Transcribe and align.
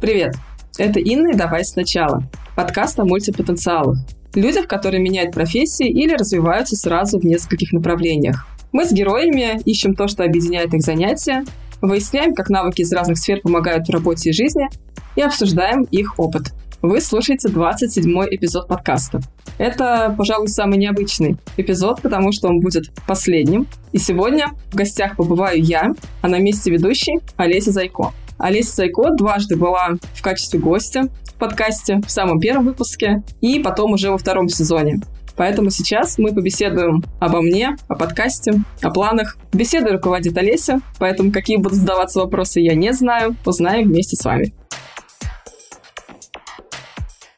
Привет! 0.00 0.34
Это 0.78 0.98
Инна 0.98 1.32
и 1.32 1.36
«Давай 1.36 1.62
сначала»– 1.62 2.22
подкаст 2.56 2.98
о 2.98 3.04
мультипотенциалах. 3.04 3.98
Людях, 4.34 4.66
которые 4.66 5.02
меняют 5.02 5.34
профессии 5.34 5.86
или 5.86 6.14
развиваются 6.14 6.74
сразу 6.74 7.20
в 7.20 7.24
нескольких 7.24 7.72
направлениях. 7.72 8.46
Мы 8.72 8.86
с 8.86 8.92
героями 8.92 9.60
ищем 9.66 9.94
то, 9.94 10.08
что 10.08 10.24
объединяет 10.24 10.72
их 10.72 10.80
занятия, 10.80 11.44
выясняем, 11.82 12.34
как 12.34 12.48
навыки 12.48 12.80
из 12.80 12.90
разных 12.94 13.18
сфер 13.18 13.42
помогают 13.42 13.88
в 13.88 13.90
работе 13.90 14.30
и 14.30 14.32
жизни, 14.32 14.68
и 15.16 15.20
обсуждаем 15.20 15.82
их 15.90 16.18
опыт. 16.18 16.54
Вы 16.80 17.02
слушаете 17.02 17.50
27-й 17.50 18.36
эпизод 18.36 18.68
подкаста. 18.68 19.20
Это, 19.58 20.14
пожалуй, 20.16 20.48
самый 20.48 20.78
необычный 20.78 21.36
эпизод, 21.58 22.00
потому 22.00 22.32
что 22.32 22.48
он 22.48 22.60
будет 22.60 22.90
последним. 23.06 23.66
И 23.92 23.98
сегодня 23.98 24.46
в 24.72 24.76
гостях 24.76 25.16
побываю 25.16 25.62
я, 25.62 25.90
а 26.22 26.28
на 26.28 26.38
месте 26.38 26.70
ведущей 26.70 27.18
Олеся 27.36 27.70
Зайко. 27.70 28.14
Олеся 28.40 28.74
Зайко 28.74 29.10
дважды 29.10 29.56
была 29.56 29.96
в 30.14 30.22
качестве 30.22 30.58
гостя 30.58 31.04
в 31.24 31.34
подкасте 31.34 32.00
в 32.06 32.10
самом 32.10 32.40
первом 32.40 32.64
выпуске 32.64 33.22
и 33.42 33.58
потом 33.58 33.92
уже 33.92 34.10
во 34.10 34.16
втором 34.16 34.48
сезоне. 34.48 35.00
Поэтому 35.36 35.70
сейчас 35.70 36.18
мы 36.18 36.34
побеседуем 36.34 37.04
обо 37.18 37.40
мне, 37.42 37.76
о 37.88 37.94
подкасте, 37.94 38.52
о 38.82 38.90
планах. 38.90 39.36
Беседой 39.52 39.92
руководит 39.92 40.36
Олеся, 40.36 40.80
поэтому 40.98 41.32
какие 41.32 41.58
будут 41.58 41.74
задаваться 41.74 42.20
вопросы, 42.20 42.60
я 42.60 42.74
не 42.74 42.92
знаю. 42.92 43.36
Узнаем 43.44 43.88
вместе 43.88 44.16
с 44.16 44.24
вами. 44.24 44.54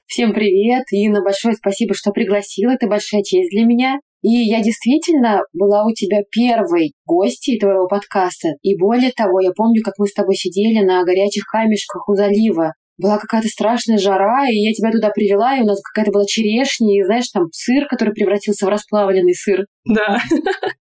Всем 0.07 0.33
привет, 0.33 0.85
Инна, 0.91 1.23
большое 1.23 1.55
спасибо, 1.55 1.95
что 1.95 2.13
пригласила, 2.13 2.73
это 2.73 2.87
большая 2.87 3.23
честь 3.23 3.51
для 3.51 3.65
меня. 3.65 3.99
И 4.23 4.31
я 4.31 4.63
действительно 4.63 5.43
была 5.53 5.85
у 5.85 5.93
тебя 5.93 6.23
первой 6.31 6.95
гостьей 7.05 7.59
твоего 7.59 7.89
подкаста. 7.89 8.51
И 8.63 8.77
более 8.79 9.11
того, 9.11 9.41
я 9.41 9.51
помню, 9.51 9.83
как 9.83 9.95
мы 9.99 10.07
с 10.07 10.15
тобой 10.15 10.37
сидели 10.37 10.85
на 10.85 11.05
горячих 11.05 11.45
камешках 11.45 12.09
у 12.09 12.15
залива. 12.15 12.75
Была 12.99 13.19
какая-то 13.19 13.49
страшная 13.49 13.99
жара, 13.99 14.49
и 14.49 14.55
я 14.55 14.73
тебя 14.73 14.93
туда 14.93 15.11
привела, 15.11 15.57
и 15.57 15.63
у 15.63 15.65
нас 15.65 15.81
какая-то 15.83 16.13
была 16.13 16.25
черешня, 16.25 16.97
и, 16.97 17.05
знаешь, 17.05 17.29
там 17.31 17.47
сыр, 17.51 17.89
который 17.89 18.15
превратился 18.15 18.67
в 18.67 18.69
расплавленный 18.69 19.35
сыр. 19.35 19.67
Да. 19.85 20.21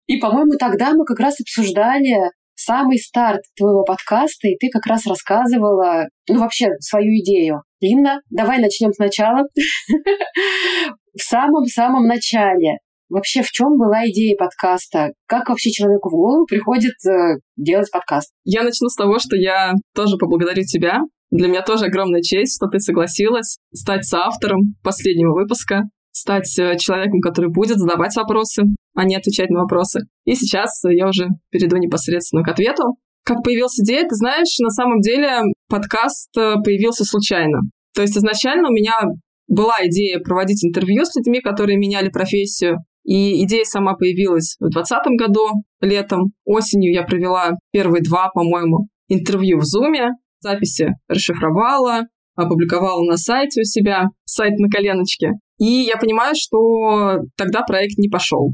И, 0.07 0.19
по-моему, 0.19 0.55
тогда 0.59 0.95
мы 0.95 1.05
как 1.05 1.21
раз 1.21 1.39
обсуждали 1.41 2.17
самый 2.57 2.99
старт 2.99 3.43
твоего 3.57 3.85
подкаста, 3.85 4.49
и 4.49 4.57
ты 4.57 4.69
как 4.69 4.87
раз 4.87 5.07
рассказывала, 5.07 6.09
ну, 6.29 6.41
вообще, 6.41 6.71
свою 6.81 7.21
идею. 7.21 7.63
Инна, 7.79 8.21
давай 8.31 8.59
начнем 8.59 8.93
сначала. 8.93 9.45
В 11.15 11.23
самом-самом 11.23 12.07
начале 12.07 12.79
Вообще, 13.11 13.43
в 13.43 13.51
чем 13.51 13.79
была 13.79 14.07
идея 14.09 14.37
подкаста? 14.37 15.13
Как 15.27 15.49
вообще 15.49 15.71
человеку 15.71 16.11
в 16.11 16.13
голову 16.13 16.47
приходит 16.47 16.95
э, 17.07 17.39
делать 17.57 17.91
подкаст? 17.91 18.33
Я 18.45 18.63
начну 18.63 18.89
с 18.89 18.95
того, 18.95 19.19
что 19.19 19.35
я 19.37 19.73
тоже 19.95 20.19
поблагодарю 20.19 20.63
тебя. 20.65 21.01
Для 21.31 21.49
меня 21.49 21.63
тоже 21.63 21.87
огромная 21.87 22.21
честь, 22.21 22.57
что 22.57 22.69
ты 22.69 22.81
согласилась 22.81 23.59
стать 23.73 24.05
соавтором 24.05 24.75
последнего 24.83 25.33
выпуска, 25.33 25.85
стать 26.13 26.59
э, 26.59 26.77
человеком, 26.77 27.21
который 27.21 27.51
будет 27.51 27.79
задавать 27.79 28.15
вопросы, 28.15 28.65
а 28.95 29.05
не 29.05 29.17
отвечать 29.17 29.49
на 29.49 29.61
вопросы. 29.61 30.01
И 30.25 30.35
сейчас 30.35 30.83
я 30.85 31.09
уже 31.09 31.29
перейду 31.51 31.77
непосредственно 31.79 32.43
к 32.43 32.49
ответу. 32.49 32.97
Как 33.25 33.43
появилась 33.43 33.79
идея, 33.81 34.03
ты 34.07 34.15
знаешь, 34.17 34.59
на 34.59 34.71
самом 34.71 35.01
деле 35.01 35.41
подкаст 35.69 36.37
э, 36.37 36.57
появился 36.63 37.05
случайно. 37.05 37.61
То 37.95 38.03
есть 38.03 38.17
изначально 38.19 38.69
у 38.69 38.73
меня 38.73 39.01
была 39.49 39.77
идея 39.85 40.19
проводить 40.21 40.63
интервью 40.63 41.05
с 41.05 41.17
людьми, 41.17 41.41
которые 41.41 41.79
меняли 41.79 42.11
профессию, 42.11 42.79
и 43.09 43.43
идея 43.45 43.65
сама 43.65 43.95
появилась 43.95 44.57
в 44.61 44.69
2020 44.69 45.19
году, 45.19 45.65
летом. 45.81 46.33
Осенью 46.45 46.93
я 46.93 47.05
провела 47.05 47.53
первые 47.73 48.03
два, 48.03 48.29
по-моему, 48.29 48.89
интервью 49.09 49.61
в 49.61 49.63
Zoom. 49.63 50.11
Записи 50.41 50.91
расшифровала, 51.09 52.03
опубликовала 52.37 53.03
на 53.05 53.17
сайте 53.17 53.63
у 53.63 53.65
себя, 53.65 54.09
сайт 54.27 54.59
на 54.59 54.69
коленочке. 54.69 55.31
И 55.59 55.65
я 55.65 55.97
понимаю, 55.97 56.35
что 56.37 57.21
тогда 57.39 57.63
проект 57.63 57.97
не 57.97 58.11
пошел. 58.11 58.53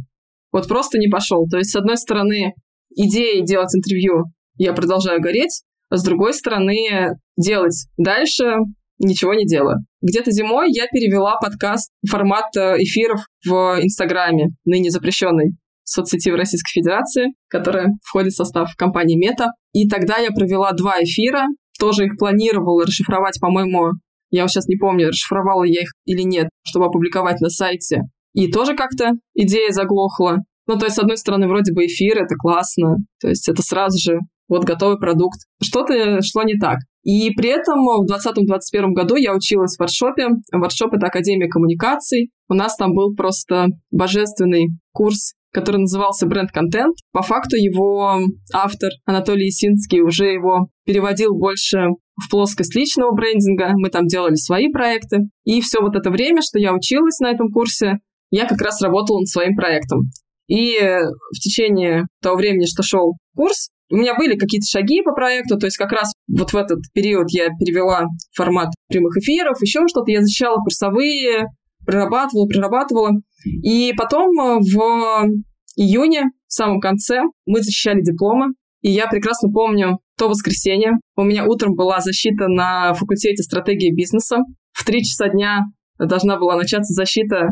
Вот 0.53 0.69
просто 0.69 0.98
не 0.98 1.09
пошел. 1.09 1.48
То 1.50 1.59
есть, 1.59 1.71
с 1.71 1.76
одной 1.76 1.97
стороны, 1.97 2.53
идея 2.94 3.42
делать 3.42 3.75
интервью 3.75 4.26
я 4.56 4.72
продолжаю 4.72 5.21
гореть, 5.21 5.65
а 5.91 5.97
с 5.97 6.04
другой 6.04 6.32
стороны, 6.32 7.16
делать 7.36 7.88
дальше 7.97 8.54
ничего 8.99 9.34
не 9.34 9.47
делаю. 9.47 9.78
Где-то 10.03 10.31
зимой 10.31 10.71
я 10.71 10.87
перевела 10.87 11.37
подкаст 11.41 11.91
формат 12.09 12.56
э, 12.56 12.77
эфиров 12.78 13.27
в 13.47 13.78
Инстаграме, 13.82 14.49
ныне 14.65 14.91
запрещенной 14.91 15.53
соцсети 15.84 16.31
в 16.31 16.34
Российской 16.34 16.81
Федерации, 16.81 17.34
которая 17.49 17.88
входит 18.03 18.33
в 18.33 18.37
состав 18.37 18.75
компании 18.77 19.16
Мета. 19.16 19.49
И 19.72 19.88
тогда 19.88 20.16
я 20.19 20.31
провела 20.31 20.72
два 20.72 21.03
эфира, 21.03 21.47
тоже 21.78 22.06
их 22.06 22.16
планировала 22.19 22.84
расшифровать, 22.84 23.38
по-моему, 23.41 23.93
я 24.31 24.43
вот 24.43 24.50
сейчас 24.50 24.66
не 24.66 24.77
помню, 24.77 25.09
расшифровала 25.09 25.65
я 25.65 25.83
их 25.83 25.91
или 26.06 26.22
нет, 26.22 26.49
чтобы 26.65 26.87
опубликовать 26.87 27.41
на 27.41 27.50
сайте. 27.50 28.00
И 28.33 28.50
тоже 28.50 28.75
как-то 28.75 29.12
идея 29.34 29.71
заглохла. 29.71 30.38
Ну, 30.66 30.77
то 30.77 30.87
есть, 30.87 30.97
с 30.97 30.99
одной 30.99 31.19
стороны, 31.19 31.47
вроде 31.47 31.72
бы 31.72 31.87
эфир, 31.87 32.19
это 32.19 32.34
классно, 32.37 32.97
то 33.21 33.28
есть 33.28 33.49
это 33.49 33.62
сразу 33.62 33.99
же 33.99 34.19
вот 34.49 34.65
готовый 34.65 34.99
продукт. 34.99 35.38
Что-то 35.62 36.21
шло 36.22 36.43
не 36.43 36.59
так. 36.59 36.78
И 37.04 37.31
при 37.31 37.50
этом 37.50 37.81
в 37.81 38.06
2020-2021 38.10 38.92
году 38.92 39.16
я 39.16 39.34
училась 39.34 39.76
в 39.76 39.81
воркшопе. 39.81 40.28
Воркшоп— 40.53 40.92
это 40.94 41.06
Академия 41.06 41.48
коммуникаций. 41.48 42.31
У 42.48 42.54
нас 42.54 42.76
там 42.76 42.94
был 42.94 43.15
просто 43.15 43.69
божественный 43.91 44.69
курс 44.92 45.34
который 45.54 45.76
назывался 45.76 46.26
«Бренд-контент». 46.26 46.97
По 47.12 47.22
факту 47.22 47.54
его 47.54 48.19
автор 48.53 48.91
Анатолий 49.06 49.50
Исинский 49.50 50.00
уже 50.00 50.26
его 50.26 50.69
переводил 50.84 51.32
больше 51.32 51.91
в 52.16 52.28
плоскость 52.28 52.75
личного 52.75 53.15
брендинга. 53.15 53.71
Мы 53.76 53.88
там 53.88 54.06
делали 54.06 54.34
свои 54.34 54.69
проекты. 54.69 55.28
И 55.44 55.60
все 55.60 55.81
вот 55.81 55.94
это 55.94 56.10
время, 56.10 56.42
что 56.42 56.59
я 56.59 56.75
училась 56.75 57.21
на 57.21 57.31
этом 57.31 57.53
курсе, 57.53 57.98
я 58.31 58.48
как 58.48 58.60
раз 58.60 58.82
работала 58.82 59.21
над 59.21 59.28
своим 59.28 59.54
проектом. 59.54 60.10
И 60.48 60.76
в 60.76 61.38
течение 61.38 62.06
того 62.21 62.36
времени, 62.36 62.66
что 62.66 62.82
шел 62.82 63.16
курс, 63.36 63.71
у 63.91 63.97
меня 63.97 64.15
были 64.15 64.37
какие-то 64.37 64.67
шаги 64.67 65.03
по 65.03 65.12
проекту, 65.12 65.59
то 65.59 65.67
есть 65.67 65.77
как 65.77 65.93
раз 65.93 66.12
вот 66.28 66.53
в 66.53 66.56
этот 66.56 66.81
период 66.93 67.27
я 67.31 67.49
перевела 67.59 68.06
формат 68.34 68.69
прямых 68.89 69.17
эфиров, 69.17 69.61
еще 69.61 69.81
что-то, 69.89 70.11
я 70.11 70.21
защищала 70.22 70.56
курсовые, 70.56 71.47
прорабатывала, 71.84 72.47
прорабатывала. 72.47 73.11
И 73.45 73.93
потом 73.97 74.31
э, 74.41 74.59
в 74.61 75.28
июне, 75.77 76.25
в 76.47 76.53
самом 76.53 76.81
конце, 76.81 77.21
мы 77.47 77.62
защищали 77.62 78.00
дипломы, 78.00 78.55
и 78.81 78.91
я 78.91 79.06
прекрасно 79.06 79.50
помню 79.50 79.99
то 80.16 80.28
воскресенье. 80.28 80.93
У 81.16 81.22
меня 81.22 81.45
утром 81.45 81.75
была 81.75 82.01
защита 82.01 82.49
на 82.49 82.95
факультете 82.95 83.43
стратегии 83.43 83.95
бизнеса. 83.95 84.39
В 84.72 84.84
три 84.84 85.03
часа 85.03 85.28
дня 85.28 85.62
должна 85.99 86.39
была 86.39 86.56
начаться 86.56 86.93
защита 86.93 87.49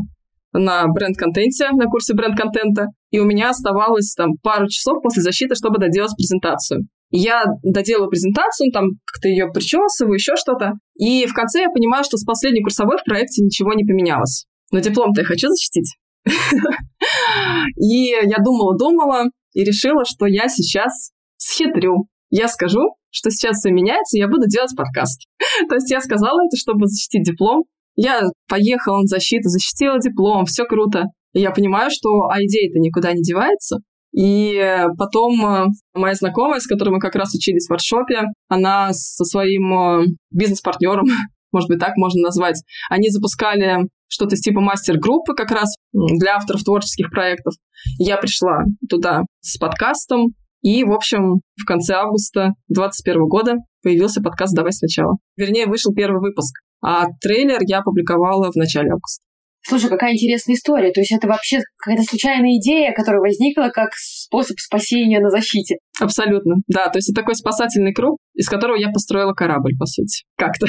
на 0.53 0.87
бренд-контенте, 0.87 1.71
на 1.71 1.87
курсе 1.87 2.15
бренд-контента, 2.15 2.87
и 3.11 3.19
у 3.19 3.25
меня 3.25 3.51
оставалось 3.51 4.15
там 4.15 4.37
пару 4.43 4.69
часов 4.69 5.03
после 5.03 5.23
защиты, 5.23 5.55
чтобы 5.55 5.79
доделать 5.79 6.15
презентацию. 6.17 6.87
Я 7.11 7.45
доделаю 7.63 8.09
презентацию, 8.09 8.73
там 8.73 8.85
как-то 9.05 9.29
ее 9.29 9.51
причесываю, 9.53 10.15
еще 10.15 10.35
что-то. 10.37 10.73
И 10.97 11.27
в 11.27 11.35
конце 11.35 11.61
я 11.63 11.69
понимаю, 11.69 12.05
что 12.05 12.17
с 12.17 12.25
последней 12.25 12.63
курсовой 12.63 12.97
в 12.97 13.05
проекте 13.05 13.45
ничего 13.45 13.75
не 13.75 13.85
поменялось. 13.85 14.47
Но 14.71 14.81
диплом-то 14.81 15.21
я 15.21 15.27
хочу 15.27 15.49
защитить. 15.49 15.95
И 17.77 18.07
я 18.07 18.37
думала-думала 18.43 19.25
и 19.53 19.65
решила, 19.65 20.05
что 20.07 20.27
я 20.27 20.49
сейчас 20.49 21.11
схитрю. 21.37 22.07
Я 22.31 22.49
скажу, 22.49 22.81
что 23.11 23.31
сейчас 23.31 23.59
все 23.59 23.71
меняется, 23.71 24.17
и 24.17 24.21
я 24.21 24.29
буду 24.29 24.49
делать 24.49 24.75
подкаст. 24.75 25.27
То 25.69 25.75
есть 25.75 25.91
я 25.91 26.01
сказала 26.01 26.41
это, 26.47 26.57
чтобы 26.57 26.87
защитить 26.87 27.25
диплом, 27.25 27.65
я 27.97 28.23
поехала 28.49 28.99
на 28.99 29.07
защиту, 29.07 29.49
защитила 29.49 29.99
диплом, 29.99 30.47
все 30.47 30.65
круто. 30.65 31.05
И 31.33 31.41
я 31.41 31.51
понимаю, 31.51 31.91
что 31.91 32.09
а 32.31 32.43
идея-то 32.43 32.79
никуда 32.79 33.13
не 33.13 33.23
девается. 33.23 33.79
И 34.13 34.61
потом 34.99 35.47
э, 35.47 35.67
моя 35.95 36.15
знакомая, 36.15 36.61
с 36.61 36.67
которой 36.67 36.91
мы 36.91 36.99
как 37.01 37.15
раз 37.15 37.35
учились 37.35 37.67
в 37.67 37.71
воркшопе, 37.71 38.25
она 38.49 38.93
со 38.93 39.25
своим 39.25 39.73
э, 39.73 40.05
бизнес-партнером, 40.31 41.07
может 41.53 41.69
быть, 41.69 41.79
так 41.79 41.97
можно 41.97 42.23
назвать, 42.25 42.63
они 42.91 43.09
запускали 43.09 43.89
что-то 44.09 44.37
типа 44.37 44.61
мастер-группы 44.61 45.35
как 45.35 45.51
раз 45.51 45.75
для 45.93 46.37
авторов 46.37 46.63
творческих 46.63 47.11
проектов. 47.11 47.55
Я 47.99 48.19
пришла 48.19 48.59
туда 48.91 49.23
с 49.41 49.57
подкастом, 49.57 50.35
и, 50.61 50.85
в 50.85 50.93
общем, 50.93 51.41
в 51.61 51.65
конце 51.65 51.95
августа 51.95 52.51
2021 52.69 53.27
года 53.27 53.55
появился 53.83 54.23
подкаст 54.23 54.55
«Давай 54.55 54.73
сначала». 54.73 55.17
Вернее, 55.37 55.67
вышел 55.67 55.93
первый 55.95 56.21
выпуск. 56.21 56.55
А 56.83 57.07
трейлер 57.21 57.59
я 57.63 57.79
опубликовала 57.79 58.51
в 58.51 58.57
начале 58.57 58.91
августа. 58.91 59.23
Слушай, 59.65 59.91
какая 59.91 60.15
интересная 60.15 60.57
история. 60.57 60.91
То 60.91 61.01
есть 61.01 61.13
это 61.13 61.29
вообще 61.29 61.61
какая-то 61.77 62.03
случайная 62.03 62.57
идея, 62.59 62.93
которая 62.93 63.21
возникла 63.21 63.69
как 63.69 63.91
способ 63.95 64.59
спасения 64.59 65.21
на 65.21 65.31
защите. 65.31 65.77
Абсолютно, 66.01 66.57
да. 66.67 66.89
То 66.89 66.99
есть 66.99 67.11
это 67.11 67.21
такой 67.21 67.37
спасательный 67.37 67.95
круг, 67.95 68.19
из 68.35 68.49
которого 68.49 68.77
я 68.77 68.91
построила 68.91 69.33
корабль, 69.33 69.77
по 69.79 69.87
сути. 69.87 70.25
Как-то. 70.37 70.67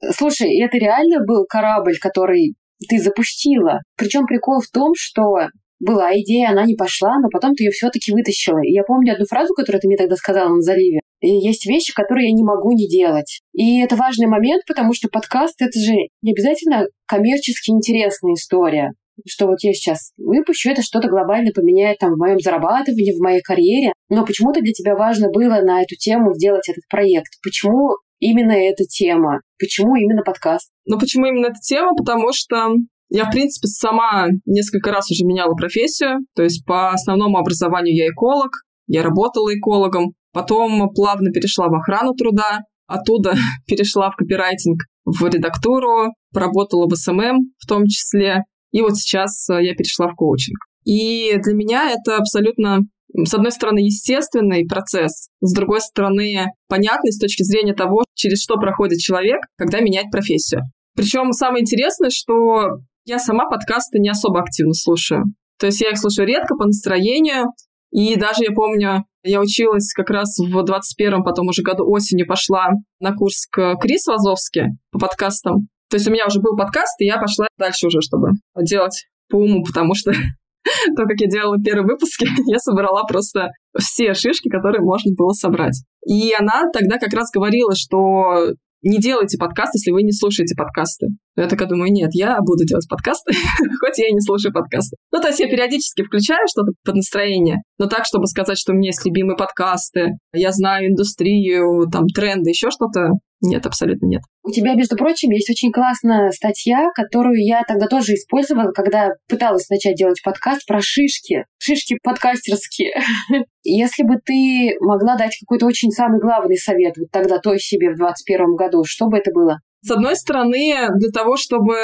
Слушай, 0.16 0.60
это 0.62 0.76
реально 0.76 1.24
был 1.26 1.46
корабль, 1.48 1.96
который 1.98 2.54
ты 2.88 2.98
запустила. 2.98 3.80
Причем 3.96 4.26
прикол 4.26 4.60
в 4.60 4.70
том, 4.70 4.92
что 4.94 5.48
была 5.80 6.12
идея, 6.20 6.50
она 6.50 6.64
не 6.64 6.74
пошла, 6.74 7.18
но 7.18 7.28
потом 7.32 7.54
ты 7.54 7.64
ее 7.64 7.70
все-таки 7.70 8.12
вытащила. 8.12 8.58
И 8.62 8.72
я 8.72 8.82
помню 8.82 9.14
одну 9.14 9.24
фразу, 9.26 9.54
которую 9.54 9.80
ты 9.80 9.88
мне 9.88 9.96
тогда 9.96 10.16
сказала 10.16 10.48
на 10.48 10.60
заливе. 10.60 11.00
И 11.20 11.28
есть 11.28 11.66
вещи, 11.66 11.92
которые 11.94 12.28
я 12.28 12.34
не 12.34 12.44
могу 12.44 12.72
не 12.72 12.88
делать. 12.88 13.40
И 13.52 13.80
это 13.80 13.96
важный 13.96 14.26
момент, 14.26 14.64
потому 14.66 14.94
что 14.94 15.08
подкаст— 15.08 15.56
это 15.60 15.78
же 15.78 15.94
не 16.22 16.32
обязательно 16.32 16.86
коммерчески 17.06 17.70
интересная 17.70 18.34
история 18.34 18.92
что 19.26 19.46
вот 19.46 19.58
я 19.62 19.72
сейчас 19.72 20.12
выпущу, 20.16 20.70
это 20.70 20.82
что-то 20.82 21.08
глобально 21.08 21.50
поменяет 21.52 21.98
там 21.98 22.12
в 22.12 22.18
моем 22.18 22.38
зарабатывании, 22.38 23.16
в 23.16 23.20
моей 23.20 23.40
карьере. 23.40 23.92
Но 24.08 24.24
почему-то 24.24 24.60
для 24.60 24.72
тебя 24.72 24.94
важно 24.94 25.28
было 25.30 25.60
на 25.60 25.82
эту 25.82 25.96
тему 25.96 26.32
сделать 26.34 26.68
этот 26.68 26.84
проект. 26.88 27.32
Почему 27.42 27.96
именно 28.20 28.52
эта 28.52 28.84
тема? 28.84 29.40
Почему 29.58 29.96
именно 29.96 30.22
подкаст? 30.22 30.70
Ну, 30.86 30.98
почему 30.98 31.26
именно 31.26 31.46
эта 31.46 31.60
тема? 31.60 31.94
Потому 31.96 32.32
что 32.32 32.74
я, 33.10 33.24
в 33.24 33.30
принципе, 33.30 33.68
сама 33.68 34.28
несколько 34.44 34.90
раз 34.90 35.10
уже 35.10 35.24
меняла 35.24 35.54
профессию. 35.54 36.20
То 36.34 36.42
есть 36.42 36.64
по 36.64 36.90
основному 36.90 37.38
образованию 37.38 37.96
я 37.96 38.08
эколог, 38.08 38.50
я 38.86 39.02
работала 39.02 39.54
экологом, 39.54 40.14
потом 40.32 40.90
плавно 40.94 41.30
перешла 41.30 41.68
в 41.68 41.74
охрану 41.74 42.14
труда, 42.14 42.60
оттуда 42.86 43.34
перешла 43.66 44.10
в 44.10 44.16
копирайтинг, 44.16 44.82
в 45.04 45.26
редактуру, 45.26 46.12
поработала 46.32 46.86
в 46.86 46.94
СММ 46.94 47.52
в 47.58 47.66
том 47.66 47.86
числе, 47.86 48.42
и 48.72 48.82
вот 48.82 48.96
сейчас 48.96 49.48
э, 49.48 49.64
я 49.64 49.74
перешла 49.74 50.08
в 50.08 50.14
коучинг. 50.14 50.58
И 50.84 51.34
для 51.42 51.54
меня 51.54 51.90
это 51.90 52.16
абсолютно 52.16 52.80
с 53.14 53.32
одной 53.32 53.52
стороны, 53.52 53.78
естественный 53.78 54.66
процесс, 54.66 55.28
с 55.40 55.54
другой 55.54 55.80
стороны, 55.80 56.46
понятный 56.68 57.10
с 57.10 57.18
точки 57.18 57.42
зрения 57.42 57.74
того, 57.74 58.04
через 58.14 58.42
что 58.42 58.56
проходит 58.56 58.98
человек, 58.98 59.40
когда 59.56 59.80
меняет 59.80 60.10
профессию. 60.10 60.62
Причем 60.94 61.32
самое 61.32 61.62
интересное, 61.62 62.10
что 62.10 62.80
я 63.06 63.18
сама 63.18 63.48
подкасты 63.48 63.98
не 63.98 64.10
особо 64.10 64.40
активно 64.40 64.74
слушаю. 64.74 65.24
То 65.58 65.66
есть 65.66 65.80
я 65.80 65.90
их 65.90 65.98
слушаю 65.98 66.28
редко 66.28 66.54
по 66.54 66.66
настроению, 66.66 67.46
и 67.90 68.16
даже 68.16 68.44
я 68.44 68.52
помню, 68.52 69.04
я 69.22 69.40
училась 69.40 69.92
как 69.92 70.10
раз 70.10 70.36
в 70.38 70.64
21-м, 70.64 71.24
потом 71.24 71.48
уже 71.48 71.62
году 71.62 71.84
осенью 71.90 72.26
пошла 72.26 72.70
на 73.00 73.14
курс 73.14 73.46
к 73.50 73.76
Крис 73.80 74.06
Вазовски 74.06 74.66
по 74.90 74.98
подкастам. 74.98 75.68
То 75.90 75.96
есть 75.96 76.06
у 76.06 76.12
меня 76.12 76.26
уже 76.26 76.40
был 76.40 76.56
подкаст, 76.56 77.00
и 77.00 77.06
я 77.06 77.18
пошла 77.18 77.46
дальше 77.58 77.86
уже, 77.86 78.00
чтобы 78.00 78.32
делать 78.60 79.06
по 79.30 79.36
уму, 79.36 79.64
потому 79.64 79.94
что 79.94 80.12
то, 80.96 81.02
как 81.04 81.20
я 81.20 81.28
делала 81.28 81.56
первые 81.62 81.86
выпуски, 81.86 82.28
я 82.50 82.58
собрала 82.58 83.04
просто 83.04 83.48
все 83.78 84.14
шишки, 84.14 84.48
которые 84.48 84.82
можно 84.82 85.12
было 85.16 85.32
собрать. 85.32 85.82
И 86.06 86.32
она 86.38 86.64
тогда 86.72 86.98
как 86.98 87.12
раз 87.14 87.30
говорила, 87.34 87.74
что 87.74 88.52
не 88.82 88.98
делайте 88.98 89.38
подкаст, 89.38 89.74
если 89.74 89.90
вы 89.90 90.02
не 90.02 90.12
слушаете 90.12 90.54
подкасты. 90.54 91.08
Я 91.36 91.48
такая 91.48 91.68
думаю, 91.68 91.92
нет, 91.92 92.10
я 92.12 92.38
буду 92.40 92.64
делать 92.64 92.88
подкасты, 92.88 93.32
хоть 93.80 93.98
я 93.98 94.08
и 94.08 94.12
не 94.12 94.20
слушаю 94.20 94.52
подкасты. 94.52 94.96
Ну, 95.12 95.20
то 95.20 95.28
есть 95.28 95.40
я 95.40 95.48
периодически 95.48 96.02
включаю 96.02 96.46
что-то 96.48 96.72
под 96.84 96.96
настроение, 96.96 97.56
но 97.78 97.86
так, 97.86 98.04
чтобы 98.06 98.26
сказать, 98.26 98.58
что 98.58 98.72
у 98.72 98.76
меня 98.76 98.88
есть 98.88 99.04
любимые 99.04 99.36
подкасты, 99.36 100.12
я 100.32 100.52
знаю 100.52 100.88
индустрию, 100.88 101.88
там, 101.90 102.06
тренды, 102.06 102.50
еще 102.50 102.70
что-то, 102.70 103.12
нет, 103.40 103.66
абсолютно 103.66 104.06
нет. 104.06 104.22
У 104.42 104.50
тебя, 104.50 104.74
между 104.74 104.96
прочим, 104.96 105.30
есть 105.30 105.48
очень 105.48 105.70
классная 105.70 106.30
статья, 106.30 106.88
которую 106.94 107.44
я 107.44 107.62
тогда 107.66 107.86
тоже 107.86 108.14
использовала, 108.14 108.72
когда 108.72 109.10
пыталась 109.28 109.68
начать 109.68 109.94
делать 109.94 110.20
подкаст 110.24 110.66
про 110.66 110.80
шишки. 110.80 111.44
Шишки 111.58 111.98
подкастерские. 112.02 112.94
Если 113.62 114.02
бы 114.02 114.16
ты 114.24 114.76
могла 114.80 115.16
дать 115.16 115.36
какой-то 115.38 115.66
очень 115.66 115.90
самый 115.90 116.20
главный 116.20 116.56
совет 116.56 116.96
вот 116.96 117.10
тогда 117.12 117.38
той 117.38 117.60
себе 117.60 117.90
в 117.90 117.98
2021 117.98 118.56
году, 118.56 118.84
что 118.84 119.06
бы 119.06 119.18
это 119.18 119.30
было? 119.32 119.60
С 119.82 119.90
одной 119.90 120.16
стороны, 120.16 120.88
для 120.96 121.10
того, 121.10 121.36
чтобы 121.36 121.74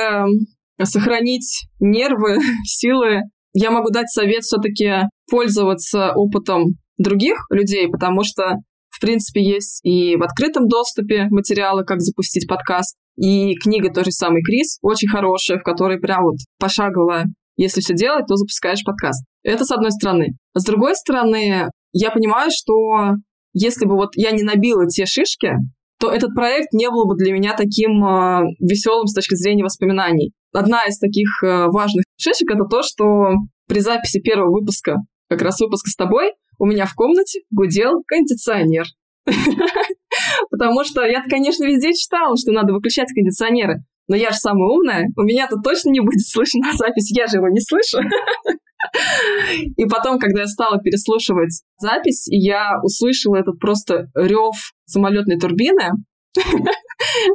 сохранить 0.83 1.67
нервы, 1.79 2.39
силы, 2.65 3.23
я 3.53 3.71
могу 3.71 3.91
дать 3.91 4.09
совет 4.11 4.43
все-таки 4.43 5.09
пользоваться 5.31 6.13
опытом 6.17 6.65
других 6.99 7.47
людей, 7.51 7.89
потому 7.89 8.25
что 8.25 8.57
в 8.95 9.01
принципе, 9.01 9.43
есть 9.43 9.81
и 9.85 10.17
в 10.17 10.23
открытом 10.23 10.69
доступе 10.69 11.27
материалы, 11.31 11.85
как 11.85 12.01
запустить 12.01 12.47
подкаст, 12.47 12.97
и 13.17 13.55
книга 13.57 13.93
тоже 13.93 14.13
самый 14.13 14.43
Крис, 14.43 14.79
очень 14.83 15.09
хорошая, 15.09 15.59
в 15.59 15.65
которой 15.65 15.99
прям 15.99 16.23
вот 16.23 16.37
пошагово, 16.61 17.25
если 17.57 17.81
все 17.81 17.95
делать, 17.95 18.27
то 18.29 18.37
запускаешь 18.37 18.85
подкаст. 18.85 19.25
Это 19.43 19.65
с 19.65 19.73
одной 19.73 19.91
стороны. 19.91 20.37
С 20.55 20.65
другой 20.65 20.95
стороны, 20.95 21.69
я 21.93 22.11
понимаю, 22.11 22.51
что 22.53 23.17
если 23.53 23.87
бы 23.87 23.97
вот 23.97 24.11
я 24.15 24.31
не 24.31 24.43
набила 24.43 24.87
те 24.87 25.07
шишки, 25.07 25.53
то 25.99 26.11
этот 26.11 26.35
проект 26.35 26.73
не 26.73 26.89
был 26.91 27.07
бы 27.07 27.17
для 27.17 27.33
меня 27.33 27.55
таким 27.57 28.05
э, 28.05 28.43
веселым 28.61 29.07
с 29.07 29.15
точки 29.15 29.35
зрения 29.35 29.65
воспоминаний. 29.65 30.33
Одна 30.53 30.85
из 30.85 30.99
таких 30.99 31.29
э, 31.43 31.67
важных 31.67 32.05
шишек 32.17 32.51
это 32.51 32.65
то, 32.65 32.83
что 32.83 33.31
при 33.69 33.81
записи 33.81 34.21
первого 34.21 34.53
выпуска, 34.53 34.97
как 35.29 35.43
раз 35.43 35.61
выпуска 35.61 35.91
с 35.91 35.97
тобой, 35.97 36.33
у 36.59 36.67
меня 36.67 36.87
в 36.87 36.95
комнате 36.95 37.41
гудел 37.51 38.03
кондиционер. 38.07 38.85
Потому 40.51 40.85
что 40.85 41.05
я, 41.05 41.23
конечно, 41.23 41.65
везде 41.65 41.93
читала, 41.95 42.37
что 42.37 42.53
надо 42.53 42.73
выключать 42.73 43.13
кондиционеры. 43.15 43.85
Но 44.07 44.17
я 44.17 44.31
же 44.31 44.37
самая 44.37 44.69
умная, 44.69 45.07
у 45.17 45.23
меня-то 45.23 45.57
точно 45.63 45.91
не 45.91 46.01
будет 46.01 46.27
слышно 46.27 46.61
запись, 46.75 47.11
я 47.17 47.27
же 47.27 47.39
его 47.39 47.49
не 47.49 47.61
слышу. 47.61 47.99
И 49.77 49.87
потом, 49.87 50.19
когда 50.19 50.43
я 50.43 50.47
стала 50.47 50.79
переслушивать 50.79 51.63
запись, 51.79 52.27
я 52.27 52.79
услышала 52.83 53.37
этот 53.37 53.59
просто 53.59 54.09
рев 54.15 54.55
самолетной 54.85 55.39
турбины, 55.39 55.91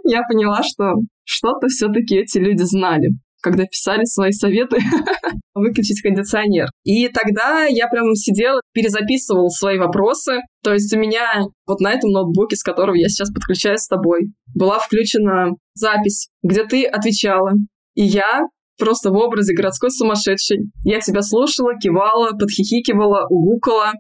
я 0.04 0.22
поняла, 0.30 0.62
что 0.62 0.94
что-то 1.24 1.68
все-таки 1.68 2.18
эти 2.18 2.38
люди 2.38 2.64
знали 2.64 3.10
когда 3.42 3.66
писали 3.66 4.06
свои 4.06 4.32
советы 4.32 4.78
выключить 5.54 6.02
кондиционер. 6.02 6.68
И 6.84 7.08
тогда 7.08 7.66
я 7.66 7.88
прям 7.88 8.14
сидела, 8.16 8.62
перезаписывала 8.74 9.50
свои 9.50 9.78
вопросы. 9.78 10.40
То 10.64 10.74
есть 10.74 10.94
у 10.96 11.00
меня 11.00 11.44
вот 11.66 11.80
на 11.80 11.92
этом 11.92 12.12
ноутбуке, 12.12 12.56
с 12.56 12.64
которого 12.64 12.96
я 12.96 13.08
сейчас 13.08 13.32
подключаюсь 13.32 13.82
с 13.82 13.88
тобой, 13.88 14.32
была 14.56 14.80
включена 14.80 15.52
запись, 15.74 16.30
где 16.44 16.66
ты 16.66 16.86
отвечала. 16.86 17.52
И 17.96 18.04
я 18.04 18.42
просто 18.78 19.12
в 19.12 19.16
образе 19.16 19.54
городской 19.54 19.92
сумасшедшей. 19.92 20.70
Я 20.84 21.00
тебя 21.00 21.22
слушала, 21.22 21.74
кивала, 21.82 22.32
подхихикивала, 22.32 23.28
угукала, 23.30 23.94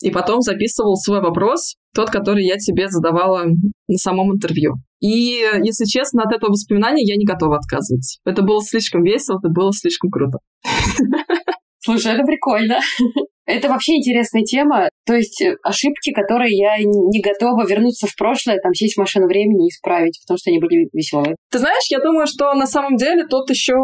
и 0.00 0.10
потом 0.10 0.40
записывал 0.40 0.96
свой 0.96 1.20
вопрос, 1.20 1.76
тот, 1.94 2.10
который 2.10 2.44
я 2.44 2.56
тебе 2.56 2.88
задавала 2.88 3.44
на 3.44 3.96
самом 3.96 4.34
интервью. 4.34 4.74
И, 5.04 5.44
если 5.62 5.84
честно, 5.84 6.22
от 6.22 6.34
этого 6.34 6.52
воспоминания 6.52 7.04
я 7.04 7.16
не 7.16 7.26
готова 7.26 7.58
отказываться. 7.58 8.20
Это 8.24 8.40
было 8.40 8.62
слишком 8.64 9.02
весело, 9.02 9.38
это 9.38 9.52
было 9.52 9.70
слишком 9.70 10.08
круто. 10.10 10.38
Слушай, 11.78 12.14
это 12.14 12.22
прикольно. 12.24 12.80
Это 13.44 13.68
вообще 13.68 13.96
интересная 13.96 14.44
тема. 14.44 14.88
То 15.04 15.12
есть 15.12 15.42
э, 15.42 15.56
ошибки, 15.62 16.10
которые 16.12 16.56
я 16.56 16.78
не 16.78 17.20
готова 17.20 17.66
вернуться 17.66 18.06
в 18.06 18.16
прошлое, 18.16 18.56
там 18.62 18.72
сесть 18.72 18.94
в 18.94 18.98
машину 18.98 19.26
времени 19.26 19.66
и 19.66 19.68
исправить, 19.68 20.18
потому 20.24 20.38
что 20.38 20.48
они 20.48 20.58
были 20.58 20.88
веселые. 20.94 21.36
Ты 21.50 21.58
знаешь, 21.58 21.84
я 21.90 22.00
думаю, 22.00 22.26
что 22.26 22.54
на 22.54 22.66
самом 22.66 22.96
деле 22.96 23.26
тут 23.26 23.50
еще 23.50 23.74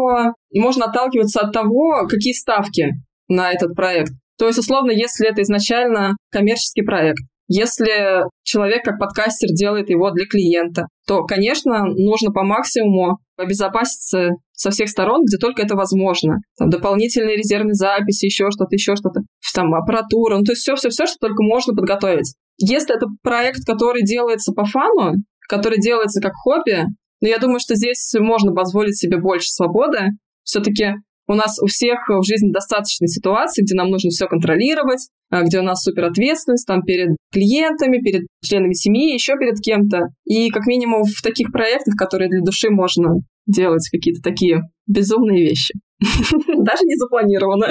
можно 0.51 0.85
отталкиваться 0.85 1.41
от 1.41 1.53
того, 1.53 2.07
какие 2.09 2.33
ставки 2.33 2.95
на 3.27 3.51
этот 3.51 3.75
проект. 3.75 4.13
То 4.39 4.47
есть, 4.47 4.57
условно, 4.57 4.89
если 4.89 5.29
это 5.29 5.43
изначально 5.43 6.15
коммерческий 6.31 6.81
проект, 6.81 7.21
если 7.53 8.23
человек 8.43 8.85
как 8.85 8.97
подкастер 8.97 9.49
делает 9.49 9.89
его 9.89 10.11
для 10.11 10.25
клиента, 10.25 10.85
то, 11.05 11.25
конечно, 11.25 11.83
нужно 11.83 12.31
по 12.31 12.43
максимуму 12.43 13.17
обезопаситься 13.35 14.29
со 14.53 14.71
всех 14.71 14.87
сторон, 14.87 15.25
где 15.25 15.37
только 15.37 15.63
это 15.63 15.75
возможно. 15.75 16.37
Там 16.57 16.69
дополнительные 16.69 17.35
резервные 17.35 17.73
записи, 17.73 18.25
еще 18.25 18.49
что-то, 18.51 18.73
еще 18.73 18.95
что-то, 18.95 19.21
там 19.53 19.73
аппаратура, 19.73 20.37
ну 20.37 20.43
то 20.43 20.53
есть 20.53 20.61
все-все-все, 20.61 21.05
что 21.05 21.17
только 21.19 21.43
можно 21.43 21.73
подготовить. 21.73 22.35
Если 22.57 22.95
это 22.95 23.07
проект, 23.21 23.65
который 23.65 24.03
делается 24.03 24.53
по 24.53 24.63
фану, 24.63 25.15
который 25.49 25.79
делается 25.81 26.21
как 26.21 26.33
хобби, 26.33 26.85
но 27.19 27.27
ну, 27.27 27.27
я 27.27 27.37
думаю, 27.37 27.59
что 27.59 27.75
здесь 27.75 28.13
можно 28.17 28.53
позволить 28.53 28.97
себе 28.97 29.17
больше 29.17 29.49
свободы. 29.49 30.11
Все-таки 30.43 30.93
у 31.27 31.33
нас 31.33 31.59
у 31.61 31.67
всех 31.67 31.99
в 32.07 32.23
жизни 32.23 32.51
достаточно 32.51 33.07
ситуаций, 33.07 33.63
где 33.63 33.75
нам 33.75 33.89
нужно 33.89 34.09
все 34.09 34.27
контролировать, 34.27 35.07
а, 35.29 35.43
где 35.43 35.59
у 35.59 35.63
нас 35.63 35.83
супер 35.83 36.05
ответственность 36.05 36.67
там 36.67 36.81
перед 36.83 37.15
клиентами, 37.31 37.99
перед 37.99 38.27
членами 38.43 38.73
семьи, 38.73 39.13
еще 39.13 39.33
перед 39.37 39.59
кем-то. 39.59 40.09
И 40.25 40.49
как 40.49 40.65
минимум 40.65 41.03
в 41.03 41.21
таких 41.21 41.51
проектах, 41.51 41.95
которые 41.97 42.29
для 42.29 42.41
души 42.41 42.69
можно 42.69 43.15
делать 43.47 43.87
какие-то 43.91 44.21
такие 44.21 44.61
безумные 44.87 45.43
вещи. 45.43 45.73
Даже 46.01 46.83
не 46.83 46.95
запланировано. 46.97 47.67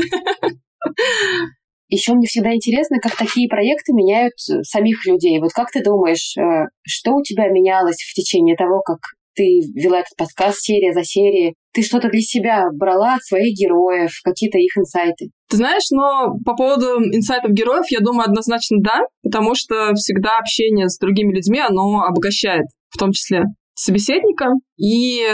Еще 1.89 2.15
мне 2.15 2.27
всегда 2.29 2.55
интересно, 2.55 2.99
как 3.03 3.17
такие 3.17 3.49
проекты 3.49 3.93
меняют 3.93 4.35
самих 4.39 5.05
людей. 5.07 5.41
Вот 5.41 5.53
как 5.53 5.73
ты 5.73 5.83
думаешь, 5.83 6.37
э, 6.39 6.67
что 6.83 7.15
у 7.17 7.23
тебя 7.23 7.49
менялось 7.49 8.01
в 8.01 8.15
течение 8.15 8.57
того, 8.57 8.81
как 8.81 8.99
ты 9.35 9.61
вела 9.75 10.01
этот 10.01 10.17
подкаст 10.17 10.61
серия 10.61 10.93
за 10.93 11.05
серией, 11.05 11.55
ты 11.73 11.83
что-то 11.83 12.09
для 12.09 12.21
себя 12.21 12.65
брала 12.73 13.15
от 13.15 13.23
своих 13.23 13.57
героев, 13.57 14.11
какие-то 14.25 14.59
их 14.59 14.77
инсайты? 14.77 15.31
Ты 15.49 15.57
знаешь, 15.57 15.91
но 15.91 16.35
по 16.45 16.57
поводу 16.57 17.01
инсайтов 17.01 17.53
героев, 17.53 17.85
я 17.91 18.01
думаю, 18.01 18.29
однозначно 18.29 18.79
да, 18.81 19.01
потому 19.23 19.55
что 19.55 19.95
всегда 19.95 20.39
общение 20.39 20.89
с 20.89 20.99
другими 20.99 21.35
людьми, 21.35 21.61
оно 21.61 22.03
обогащает, 22.03 22.67
в 22.89 22.99
том 22.99 23.13
числе 23.13 23.45
собеседника. 23.75 24.47
И 24.77 25.25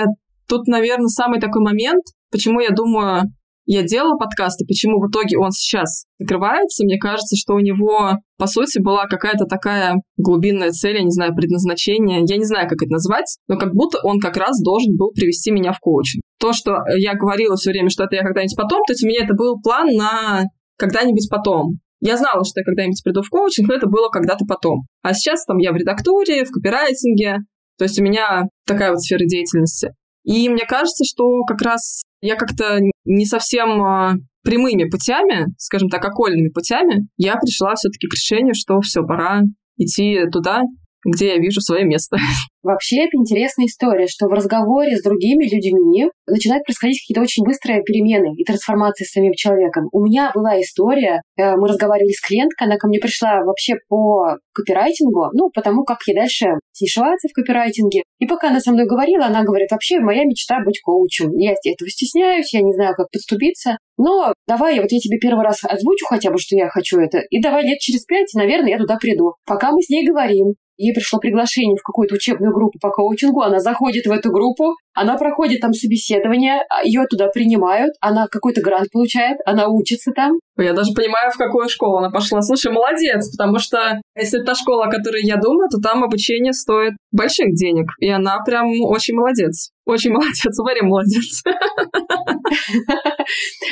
тут, 0.49 0.67
наверное, 0.67 1.09
самый 1.09 1.41
такой 1.41 1.63
момент, 1.63 2.05
почему 2.31 2.61
я 2.61 2.71
думаю, 2.71 3.25
я 3.67 3.83
делала 3.83 4.17
подкаст, 4.17 4.63
и 4.63 4.67
почему 4.67 5.01
в 5.01 5.11
итоге 5.11 5.37
он 5.39 5.51
сейчас 5.51 6.07
закрывается, 6.19 6.85
мне 6.85 6.99
кажется, 6.99 7.37
что 7.37 7.55
у 7.55 7.59
него, 7.59 8.13
по 8.39 8.47
сути, 8.47 8.81
была 8.81 9.07
какая-то 9.07 9.45
такая 9.45 9.97
глубинная 10.17 10.71
цель, 10.71 10.97
я 10.97 11.03
не 11.03 11.11
знаю, 11.11 11.35
предназначение, 11.35 12.23
я 12.27 12.37
не 12.37 12.45
знаю, 12.45 12.69
как 12.69 12.83
это 12.83 12.93
назвать, 12.93 13.39
но 13.49 13.59
как 13.59 13.75
будто 13.75 13.99
он 14.03 14.21
как 14.21 14.37
раз 14.37 14.63
должен 14.63 14.97
был 14.97 15.11
привести 15.11 15.51
меня 15.51 15.73
в 15.73 15.81
коучинг. 15.81 16.23
То, 16.39 16.53
что 16.53 16.79
я 16.97 17.15
говорила 17.15 17.57
все 17.57 17.71
время, 17.71 17.91
что 17.91 18.05
это 18.05 18.17
я 18.17 18.23
когда-нибудь 18.23 18.57
потом, 18.57 18.83
то 18.87 18.93
есть 18.93 19.05
у 19.05 19.09
меня 19.09 19.25
это 19.25 19.35
был 19.35 19.61
план 19.61 19.89
на 19.95 20.45
когда-нибудь 20.79 21.29
потом. 21.31 21.79
Я 22.01 22.17
знала, 22.17 22.45
что 22.45 22.61
я 22.61 22.65
когда-нибудь 22.65 23.03
приду 23.03 23.23
в 23.23 23.31
коучинг, 23.31 23.69
но 23.69 23.75
это 23.75 23.89
было 23.89 24.09
когда-то 24.11 24.45
потом. 24.47 24.87
А 25.03 25.15
сейчас 25.15 25.45
там 25.45 25.57
я 25.59 25.73
в 25.73 25.77
редактуре, 25.77 26.45
в 26.45 26.51
копирайтинге, 26.51 27.39
то 27.79 27.85
есть 27.85 27.99
у 27.99 28.03
меня 28.03 28.45
такая 28.67 28.91
вот 28.91 29.01
сфера 29.01 29.25
деятельности. 29.25 29.93
И 30.27 30.49
мне 30.49 30.67
кажется, 30.67 31.05
что 31.05 31.45
как 31.47 31.63
раз 31.63 32.03
я 32.21 32.35
как-то 32.35 32.81
не 33.05 33.25
совсем 33.27 33.81
а, 33.81 34.15
прямыми 34.43 34.91
путями, 34.91 35.47
скажем 35.57 35.89
так, 35.89 36.05
окольными 36.05 36.49
путями, 36.49 37.09
я 37.17 37.37
пришла 37.37 37.75
все-таки 37.77 38.09
к 38.09 38.15
решению, 38.15 38.55
что 38.55 38.81
все, 38.81 39.03
пора 39.03 39.43
идти 39.79 40.19
туда, 40.33 40.63
где 41.07 41.29
я 41.29 41.39
вижу 41.39 41.61
свое 41.61 41.85
место. 41.85 42.17
Вообще, 42.63 43.05
это 43.05 43.17
интересная 43.17 43.67
история, 43.67 44.09
что 44.09 44.27
в 44.27 44.33
разговоре 44.33 44.97
с 44.97 45.03
другими 45.03 45.45
людьми 45.45 46.11
начинают 46.27 46.65
происходить 46.65 47.01
какие-то 47.01 47.23
очень 47.23 47.45
быстрые 47.45 47.83
перемены 47.85 48.35
и 48.37 48.45
трансформации 48.45 49.05
с 49.05 49.13
самим 49.13 49.33
человеком. 49.35 49.85
У 49.93 50.03
меня 50.03 50.33
была 50.35 50.61
история, 50.61 51.23
э, 51.37 51.55
мы 51.57 51.69
разговаривали 51.69 52.11
с 52.11 52.21
клиенткой, 52.21 52.67
она 52.67 52.77
ко 52.77 52.89
мне 52.89 52.99
пришла 52.99 53.45
вообще 53.45 53.75
по 53.89 54.37
копирайтингу, 54.53 55.31
ну, 55.33 55.51
потому 55.55 55.85
как 55.85 55.99
я 56.07 56.15
дальше 56.15 56.47
снишеваться 56.73 57.29
в 57.29 57.35
копирайтинге. 57.35 58.03
И 58.19 58.27
пока 58.27 58.49
она 58.49 58.59
со 58.59 58.73
мной 58.73 58.87
говорила, 58.87 59.27
она 59.27 59.45
говорит, 59.45 59.71
вообще 59.71 60.01
моя 60.01 60.25
мечта 60.25 60.59
быть 60.65 60.81
коучем. 60.83 61.31
Я 61.37 61.53
этого 61.53 61.89
стесняюсь, 61.89 62.53
я 62.53 62.63
не 62.63 62.73
знаю, 62.73 62.95
как 62.97 63.11
подступиться. 63.13 63.79
Но 63.97 64.33
давай, 64.49 64.81
вот 64.81 64.91
я 64.91 64.99
тебе 64.99 65.19
первый 65.19 65.45
раз 65.45 65.61
озвучу 65.63 66.07
хотя 66.07 66.31
бы, 66.31 66.39
что 66.39 66.57
я 66.57 66.69
хочу 66.69 66.99
это, 66.99 67.19
и 67.31 67.41
давай 67.41 67.65
лет 67.65 67.79
через 67.79 68.05
пять, 68.05 68.33
наверное, 68.35 68.71
я 68.71 68.79
туда 68.79 68.97
приду. 69.01 69.35
Пока 69.47 69.71
мы 69.71 69.81
с 69.83 69.89
ней 69.89 70.07
говорим, 70.07 70.55
ей 70.77 70.95
пришло 70.95 71.19
приглашение 71.19 71.77
в 71.77 71.83
какую-то 71.83 72.15
учебную 72.15 72.53
группу 72.53 72.79
по 72.81 72.91
коучингу, 72.91 73.43
она 73.43 73.61
заходит 73.61 74.07
в 74.07 74.11
эту 74.11 74.31
группу, 74.31 74.75
она 74.95 75.17
проходит 75.17 75.61
там 75.61 75.73
собеседование, 75.73 76.63
а 76.71 76.83
ее 76.85 77.07
туда 77.09 77.29
принимают, 77.29 77.95
она 78.01 78.27
какой-то 78.29 78.63
грант 78.63 78.91
получает, 78.91 79.39
она 79.45 79.69
учится 79.69 80.13
там. 80.13 80.39
Я 80.59 80.73
даже 80.73 80.93
понимаю, 80.95 81.31
в 81.31 81.37
какую 81.37 81.69
школу 81.69 81.99
она 81.99 82.11
пошла. 82.11 82.41
Слушай, 82.41 82.73
молодец, 82.73 83.31
потому 83.37 83.59
что 83.59 84.01
если 84.17 84.39
это 84.39 84.47
та 84.47 84.55
школа, 84.55 84.87
о 84.87 84.91
которой 84.91 85.23
я 85.23 85.37
думаю, 85.37 85.69
то 85.69 85.79
там 85.79 86.03
обучение 86.03 86.53
стоит 86.53 86.95
больших 87.13 87.55
денег. 87.55 87.91
И 88.01 88.09
она 88.09 88.39
прям 88.45 88.69
очень 88.83 89.15
молодец. 89.15 89.71
Очень 89.85 90.13
молодец, 90.13 90.59
Варя 90.59 90.83
молодец. 90.83 91.43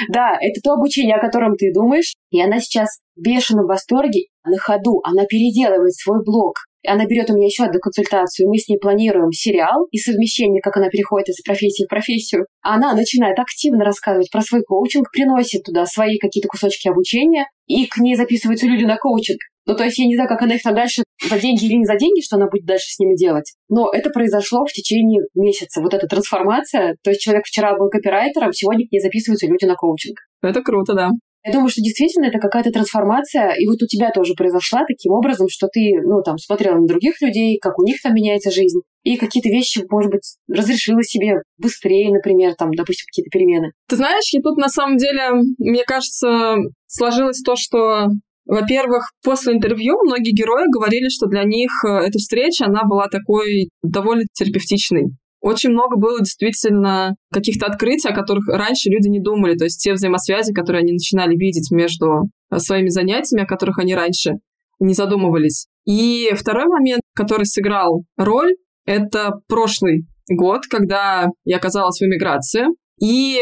Да, 0.08 0.36
это 0.40 0.60
то 0.62 0.72
обучение, 0.72 1.16
о 1.16 1.20
котором 1.20 1.54
ты 1.54 1.72
думаешь. 1.72 2.12
И 2.30 2.42
она 2.42 2.60
сейчас 2.60 2.98
в 3.16 3.20
бешеном 3.22 3.66
восторге 3.66 4.26
на 4.44 4.58
ходу. 4.58 5.00
Она 5.04 5.24
переделывает 5.26 5.94
свой 5.94 6.22
блог. 6.24 6.54
Она 6.86 7.06
берет 7.06 7.30
у 7.30 7.34
меня 7.34 7.46
еще 7.46 7.64
одну 7.64 7.78
консультацию, 7.80 8.48
мы 8.48 8.58
с 8.58 8.68
ней 8.68 8.78
планируем 8.78 9.32
сериал 9.32 9.86
и 9.90 9.98
совмещение, 9.98 10.60
как 10.60 10.76
она 10.76 10.88
переходит 10.88 11.28
из 11.28 11.40
профессии 11.42 11.84
в 11.84 11.88
профессию. 11.88 12.46
Она 12.62 12.94
начинает 12.94 13.38
активно 13.38 13.84
рассказывать 13.84 14.30
про 14.30 14.42
свой 14.42 14.62
коучинг, 14.62 15.10
приносит 15.10 15.62
туда 15.62 15.86
свои 15.86 16.18
какие-то 16.18 16.48
кусочки 16.48 16.88
обучения, 16.88 17.46
и 17.66 17.86
к 17.86 17.98
ней 17.98 18.16
записываются 18.16 18.66
люди 18.66 18.84
на 18.84 18.96
коучинг. 18.96 19.38
Ну, 19.66 19.74
то 19.74 19.84
есть 19.84 19.98
я 19.98 20.06
не 20.06 20.14
знаю, 20.14 20.28
как 20.28 20.42
она 20.42 20.56
их 20.56 20.62
там 20.62 20.74
дальше 20.74 21.04
за 21.26 21.38
деньги 21.38 21.64
или 21.64 21.74
не 21.74 21.86
за 21.86 21.96
деньги, 21.96 22.20
что 22.20 22.36
она 22.36 22.46
будет 22.48 22.66
дальше 22.66 22.86
с 22.88 22.98
ними 22.98 23.16
делать. 23.16 23.54
Но 23.70 23.90
это 23.90 24.10
произошло 24.10 24.64
в 24.66 24.72
течение 24.72 25.22
месяца. 25.34 25.80
Вот 25.80 25.94
эта 25.94 26.06
трансформация. 26.06 26.96
То 27.02 27.10
есть 27.10 27.22
человек 27.22 27.46
вчера 27.46 27.76
был 27.76 27.88
копирайтером, 27.88 28.52
сегодня 28.52 28.86
к 28.86 28.92
ней 28.92 29.00
записываются 29.00 29.46
люди 29.46 29.64
на 29.64 29.74
коучинг. 29.74 30.18
Это 30.42 30.60
круто, 30.60 30.94
да. 30.94 31.10
Я 31.44 31.52
думаю, 31.52 31.68
что 31.68 31.82
действительно 31.82 32.26
это 32.26 32.38
какая-то 32.38 32.70
трансформация, 32.70 33.52
и 33.58 33.66
вот 33.66 33.82
у 33.82 33.86
тебя 33.86 34.10
тоже 34.10 34.34
произошла 34.34 34.84
таким 34.86 35.12
образом, 35.12 35.48
что 35.50 35.68
ты, 35.68 35.92
ну, 36.02 36.22
там, 36.22 36.38
смотрела 36.38 36.76
на 36.76 36.86
других 36.86 37.20
людей, 37.20 37.58
как 37.60 37.78
у 37.78 37.84
них 37.84 37.96
там 38.02 38.14
меняется 38.14 38.50
жизнь, 38.50 38.80
и 39.02 39.16
какие-то 39.16 39.50
вещи, 39.50 39.82
может 39.90 40.10
быть, 40.10 40.36
разрешила 40.48 41.02
себе 41.02 41.42
быстрее, 41.58 42.10
например, 42.10 42.54
там, 42.54 42.70
допустим, 42.72 43.06
какие-то 43.10 43.30
перемены. 43.30 43.72
Ты 43.88 43.96
знаешь, 43.96 44.32
и 44.32 44.40
тут 44.40 44.56
на 44.56 44.68
самом 44.68 44.96
деле, 44.96 45.32
мне 45.58 45.84
кажется, 45.84 46.56
сложилось 46.86 47.42
то, 47.44 47.56
что 47.56 48.08
во-первых, 48.46 49.10
после 49.22 49.54
интервью 49.54 49.96
многие 50.04 50.32
герои 50.32 50.64
говорили, 50.70 51.08
что 51.08 51.26
для 51.26 51.44
них 51.44 51.70
э, 51.86 52.06
эта 52.06 52.18
встреча, 52.18 52.66
она 52.66 52.82
была 52.84 53.08
такой 53.08 53.70
довольно 53.82 54.24
терапевтичной. 54.34 55.16
Очень 55.44 55.72
много 55.72 55.98
было 55.98 56.20
действительно 56.20 57.16
каких-то 57.30 57.66
открытий, 57.66 58.08
о 58.08 58.14
которых 58.14 58.48
раньше 58.48 58.88
люди 58.88 59.08
не 59.08 59.20
думали. 59.20 59.54
То 59.54 59.64
есть 59.64 59.78
те 59.78 59.92
взаимосвязи, 59.92 60.54
которые 60.54 60.80
они 60.80 60.92
начинали 60.92 61.36
видеть 61.36 61.70
между 61.70 62.30
э, 62.50 62.58
своими 62.58 62.88
занятиями, 62.88 63.44
о 63.44 63.46
которых 63.46 63.78
они 63.78 63.94
раньше 63.94 64.36
не 64.80 64.94
задумывались. 64.94 65.66
И 65.84 66.30
второй 66.34 66.64
момент, 66.64 67.02
который 67.14 67.44
сыграл 67.44 68.04
роль, 68.16 68.54
это 68.86 69.32
прошлый 69.46 70.06
год, 70.30 70.62
когда 70.66 71.28
я 71.44 71.58
оказалась 71.58 72.00
в 72.00 72.04
эмиграции. 72.04 72.64
И 72.98 73.38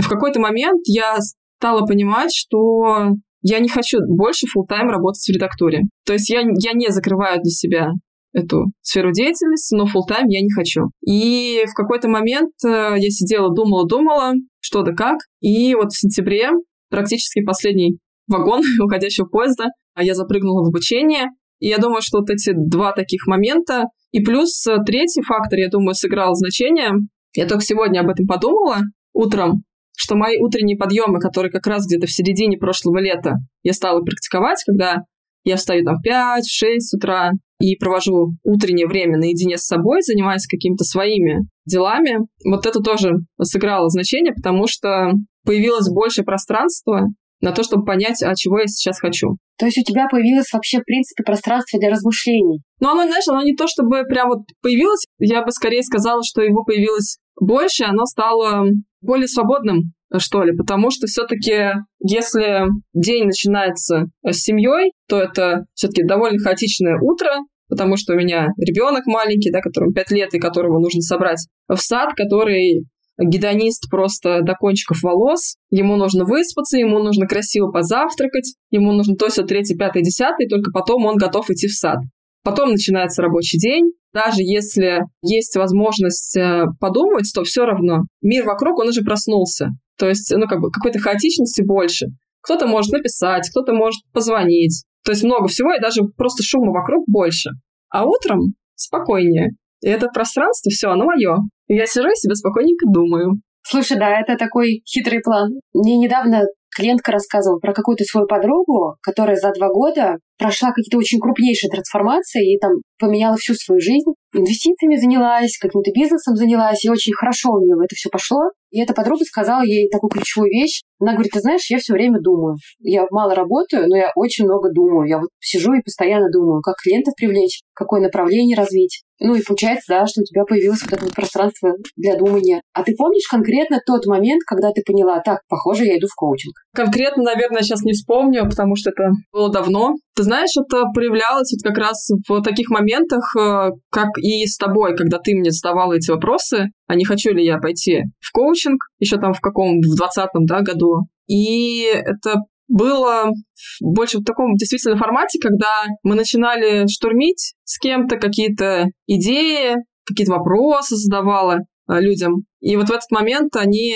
в 0.00 0.08
какой-то 0.08 0.40
момент 0.40 0.80
я 0.86 1.16
стала 1.60 1.86
понимать, 1.86 2.32
что 2.34 3.10
я 3.42 3.60
не 3.60 3.68
хочу 3.68 3.98
больше 4.08 4.46
full 4.46 4.66
тайм 4.68 4.90
работать 4.90 5.22
в 5.22 5.32
редактуре. 5.32 5.82
То 6.04 6.12
есть 6.12 6.28
я, 6.28 6.40
я 6.40 6.72
не 6.72 6.88
закрываю 6.88 7.40
для 7.40 7.50
себя 7.50 7.90
эту 8.32 8.66
сферу 8.82 9.12
деятельности, 9.12 9.74
но 9.74 9.84
full 9.84 10.06
тайм 10.08 10.26
я 10.28 10.40
не 10.40 10.50
хочу. 10.52 10.90
И 11.04 11.64
в 11.66 11.74
какой-то 11.74 12.08
момент 12.08 12.52
э, 12.64 12.94
я 12.96 13.10
сидела, 13.10 13.52
думала, 13.54 13.86
думала, 13.86 14.34
что 14.60 14.82
да 14.82 14.92
как. 14.92 15.18
И 15.40 15.74
вот 15.74 15.92
в 15.92 15.98
сентябре, 15.98 16.50
практически 16.90 17.42
последний 17.42 17.98
вагон 18.28 18.62
уходящего 18.80 19.26
поезда, 19.26 19.66
я 19.98 20.14
запрыгнула 20.14 20.64
в 20.64 20.68
обучение. 20.68 21.26
И 21.58 21.68
я 21.68 21.78
думаю, 21.78 22.02
что 22.02 22.18
вот 22.18 22.30
эти 22.30 22.52
два 22.54 22.92
таких 22.92 23.26
момента, 23.26 23.84
и 24.12 24.22
плюс 24.22 24.66
э, 24.66 24.76
третий 24.84 25.22
фактор, 25.22 25.58
я 25.58 25.68
думаю, 25.68 25.94
сыграл 25.94 26.34
значение. 26.34 26.92
Я 27.34 27.46
только 27.46 27.64
сегодня 27.64 28.00
об 28.00 28.08
этом 28.08 28.26
подумала 28.26 28.78
утром, 29.12 29.64
что 29.96 30.16
мои 30.16 30.38
утренние 30.38 30.76
подъемы, 30.76 31.20
которые 31.20 31.52
как 31.52 31.66
раз 31.66 31.86
где-то 31.86 32.06
в 32.06 32.12
середине 32.12 32.56
прошлого 32.56 32.98
лета 32.98 33.34
я 33.62 33.72
стала 33.72 34.00
практиковать, 34.00 34.62
когда 34.64 35.04
я 35.44 35.56
встаю 35.56 35.84
там 35.84 35.96
в 35.96 36.06
5-6 36.06 36.96
утра, 36.96 37.32
и 37.60 37.76
провожу 37.76 38.32
утреннее 38.42 38.86
время 38.86 39.18
наедине 39.18 39.58
с 39.58 39.66
собой, 39.66 40.00
занимаясь 40.02 40.46
какими-то 40.46 40.84
своими 40.84 41.46
делами, 41.66 42.18
вот 42.44 42.66
это 42.66 42.80
тоже 42.80 43.10
сыграло 43.40 43.88
значение, 43.90 44.32
потому 44.34 44.66
что 44.66 45.12
появилось 45.44 45.88
больше 45.88 46.22
пространства 46.22 47.08
на 47.40 47.52
то, 47.52 47.62
чтобы 47.62 47.84
понять, 47.84 48.22
а 48.22 48.34
чего 48.34 48.58
я 48.60 48.66
сейчас 48.66 48.98
хочу. 48.98 49.36
То 49.58 49.66
есть 49.66 49.78
у 49.78 49.82
тебя 49.82 50.08
появилось 50.10 50.52
вообще, 50.52 50.78
в 50.78 50.84
принципе, 50.84 51.22
пространство 51.22 51.78
для 51.78 51.90
размышлений? 51.90 52.60
Ну, 52.80 52.90
оно, 52.90 53.04
знаешь, 53.04 53.28
оно 53.28 53.42
не 53.42 53.54
то, 53.54 53.66
чтобы 53.66 54.04
прям 54.04 54.28
вот 54.28 54.40
появилось, 54.62 55.04
я 55.18 55.44
бы 55.44 55.50
скорее 55.52 55.82
сказала, 55.82 56.22
что 56.24 56.42
его 56.42 56.64
появилось 56.64 57.18
больше, 57.38 57.84
оно 57.84 58.04
стало 58.06 58.66
более 59.02 59.28
свободным, 59.28 59.92
что 60.18 60.42
ли, 60.42 60.56
потому 60.56 60.90
что 60.90 61.06
все-таки, 61.06 61.72
если 62.00 62.66
день 62.94 63.26
начинается 63.26 64.06
с 64.24 64.36
семьей, 64.38 64.92
то 65.08 65.20
это 65.20 65.64
все-таки 65.74 66.04
довольно 66.04 66.38
хаотичное 66.38 66.98
утро, 67.00 67.30
потому 67.68 67.96
что 67.96 68.14
у 68.14 68.16
меня 68.16 68.48
ребенок 68.58 69.06
маленький, 69.06 69.50
да, 69.50 69.60
которому 69.60 69.92
5 69.92 70.10
лет, 70.10 70.34
и 70.34 70.40
которого 70.40 70.80
нужно 70.80 71.00
собрать 71.00 71.46
в 71.68 71.76
сад, 71.76 72.14
который 72.16 72.84
гедонист 73.18 73.88
просто 73.90 74.40
до 74.42 74.54
кончиков 74.54 75.02
волос, 75.02 75.56
ему 75.70 75.96
нужно 75.96 76.24
выспаться, 76.24 76.78
ему 76.78 76.98
нужно 76.98 77.26
красиво 77.26 77.70
позавтракать, 77.70 78.54
ему 78.70 78.92
нужно 78.92 79.16
то, 79.16 79.28
все, 79.28 79.42
третье, 79.44 79.76
пятое, 79.76 80.02
десятое, 80.02 80.46
и 80.46 80.48
только 80.48 80.70
потом 80.72 81.04
он 81.04 81.16
готов 81.16 81.50
идти 81.50 81.68
в 81.68 81.72
сад. 81.72 81.98
Потом 82.42 82.70
начинается 82.70 83.22
рабочий 83.22 83.58
день. 83.58 83.92
Даже 84.12 84.38
если 84.38 85.02
есть 85.22 85.54
возможность 85.56 86.36
э, 86.36 86.64
подумать, 86.80 87.30
то 87.34 87.44
все 87.44 87.64
равно 87.64 88.04
мир 88.22 88.44
вокруг, 88.44 88.78
он 88.78 88.88
уже 88.88 89.02
проснулся. 89.02 89.68
То 90.00 90.08
есть, 90.08 90.34
ну, 90.34 90.46
как 90.48 90.60
бы 90.60 90.70
какой-то 90.70 90.98
хаотичности 90.98 91.62
больше. 91.62 92.06
Кто-то 92.40 92.66
может 92.66 92.90
написать, 92.90 93.48
кто-то 93.50 93.74
может 93.74 94.00
позвонить. 94.14 94.84
То 95.04 95.12
есть 95.12 95.22
много 95.22 95.46
всего, 95.46 95.74
и 95.74 95.80
даже 95.80 96.00
просто 96.16 96.42
шума 96.42 96.72
вокруг 96.72 97.04
больше. 97.06 97.50
А 97.90 98.06
утром 98.06 98.54
спокойнее. 98.74 99.50
И 99.82 99.88
это 99.88 100.08
пространство, 100.08 100.70
все, 100.70 100.88
оно 100.88 101.04
мое. 101.04 101.36
Я 101.68 101.84
сижу 101.84 102.08
и 102.08 102.14
себе 102.14 102.34
спокойненько 102.34 102.86
думаю. 102.90 103.42
Слушай, 103.62 103.98
да, 103.98 104.18
это 104.18 104.38
такой 104.38 104.82
хитрый 104.86 105.20
план. 105.20 105.50
Мне 105.74 105.98
недавно 105.98 106.44
клиентка 106.74 107.12
рассказывала 107.12 107.58
про 107.58 107.72
какую-то 107.72 108.04
свою 108.04 108.26
подругу, 108.26 108.96
которая 109.02 109.36
за 109.36 109.52
два 109.52 109.68
года 109.68 110.18
прошла 110.38 110.70
какие-то 110.70 110.98
очень 110.98 111.20
крупнейшие 111.20 111.70
трансформации 111.70 112.54
и 112.54 112.58
там 112.58 112.72
поменяла 112.98 113.36
всю 113.36 113.54
свою 113.54 113.80
жизнь. 113.80 114.10
Инвестициями 114.32 114.96
занялась, 114.96 115.58
каким-то 115.58 115.90
бизнесом 115.92 116.36
занялась, 116.36 116.84
и 116.84 116.90
очень 116.90 117.12
хорошо 117.12 117.50
у 117.50 117.60
нее 117.60 117.76
это 117.84 117.94
все 117.94 118.08
пошло. 118.08 118.40
И 118.70 118.80
эта 118.80 118.94
подруга 118.94 119.24
сказала 119.24 119.62
ей 119.62 119.90
такую 119.90 120.10
ключевую 120.10 120.50
вещь. 120.50 120.82
Она 120.98 121.12
говорит, 121.12 121.32
ты 121.32 121.40
знаешь, 121.40 121.68
я 121.70 121.78
все 121.78 121.92
время 121.92 122.20
думаю. 122.20 122.56
Я 122.78 123.04
мало 123.10 123.34
работаю, 123.34 123.88
но 123.88 123.96
я 123.96 124.12
очень 124.14 124.44
много 124.44 124.70
думаю. 124.72 125.08
Я 125.08 125.18
вот 125.18 125.28
сижу 125.40 125.72
и 125.74 125.82
постоянно 125.82 126.30
думаю, 126.30 126.62
как 126.62 126.76
клиентов 126.82 127.14
привлечь, 127.16 127.60
какое 127.74 128.00
направление 128.00 128.56
развить. 128.56 129.02
Ну 129.20 129.34
и 129.34 129.42
получается, 129.42 129.84
да, 129.88 130.06
что 130.06 130.22
у 130.22 130.24
тебя 130.24 130.44
появилось 130.44 130.82
вот 130.82 130.92
это 130.92 131.04
вот 131.04 131.14
пространство 131.14 131.74
для 131.96 132.16
думания. 132.16 132.62
А 132.72 132.82
ты 132.82 132.94
помнишь 132.96 133.28
конкретно 133.30 133.80
тот 133.84 134.06
момент, 134.06 134.42
когда 134.46 134.72
ты 134.72 134.82
поняла, 134.84 135.20
так, 135.20 135.40
похоже, 135.48 135.84
я 135.84 135.98
иду 135.98 136.06
в 136.06 136.14
коучинг? 136.14 136.54
Конкретно, 136.74 137.22
наверное, 137.24 137.62
сейчас 137.62 137.82
не 137.82 137.92
вспомню, 137.92 138.48
потому 138.48 138.76
что 138.76 138.90
это 138.90 139.10
было 139.32 139.50
давно. 139.50 139.94
Ты 140.16 140.22
знаешь, 140.22 140.50
это 140.56 140.84
проявлялось 140.94 141.52
вот 141.52 141.62
как 141.62 141.78
раз 141.78 142.08
в 142.28 142.42
таких 142.42 142.70
моментах, 142.70 143.36
э, 143.36 143.70
как 143.90 144.08
и 144.18 144.46
с 144.46 144.56
тобой, 144.56 144.96
когда 144.96 145.18
ты 145.18 145.34
мне 145.34 145.50
задавала 145.50 145.92
эти 145.92 146.10
вопросы, 146.10 146.68
а 146.86 146.94
не 146.94 147.04
хочу 147.04 147.32
ли 147.32 147.44
я 147.44 147.58
пойти 147.58 148.04
в 148.20 148.32
коучинг, 148.32 148.82
еще 148.98 149.18
там 149.18 149.34
в 149.34 149.40
каком, 149.40 149.80
в 149.80 149.96
двадцатом 149.96 150.46
да, 150.46 150.60
году. 150.60 151.06
И 151.26 151.84
это 151.92 152.40
было 152.70 153.32
больше 153.80 154.18
в 154.18 154.24
таком 154.24 154.54
действительно 154.54 154.96
формате, 154.96 155.38
когда 155.40 155.84
мы 156.02 156.14
начинали 156.14 156.86
штурмить 156.86 157.54
с 157.64 157.78
кем-то 157.78 158.16
какие-то 158.16 158.86
идеи, 159.06 159.76
какие-то 160.06 160.32
вопросы 160.32 160.96
задавала 160.96 161.58
э, 161.58 162.00
людям. 162.00 162.44
И 162.60 162.76
вот 162.76 162.88
в 162.88 162.92
этот 162.92 163.10
момент 163.10 163.56
они 163.56 163.94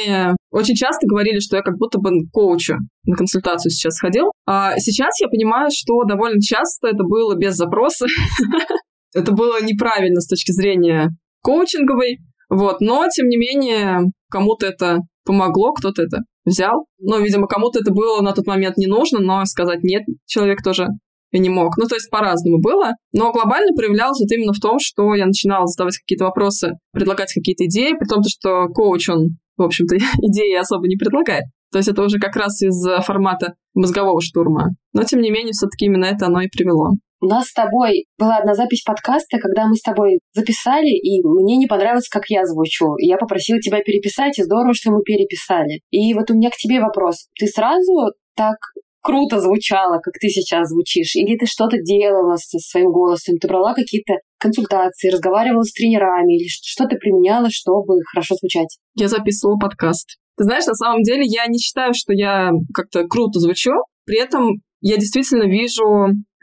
очень 0.50 0.74
часто 0.74 1.06
говорили, 1.06 1.38
что 1.38 1.56
я 1.56 1.62
как 1.62 1.76
будто 1.76 1.98
бы 1.98 2.10
коучу 2.32 2.76
на 3.04 3.16
консультацию 3.16 3.70
сейчас 3.70 3.98
ходил. 3.98 4.32
А 4.46 4.78
сейчас 4.78 5.20
я 5.20 5.28
понимаю, 5.28 5.68
что 5.72 6.04
довольно 6.04 6.40
часто 6.40 6.88
это 6.88 7.04
было 7.04 7.36
без 7.36 7.54
запроса. 7.54 8.06
Это 9.16 9.30
было 9.30 9.62
неправильно 9.62 10.20
с 10.20 10.26
точки 10.26 10.50
зрения 10.50 11.10
коучинговой. 11.40 12.18
Вот. 12.48 12.80
Но, 12.80 13.06
тем 13.14 13.28
не 13.28 13.36
менее, 13.36 14.10
кому-то 14.28 14.66
это 14.66 14.98
помогло, 15.24 15.72
кто-то 15.72 16.02
это 16.02 16.18
взял. 16.44 16.86
Ну, 16.98 17.20
видимо, 17.22 17.46
кому-то 17.46 17.80
это 17.80 17.92
было 17.92 18.20
на 18.20 18.32
тот 18.32 18.46
момент 18.46 18.76
не 18.76 18.86
нужно, 18.86 19.20
но 19.20 19.44
сказать 19.44 19.82
нет 19.82 20.02
человек 20.26 20.62
тоже 20.62 20.88
и 21.32 21.38
не 21.38 21.48
мог. 21.48 21.76
Ну, 21.76 21.86
то 21.86 21.96
есть 21.96 22.10
по-разному 22.10 22.60
было. 22.60 22.92
Но 23.12 23.32
глобально 23.32 23.74
проявлялось 23.74 24.20
вот 24.20 24.30
именно 24.30 24.52
в 24.52 24.60
том, 24.60 24.78
что 24.78 25.14
я 25.14 25.26
начинала 25.26 25.66
задавать 25.66 25.98
какие-то 25.98 26.26
вопросы, 26.26 26.72
предлагать 26.92 27.32
какие-то 27.32 27.66
идеи, 27.66 27.94
при 27.98 28.06
том, 28.06 28.22
что 28.22 28.68
коуч, 28.68 29.08
он, 29.08 29.36
в 29.56 29.62
общем-то, 29.62 29.96
идеи 30.22 30.54
особо 30.54 30.86
не 30.86 30.96
предлагает. 30.96 31.44
То 31.72 31.78
есть 31.78 31.88
это 31.88 32.02
уже 32.02 32.18
как 32.20 32.36
раз 32.36 32.62
из 32.62 32.86
формата 33.04 33.54
мозгового 33.74 34.20
штурма. 34.20 34.76
Но, 34.92 35.02
тем 35.02 35.20
не 35.20 35.30
менее, 35.30 35.52
все-таки 35.52 35.86
именно 35.86 36.04
это 36.04 36.26
оно 36.26 36.40
и 36.40 36.48
привело. 36.48 36.92
У 37.24 37.26
нас 37.26 37.46
с 37.46 37.54
тобой 37.54 38.04
была 38.18 38.36
одна 38.36 38.54
запись 38.54 38.82
подкаста, 38.82 39.38
когда 39.38 39.66
мы 39.66 39.76
с 39.76 39.80
тобой 39.80 40.18
записали, 40.34 40.90
и 40.90 41.22
мне 41.24 41.56
не 41.56 41.66
понравилось, 41.66 42.06
как 42.06 42.24
я 42.28 42.44
звучу. 42.44 42.96
И 42.98 43.06
я 43.06 43.16
попросила 43.16 43.58
тебя 43.60 43.80
переписать, 43.80 44.38
и 44.38 44.42
здорово, 44.42 44.74
что 44.74 44.90
мы 44.90 45.00
переписали. 45.02 45.80
И 45.90 46.12
вот 46.12 46.30
у 46.30 46.34
меня 46.34 46.50
к 46.50 46.56
тебе 46.56 46.80
вопрос. 46.80 47.28
Ты 47.40 47.46
сразу 47.46 48.12
так 48.36 48.56
круто 49.00 49.40
звучала, 49.40 50.00
как 50.00 50.12
ты 50.20 50.28
сейчас 50.28 50.68
звучишь? 50.68 51.16
Или 51.16 51.38
ты 51.38 51.46
что-то 51.46 51.78
делала 51.78 52.36
со 52.36 52.58
своим 52.58 52.92
голосом? 52.92 53.38
Ты 53.38 53.48
брала 53.48 53.72
какие-то 53.72 54.16
консультации, 54.38 55.08
разговаривала 55.08 55.62
с 55.62 55.72
тренерами? 55.72 56.36
Или 56.36 56.48
что 56.48 56.84
ты 56.84 56.96
применяла, 56.98 57.48
чтобы 57.48 58.02
хорошо 58.12 58.34
звучать? 58.34 58.76
Я 58.96 59.08
записывала 59.08 59.56
подкаст. 59.56 60.18
Ты 60.36 60.44
знаешь, 60.44 60.66
на 60.66 60.74
самом 60.74 61.02
деле 61.02 61.22
я 61.24 61.46
не 61.46 61.58
считаю, 61.58 61.94
что 61.94 62.12
я 62.12 62.50
как-то 62.74 63.08
круто 63.08 63.40
звучу. 63.40 63.72
При 64.04 64.20
этом 64.20 64.60
я 64.86 64.98
действительно 64.98 65.44
вижу 65.44 65.82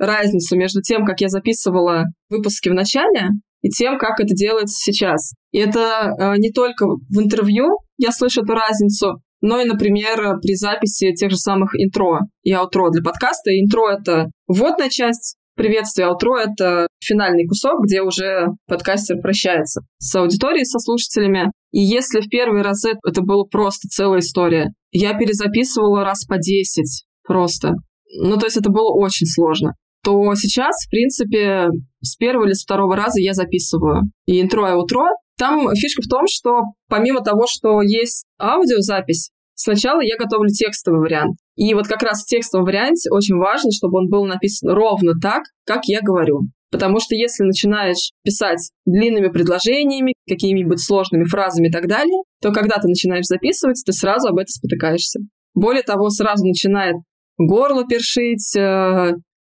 разницу 0.02 0.58
между 0.58 0.82
тем, 0.82 1.06
как 1.06 1.22
я 1.22 1.30
записывала 1.30 2.06
выпуски 2.30 2.70
в 2.70 2.74
начале, 2.74 3.30
и 3.62 3.70
тем, 3.70 4.00
как 4.00 4.20
это 4.20 4.34
делается 4.34 4.76
сейчас. 4.78 5.34
И 5.52 5.60
это 5.60 6.16
э, 6.20 6.34
не 6.38 6.52
только 6.52 6.88
в 6.88 7.22
интервью 7.22 7.68
я 7.98 8.12
слышу 8.12 8.42
эту 8.42 8.54
разницу, 8.54 9.22
но 9.42 9.60
и, 9.60 9.66
например, 9.66 10.40
при 10.42 10.56
записи 10.56 11.14
тех 11.14 11.30
же 11.30 11.38
самых 11.38 11.76
интро 11.76 12.22
и 12.44 12.52
аутро 12.52 12.90
для 12.90 13.04
подкаста. 13.04 13.52
Интро— 13.52 13.90
это 14.00 14.32
вводная 14.48 14.90
часть 14.90 15.38
приветствия, 15.56 16.06
аутро— 16.06 16.38
это 16.40 16.88
финальный 17.00 17.46
кусок, 17.48 17.84
где 17.84 18.02
уже 18.02 18.48
подкастер 18.68 19.20
прощается 19.22 19.82
с 20.00 20.16
аудиторией, 20.16 20.66
со 20.66 20.80
слушателями. 20.80 21.52
И 21.72 21.80
если 21.80 22.22
в 22.22 22.30
первый 22.30 22.64
раз 22.64 22.84
это 22.86 23.22
было 23.22 23.44
просто 23.44 23.88
целая 23.88 24.20
история, 24.20 24.72
я 24.92 25.14
перезаписывала 25.16 26.04
раз 26.04 26.26
по 26.26 26.38
10 26.40 27.06
просто 27.24 27.76
ну, 28.14 28.38
то 28.38 28.46
есть 28.46 28.58
это 28.58 28.70
было 28.70 28.94
очень 28.94 29.28
сложно, 29.28 29.74
то 30.04 30.34
сейчас, 30.36 30.86
в 30.86 30.90
принципе, 30.90 31.68
с 32.02 32.16
первого 32.16 32.46
или 32.46 32.54
с 32.54 32.64
второго 32.64 32.96
раза 32.96 33.20
я 33.22 33.34
записываю 33.34 34.04
и 34.26 34.42
интро, 34.42 34.70
и 34.72 34.74
утро. 34.74 35.04
Там 35.38 35.74
фишка 35.76 36.02
в 36.02 36.10
том, 36.10 36.26
что 36.28 36.62
помимо 36.88 37.22
того, 37.22 37.46
что 37.48 37.82
есть 37.82 38.26
аудиозапись, 38.40 39.32
сначала 39.56 40.02
я 40.02 40.18
готовлю 40.18 40.50
текстовый 40.50 41.02
вариант. 41.02 41.36
И 41.56 41.74
вот 41.74 41.88
как 41.88 42.02
раз 42.04 42.24
в 42.24 42.28
текстовом 42.28 42.66
варианте 42.66 43.10
очень 43.12 43.36
важно, 43.36 43.72
чтобы 43.72 44.00
он 44.00 44.10
был 44.10 44.26
написан 44.26 44.70
ровно 44.72 45.14
так, 45.22 45.44
как 45.66 45.86
я 45.86 46.02
говорю. 46.02 46.42
Потому 46.72 47.00
что 47.00 47.16
если 47.16 47.44
начинаешь 47.44 48.12
писать 48.24 48.72
длинными 48.86 49.28
предложениями, 49.28 50.14
какими-нибудь 50.28 50.82
сложными 50.82 51.26
фразами 51.26 51.68
и 51.68 51.72
так 51.72 51.88
далее, 51.88 52.24
то 52.42 52.52
когда 52.52 52.78
ты 52.78 52.88
начинаешь 52.88 53.26
записывать, 53.26 53.82
ты 53.86 53.92
сразу 53.92 54.30
об 54.30 54.38
этом 54.38 54.48
спотыкаешься. 54.48 55.20
Более 55.54 55.84
того, 55.84 56.10
сразу 56.10 56.46
начинает 56.46 56.96
горло 57.38 57.86
першить, 57.86 58.56
э, 58.56 59.12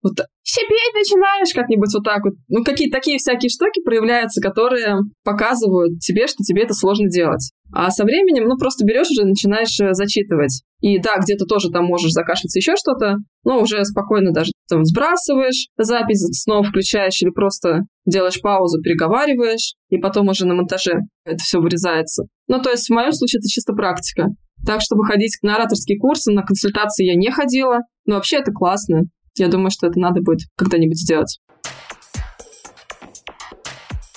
вот 0.02 0.14
сипеть 0.42 0.94
начинаешь 0.94 1.54
как-нибудь 1.54 1.94
вот 1.94 2.04
так 2.04 2.24
вот. 2.24 2.34
Ну, 2.48 2.64
какие-то 2.64 2.98
такие 2.98 3.18
всякие 3.18 3.48
штуки 3.48 3.80
проявляются, 3.84 4.40
которые 4.40 4.98
показывают 5.24 6.00
тебе, 6.00 6.26
что 6.26 6.42
тебе 6.42 6.64
это 6.64 6.74
сложно 6.74 7.08
делать. 7.08 7.50
А 7.72 7.90
со 7.90 8.04
временем, 8.04 8.48
ну, 8.48 8.58
просто 8.58 8.84
берешь 8.84 9.08
уже 9.10 9.24
начинаешь 9.24 9.78
э, 9.80 9.94
зачитывать. 9.94 10.62
И 10.80 10.98
да, 10.98 11.16
где-то 11.22 11.46
тоже 11.46 11.70
там 11.70 11.86
можешь 11.86 12.10
закашляться 12.10 12.58
еще 12.58 12.74
что-то, 12.76 13.16
но 13.44 13.60
уже 13.62 13.84
спокойно 13.84 14.32
даже 14.32 14.50
там 14.68 14.84
сбрасываешь 14.84 15.68
запись, 15.78 16.26
снова 16.42 16.64
включаешь 16.64 17.22
или 17.22 17.30
просто 17.30 17.82
делаешь 18.04 18.40
паузу, 18.42 18.82
переговариваешь, 18.82 19.74
и 19.88 19.98
потом 19.98 20.28
уже 20.28 20.46
на 20.46 20.54
монтаже 20.54 20.94
это 21.24 21.38
все 21.38 21.60
вырезается. 21.60 22.24
Ну, 22.48 22.60
то 22.60 22.70
есть 22.70 22.88
в 22.88 22.92
моем 22.92 23.12
случае 23.12 23.38
это 23.38 23.48
чисто 23.48 23.72
практика. 23.72 24.26
Так, 24.66 24.80
чтобы 24.80 25.04
ходить 25.04 25.36
на 25.42 25.56
ораторские 25.56 25.98
курсы, 25.98 26.32
на 26.32 26.42
консультации 26.42 27.06
я 27.06 27.16
не 27.16 27.30
ходила. 27.30 27.80
Но 28.06 28.16
вообще 28.16 28.36
это 28.36 28.52
классно. 28.52 29.02
Я 29.36 29.48
думаю, 29.48 29.70
что 29.70 29.86
это 29.86 29.98
надо 29.98 30.20
будет 30.20 30.40
когда-нибудь 30.56 30.98
сделать. 30.98 31.38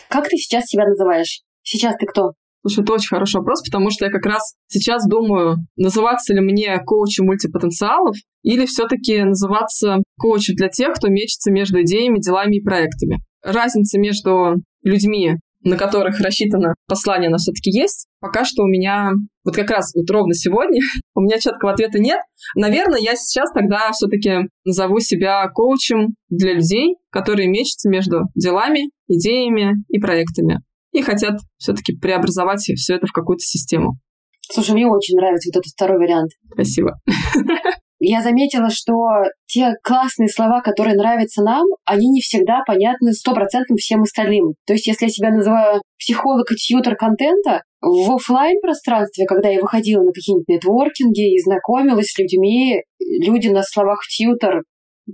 Как 0.09 0.27
ты 0.27 0.37
сейчас 0.37 0.65
себя 0.65 0.85
называешь? 0.87 1.41
Сейчас 1.61 1.95
ты 1.97 2.05
кто? 2.05 2.31
Слушай, 2.61 2.83
это 2.83 2.93
очень 2.93 3.09
хороший 3.09 3.37
вопрос, 3.37 3.61
потому 3.63 3.91
что 3.91 4.05
я 4.05 4.11
как 4.11 4.25
раз 4.25 4.55
сейчас 4.67 5.07
думаю, 5.07 5.57
называться 5.77 6.33
ли 6.33 6.41
мне 6.41 6.79
коучем 6.83 7.25
мультипотенциалов 7.25 8.15
или 8.41 8.65
все-таки 8.65 9.23
называться 9.23 9.97
коучем 10.17 10.55
для 10.55 10.69
тех, 10.69 10.93
кто 10.93 11.07
мечется 11.09 11.51
между 11.51 11.81
идеями, 11.83 12.19
делами 12.19 12.57
и 12.57 12.63
проектами. 12.63 13.19
Разница 13.43 13.99
между 13.99 14.55
людьми, 14.83 15.35
на 15.65 15.77
которых 15.77 16.19
рассчитано 16.21 16.75
послание, 16.87 17.27
она 17.27 17.37
все-таки 17.37 17.71
есть. 17.71 18.07
Пока 18.21 18.45
что 18.45 18.63
у 18.63 18.67
меня, 18.67 19.11
вот 19.43 19.55
как 19.55 19.69
раз 19.69 19.93
вот 19.95 20.09
ровно 20.09 20.33
сегодня, 20.33 20.79
у 21.15 21.21
меня 21.21 21.39
четкого 21.39 21.73
ответа 21.73 21.99
нет. 21.99 22.19
Наверное, 22.55 22.99
я 22.99 23.15
сейчас 23.15 23.51
тогда 23.51 23.91
все-таки 23.91 24.47
назову 24.63 24.99
себя 24.99 25.47
коучем 25.49 26.15
для 26.29 26.53
людей, 26.53 26.95
которые 27.09 27.49
мечутся 27.49 27.89
между 27.89 28.21
делами, 28.35 28.91
идеями 29.07 29.83
и 29.89 29.99
проектами 29.99 30.61
и 30.91 31.01
хотят 31.01 31.39
все-таки 31.57 31.93
преобразовать 31.93 32.61
все 32.61 32.95
это 32.95 33.05
в 33.07 33.11
какую-то 33.11 33.43
систему. 33.43 33.99
Слушай, 34.49 34.71
мне 34.71 34.87
очень 34.87 35.17
нравится 35.17 35.49
вот 35.49 35.59
этот 35.59 35.71
второй 35.71 35.97
вариант. 35.97 36.31
Спасибо. 36.53 36.99
Я 37.99 38.21
заметила, 38.21 38.69
что 38.69 38.93
те 39.45 39.73
классные 39.81 40.27
слова, 40.27 40.61
которые 40.61 40.95
нравятся 40.95 41.41
нам, 41.43 41.65
они 41.85 42.09
не 42.09 42.21
всегда 42.21 42.61
понятны 42.67 43.13
стопроцентно 43.13 43.77
всем 43.77 44.01
остальным. 44.01 44.55
То 44.67 44.73
есть, 44.73 44.87
если 44.87 45.05
я 45.05 45.09
себя 45.09 45.29
называю 45.29 45.81
психолог 45.97 46.51
и 46.51 46.55
тьютер 46.55 46.95
контента, 46.95 47.63
в 47.81 48.15
офлайн 48.15 48.59
пространстве, 48.61 49.25
когда 49.25 49.49
я 49.49 49.61
выходила 49.61 50.03
на 50.03 50.11
какие-нибудь 50.11 50.47
нетворкинги 50.47 51.35
и 51.35 51.41
знакомилась 51.41 52.07
с 52.07 52.19
людьми, 52.19 52.81
люди 52.99 53.47
на 53.47 53.63
словах 53.63 53.99
тьютер 54.07 54.63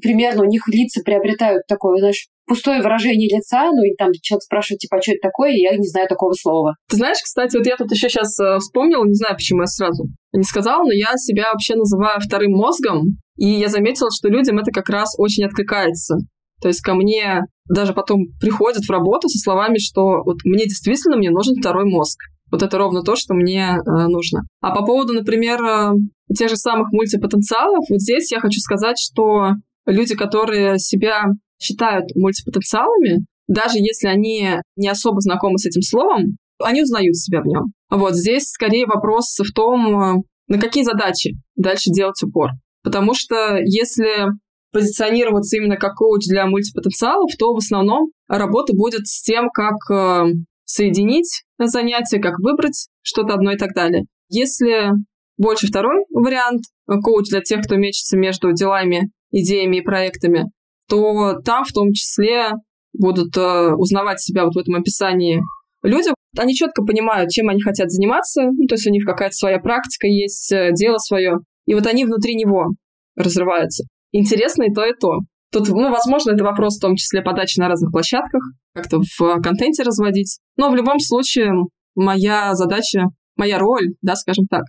примерно 0.02 0.44
у 0.44 0.48
них 0.48 0.68
лица 0.68 1.02
приобретают 1.04 1.64
такое, 1.68 1.98
знаешь, 2.00 2.28
пустое 2.52 2.82
выражение 2.82 3.30
лица, 3.34 3.72
ну 3.72 3.82
и 3.86 3.96
там 3.96 4.10
человек 4.22 4.44
спрашивает, 4.44 4.80
типа, 4.80 4.98
а 4.98 5.02
что 5.02 5.14
это 5.14 5.22
такое, 5.24 5.52
я 5.52 5.72
не 5.78 5.88
знаю 5.88 6.10
такого 6.10 6.34
слова. 6.34 6.76
Ты 6.90 6.98
знаешь, 6.98 7.20
кстати, 7.24 7.56
вот 7.56 7.66
я 7.66 7.78
тут 7.78 7.90
еще 7.92 8.10
сейчас 8.10 8.38
э, 8.42 8.58
вспомнила, 8.60 9.06
не 9.06 9.14
знаю, 9.14 9.36
почему 9.36 9.62
я 9.62 9.68
сразу 9.68 10.08
не 10.34 10.44
сказала, 10.44 10.84
но 10.84 10.92
я 10.92 11.16
себя 11.16 11.54
вообще 11.54 11.76
называю 11.76 12.20
вторым 12.20 12.52
мозгом, 12.52 13.16
и 13.38 13.48
я 13.48 13.70
заметила, 13.70 14.10
что 14.12 14.28
людям 14.28 14.60
это 14.60 14.70
как 14.72 14.90
раз 14.90 15.16
очень 15.18 15.46
откликается. 15.46 16.18
То 16.62 16.68
есть 16.68 16.82
ко 16.82 16.94
мне 16.94 17.44
даже 17.70 17.94
потом 17.94 18.26
приходят 18.42 18.84
в 18.84 18.92
работу 18.92 19.30
со 19.30 19.40
словами, 19.40 19.78
что 19.78 20.22
вот 20.26 20.40
мне 20.44 20.66
действительно 20.66 21.16
мне 21.16 21.30
нужен 21.30 21.56
второй 21.56 21.86
мозг. 21.86 22.20
Вот 22.52 22.64
это 22.64 22.78
ровно 22.78 23.02
то, 23.02 23.16
что 23.16 23.34
мне 23.34 23.78
э, 23.78 24.08
нужно. 24.08 24.42
А 24.60 24.76
по 24.76 24.86
поводу, 24.86 25.14
например, 25.14 25.64
э, 25.64 25.92
тех 26.38 26.50
же 26.50 26.58
самых 26.58 26.92
мультипотенциалов, 26.92 27.86
вот 27.90 28.02
здесь 28.02 28.30
я 28.30 28.42
хочу 28.42 28.60
сказать, 28.60 28.98
что 29.00 29.52
люди, 29.86 30.16
которые 30.16 30.80
себя 30.80 31.28
считают 31.62 32.16
мультипотенциалами, 32.16 33.26
даже 33.48 33.78
если 33.78 34.08
они 34.08 34.60
не 34.76 34.88
особо 34.88 35.22
знакомы 35.22 35.58
с 35.58 35.66
этим 35.66 35.82
словом, 35.82 36.38
они 36.60 36.84
узнают 36.84 37.16
себя 37.16 37.42
в 37.42 37.46
нем. 37.46 37.74
Вот 37.90 38.16
здесь 38.16 38.50
скорее 38.50 38.86
вопрос 38.86 39.38
в 39.38 39.54
том, 39.54 40.24
на 40.48 40.60
какие 40.60 40.84
задачи 40.84 41.36
дальше 41.56 41.92
делать 41.92 42.22
упор. 42.24 42.52
Потому 42.84 43.14
что 43.14 43.58
если 43.64 44.28
позиционироваться 44.72 45.58
именно 45.58 45.76
как 45.76 45.96
коуч 45.96 46.26
для 46.28 46.46
мультипотенциалов, 46.46 47.32
то 47.38 47.54
в 47.54 47.58
основном 47.58 48.12
работа 48.28 48.74
будет 48.74 49.08
с 49.08 49.22
тем, 49.22 49.50
как 49.50 49.76
э, 49.92 50.32
соединить 50.64 51.44
занятия, 51.60 52.20
как 52.20 52.40
выбрать 52.40 52.88
что-то 53.02 53.34
одно 53.34 53.52
и 53.52 53.58
так 53.58 53.74
далее. 53.74 54.06
Если 54.30 54.92
больше 55.38 55.68
второй 55.68 56.06
вариант, 56.10 56.62
э, 56.88 56.94
коуч 57.04 57.30
для 57.30 57.42
тех, 57.42 57.66
кто 57.66 57.76
мечется 57.76 58.18
между 58.18 58.54
делами, 58.54 59.12
идеями 59.32 59.78
и 59.78 59.82
проектами, 59.82 60.46
то 60.92 61.40
там 61.46 61.64
в 61.64 61.72
том 61.72 61.94
числе 61.94 62.52
будут 62.92 63.38
э, 63.38 63.74
узнавать 63.76 64.20
себя 64.20 64.44
вот 64.44 64.56
в 64.56 64.58
этом 64.58 64.76
описании 64.76 65.42
люди. 65.84 66.10
Они 66.38 66.54
четко 66.54 66.84
понимают, 66.84 67.30
чем 67.30 67.48
они 67.48 67.62
хотят 67.62 67.90
заниматься, 67.90 68.44
ну, 68.44 68.68
то 68.68 68.76
есть 68.76 68.86
у 68.88 68.92
них 68.92 69.06
какая-то 69.06 69.34
своя 69.34 69.60
практика 69.60 70.08
есть, 70.08 70.52
э, 70.52 70.72
дело 70.74 70.98
свое, 70.98 71.38
и 71.66 71.74
вот 71.74 71.88
они 71.88 72.04
внутри 72.04 72.36
него 72.36 72.74
разрываются. 73.16 73.86
Интересно 74.12 74.64
и 74.64 74.74
то, 74.74 74.86
и 74.86 74.92
то. 74.94 75.20
Тут, 75.54 75.70
ну, 75.70 75.90
возможно, 75.90 76.32
это 76.32 76.44
вопрос 76.44 76.78
в 76.78 76.82
том 76.82 76.96
числе 76.96 77.22
подачи 77.22 77.58
на 77.58 77.70
разных 77.70 77.92
площадках, 77.92 78.42
как-то 78.74 79.00
в 79.00 79.42
контенте 79.42 79.84
разводить. 79.84 80.40
Но 80.58 80.70
в 80.70 80.76
любом 80.76 81.00
случае 81.00 81.52
моя 81.96 82.54
задача, 82.54 83.06
моя 83.38 83.60
роль, 83.60 83.94
да, 84.02 84.16
скажем 84.16 84.46
так, 84.50 84.64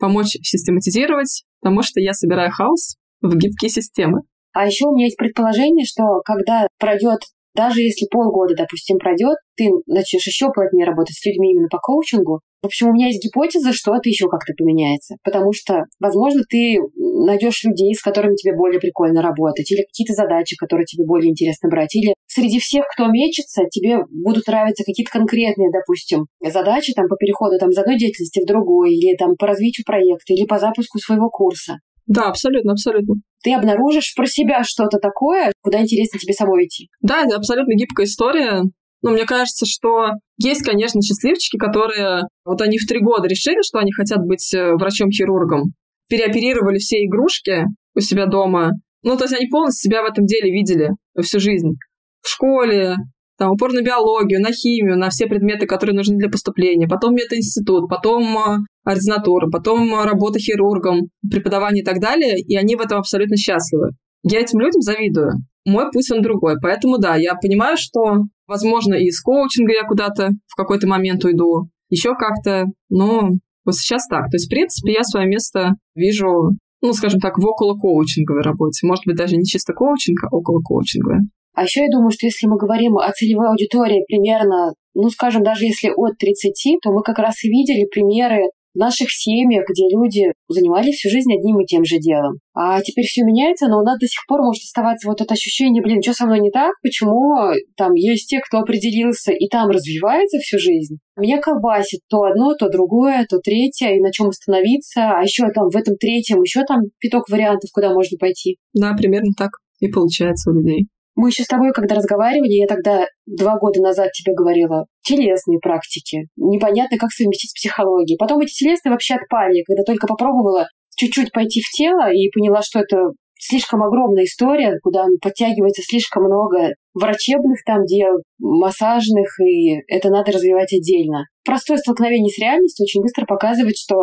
помочь 0.00 0.36
систематизировать, 0.42 1.44
потому 1.60 1.82
что 1.82 2.00
я 2.00 2.14
собираю 2.14 2.50
хаос 2.50 2.96
в 3.20 3.36
гибкие 3.36 3.70
системы. 3.70 4.22
А 4.52 4.66
еще 4.66 4.86
у 4.86 4.94
меня 4.94 5.06
есть 5.06 5.16
предположение, 5.16 5.84
что 5.84 6.20
когда 6.24 6.66
пройдет 6.78 7.20
даже 7.58 7.82
если 7.82 8.06
полгода, 8.08 8.54
допустим, 8.54 8.98
пройдет, 8.98 9.36
ты 9.56 9.68
начнешь 9.86 10.24
еще 10.24 10.46
плотнее 10.54 10.86
работать 10.86 11.16
с 11.16 11.26
людьми 11.26 11.50
именно 11.50 11.66
по 11.68 11.78
коучингу. 11.78 12.40
В 12.62 12.66
общем, 12.66 12.88
у 12.88 12.92
меня 12.92 13.06
есть 13.08 13.24
гипотеза, 13.24 13.72
что 13.72 13.96
это 13.96 14.08
еще 14.08 14.28
как-то 14.28 14.52
поменяется. 14.56 15.16
Потому 15.24 15.52
что, 15.52 15.82
возможно, 15.98 16.42
ты 16.48 16.78
найдешь 16.94 17.64
людей, 17.64 17.94
с 17.96 18.00
которыми 18.00 18.36
тебе 18.36 18.54
более 18.54 18.78
прикольно 18.78 19.22
работать, 19.22 19.68
или 19.72 19.82
какие-то 19.82 20.14
задачи, 20.14 20.56
которые 20.56 20.86
тебе 20.86 21.04
более 21.04 21.30
интересно 21.30 21.68
брать, 21.68 21.96
или 21.96 22.14
среди 22.26 22.60
всех, 22.60 22.84
кто 22.94 23.08
мечется, 23.08 23.64
тебе 23.70 24.04
будут 24.08 24.46
нравиться 24.46 24.84
какие-то 24.84 25.10
конкретные, 25.10 25.70
допустим, 25.72 26.26
задачи 26.40 26.92
там 26.94 27.08
по 27.08 27.16
переходу 27.16 27.58
там, 27.58 27.70
из 27.70 27.78
одной 27.78 27.98
деятельности 27.98 28.40
в 28.40 28.46
другую, 28.46 28.90
или 28.90 29.16
там 29.16 29.34
по 29.36 29.48
развитию 29.48 29.84
проекта, 29.84 30.32
или 30.32 30.46
по 30.46 30.60
запуску 30.60 30.98
своего 30.98 31.28
курса. 31.28 31.78
Да, 32.08 32.28
абсолютно, 32.28 32.72
абсолютно. 32.72 33.16
Ты 33.44 33.54
обнаружишь 33.54 34.14
про 34.16 34.26
себя 34.26 34.64
что-то 34.64 34.98
такое, 34.98 35.52
куда 35.62 35.82
интересно 35.82 36.18
тебе 36.18 36.32
самой 36.32 36.66
идти. 36.66 36.88
Да, 37.00 37.24
это 37.24 37.36
абсолютно 37.36 37.74
гибкая 37.74 38.06
история. 38.06 38.62
Но 39.02 39.10
мне 39.10 39.26
кажется, 39.26 39.64
что 39.66 40.08
есть, 40.38 40.62
конечно, 40.62 41.00
счастливчики, 41.02 41.56
которые 41.56 42.22
вот 42.44 42.60
они 42.62 42.78
в 42.78 42.86
три 42.86 43.00
года 43.00 43.28
решили, 43.28 43.62
что 43.62 43.78
они 43.78 43.92
хотят 43.92 44.18
быть 44.24 44.52
э, 44.52 44.74
врачом-хирургом, 44.74 45.74
переоперировали 46.08 46.78
все 46.78 47.04
игрушки 47.04 47.64
у 47.94 48.00
себя 48.00 48.26
дома. 48.26 48.72
Ну, 49.04 49.16
то 49.16 49.24
есть 49.24 49.36
они 49.36 49.46
полностью 49.46 49.90
себя 49.90 50.02
в 50.02 50.06
этом 50.06 50.24
деле 50.24 50.50
видели 50.50 50.90
всю 51.22 51.38
жизнь. 51.38 51.76
В 52.22 52.28
школе, 52.28 52.96
там, 53.38 53.52
упор 53.52 53.72
на 53.72 53.82
биологию, 53.82 54.40
на 54.40 54.52
химию, 54.52 54.98
на 54.98 55.10
все 55.10 55.26
предметы, 55.26 55.66
которые 55.66 55.94
нужны 55.94 56.16
для 56.16 56.28
поступления, 56.28 56.88
потом 56.88 57.14
мединститут, 57.14 57.88
потом 57.88 58.36
э, 58.36 58.58
ординатура, 58.84 59.48
потом 59.48 59.94
э, 59.94 60.04
работа 60.04 60.38
хирургом, 60.40 61.08
преподавание 61.30 61.82
и 61.82 61.84
так 61.84 62.00
далее, 62.00 62.38
и 62.38 62.56
они 62.56 62.74
в 62.74 62.80
этом 62.80 62.98
абсолютно 62.98 63.36
счастливы. 63.36 63.90
Я 64.24 64.40
этим 64.40 64.58
людям 64.58 64.80
завидую. 64.80 65.32
Мой 65.64 65.84
путь, 65.92 66.10
он 66.10 66.22
другой. 66.22 66.56
Поэтому, 66.60 66.98
да, 66.98 67.14
я 67.14 67.34
понимаю, 67.34 67.76
что, 67.78 68.24
возможно, 68.48 68.94
и 68.94 69.04
из 69.04 69.20
коучинга 69.20 69.72
я 69.72 69.84
куда-то 69.84 70.30
в 70.46 70.56
какой-то 70.56 70.88
момент 70.88 71.24
уйду, 71.24 71.68
еще 71.90 72.14
как-то, 72.14 72.64
но 72.88 73.30
вот 73.64 73.74
сейчас 73.74 74.06
так. 74.08 74.30
То 74.30 74.36
есть, 74.36 74.46
в 74.46 74.50
принципе, 74.50 74.94
я 74.94 75.04
свое 75.04 75.28
место 75.28 75.74
вижу, 75.94 76.56
ну, 76.82 76.92
скажем 76.92 77.20
так, 77.20 77.38
в 77.38 77.46
около 77.46 77.78
коучинговой 77.78 78.42
работе. 78.42 78.86
Может 78.86 79.04
быть, 79.06 79.16
даже 79.16 79.36
не 79.36 79.44
чисто 79.44 79.74
коучинг, 79.74 80.24
а 80.24 80.34
около 80.34 80.60
коучинговой. 80.60 81.20
А 81.58 81.64
еще 81.64 81.80
я 81.80 81.88
думаю, 81.90 82.12
что 82.12 82.24
если 82.24 82.46
мы 82.46 82.56
говорим 82.56 82.98
о 82.98 83.10
целевой 83.10 83.48
аудитории 83.48 84.04
примерно, 84.06 84.74
ну, 84.94 85.10
скажем, 85.10 85.42
даже 85.42 85.64
если 85.64 85.88
от 85.88 86.16
30, 86.16 86.78
то 86.80 86.92
мы 86.92 87.02
как 87.02 87.18
раз 87.18 87.42
и 87.42 87.48
видели 87.48 87.84
примеры 87.84 88.50
в 88.74 88.78
наших 88.78 89.08
семьях, 89.10 89.64
где 89.68 89.88
люди 89.90 90.32
занимались 90.46 90.94
всю 90.94 91.10
жизнь 91.10 91.32
одним 91.34 91.58
и 91.58 91.66
тем 91.66 91.84
же 91.84 91.98
делом. 91.98 92.38
А 92.54 92.80
теперь 92.80 93.06
все 93.06 93.24
меняется, 93.24 93.66
но 93.66 93.80
у 93.80 93.82
нас 93.82 93.98
до 93.98 94.06
сих 94.06 94.20
пор 94.28 94.42
может 94.42 94.62
оставаться 94.62 95.08
вот 95.08 95.20
это 95.20 95.34
ощущение, 95.34 95.82
блин, 95.82 96.00
что 96.00 96.12
со 96.12 96.26
мной 96.26 96.38
не 96.38 96.52
так, 96.52 96.74
почему 96.80 97.34
там 97.76 97.94
есть 97.94 98.28
те, 98.28 98.38
кто 98.38 98.58
определился 98.58 99.32
и 99.32 99.48
там 99.48 99.68
развивается 99.70 100.38
всю 100.38 100.60
жизнь. 100.60 100.98
Меня 101.18 101.40
колбасит 101.40 102.02
то 102.08 102.22
одно, 102.22 102.54
то 102.54 102.68
другое, 102.68 103.26
то 103.28 103.40
третье, 103.40 103.96
и 103.96 104.00
на 104.00 104.12
чем 104.12 104.28
остановиться, 104.28 105.10
а 105.10 105.22
еще 105.22 105.50
там 105.52 105.70
в 105.70 105.76
этом 105.76 105.96
третьем 105.96 106.40
еще 106.40 106.62
там 106.62 106.82
пяток 107.00 107.28
вариантов, 107.28 107.70
куда 107.72 107.92
можно 107.92 108.16
пойти. 108.16 108.58
Да, 108.74 108.94
примерно 108.94 109.32
так 109.36 109.50
и 109.80 109.88
получается 109.88 110.52
у 110.52 110.54
людей. 110.54 110.86
Мы 111.18 111.30
еще 111.30 111.42
с 111.42 111.48
тобой, 111.48 111.72
когда 111.72 111.96
разговаривали, 111.96 112.62
я 112.62 112.68
тогда 112.68 113.04
два 113.26 113.58
года 113.58 113.82
назад 113.82 114.12
тебе 114.12 114.34
говорила, 114.34 114.86
телесные 115.02 115.58
практики. 115.58 116.28
Непонятно, 116.36 116.96
как 116.96 117.10
совместить 117.10 117.50
с. 117.50 118.14
Потом 118.16 118.38
эти 118.38 118.52
телесные 118.52 118.92
вообще 118.92 119.14
отпали, 119.14 119.64
когда 119.66 119.82
только 119.82 120.06
попробовала 120.06 120.68
чуть-чуть 120.94 121.32
пойти 121.32 121.60
в 121.60 121.76
тело 121.76 122.08
и 122.12 122.30
поняла, 122.30 122.62
что 122.62 122.78
это 122.78 123.14
слишком 123.34 123.82
огромная 123.82 124.26
история, 124.26 124.78
куда 124.80 125.06
подтягивается 125.20 125.82
слишком 125.82 126.22
много 126.22 126.74
врачебных 126.94 127.64
там 127.66 127.84
дел, 127.84 128.22
массажных, 128.38 129.40
и 129.40 129.74
это 129.88 130.10
надо 130.10 130.30
развивать 130.30 130.72
отдельно. 130.72 131.24
Простое 131.44 131.78
столкновение 131.78 132.30
с 132.30 132.38
реальностью 132.38 132.84
очень 132.84 133.02
быстро 133.02 133.26
показывает, 133.26 133.76
что 133.76 133.96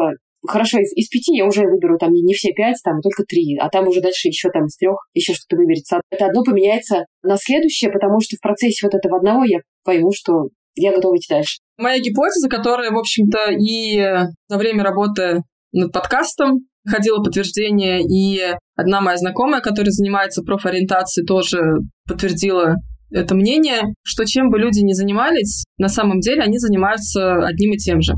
хорошо, 0.48 0.80
из, 0.80 0.92
из 0.96 1.08
пяти 1.10 1.36
я 1.36 1.46
уже 1.46 1.62
выберу 1.62 1.98
там 1.98 2.12
не, 2.12 2.34
все 2.34 2.52
пять, 2.54 2.78
там 2.84 3.02
только 3.02 3.24
три, 3.24 3.58
а 3.58 3.70
там 3.70 3.88
уже 3.88 4.02
дальше 4.02 4.28
еще 4.28 4.50
там 4.50 4.66
из 4.66 4.78
трех 4.78 4.98
еще 5.14 5.34
что-то 5.34 5.58
выберется. 5.58 6.02
Это 6.10 6.26
одно 6.26 6.44
поменяется 6.44 7.06
на 7.24 7.38
следующее, 7.38 7.92
потому 7.92 8.20
что 8.22 8.36
в 8.36 8.42
процессе 8.42 8.86
вот 8.86 8.96
этого 8.96 9.18
одного 9.18 9.44
я 9.44 9.60
пойму, 9.84 10.12
что 10.14 10.50
я 10.76 10.94
готова 10.94 11.16
идти 11.16 11.28
дальше. 11.30 11.60
Моя 11.78 12.00
гипотеза, 12.00 12.50
которая, 12.50 12.92
в 12.92 12.98
общем-то, 12.98 13.52
и 13.52 14.28
за 14.48 14.58
время 14.58 14.84
работы 14.84 15.44
над 15.72 15.92
подкастом 15.92 16.68
ходила 16.88 17.24
подтверждение, 17.24 18.02
и 18.02 18.42
одна 18.76 19.02
моя 19.02 19.18
знакомая, 19.18 19.62
которая 19.62 19.92
занимается 19.92 20.44
профориентацией, 20.44 21.26
тоже 21.26 21.60
подтвердила 22.08 22.76
это 23.12 23.36
мнение, 23.36 23.94
что 24.04 24.26
чем 24.26 24.50
бы 24.50 24.60
люди 24.60 24.80
ни 24.80 24.94
занимались, 24.94 25.64
на 25.78 25.88
самом 25.88 26.20
деле 26.20 26.42
они 26.42 26.58
занимаются 26.58 27.38
одним 27.46 27.74
и 27.74 27.78
тем 27.78 28.02
же. 28.02 28.14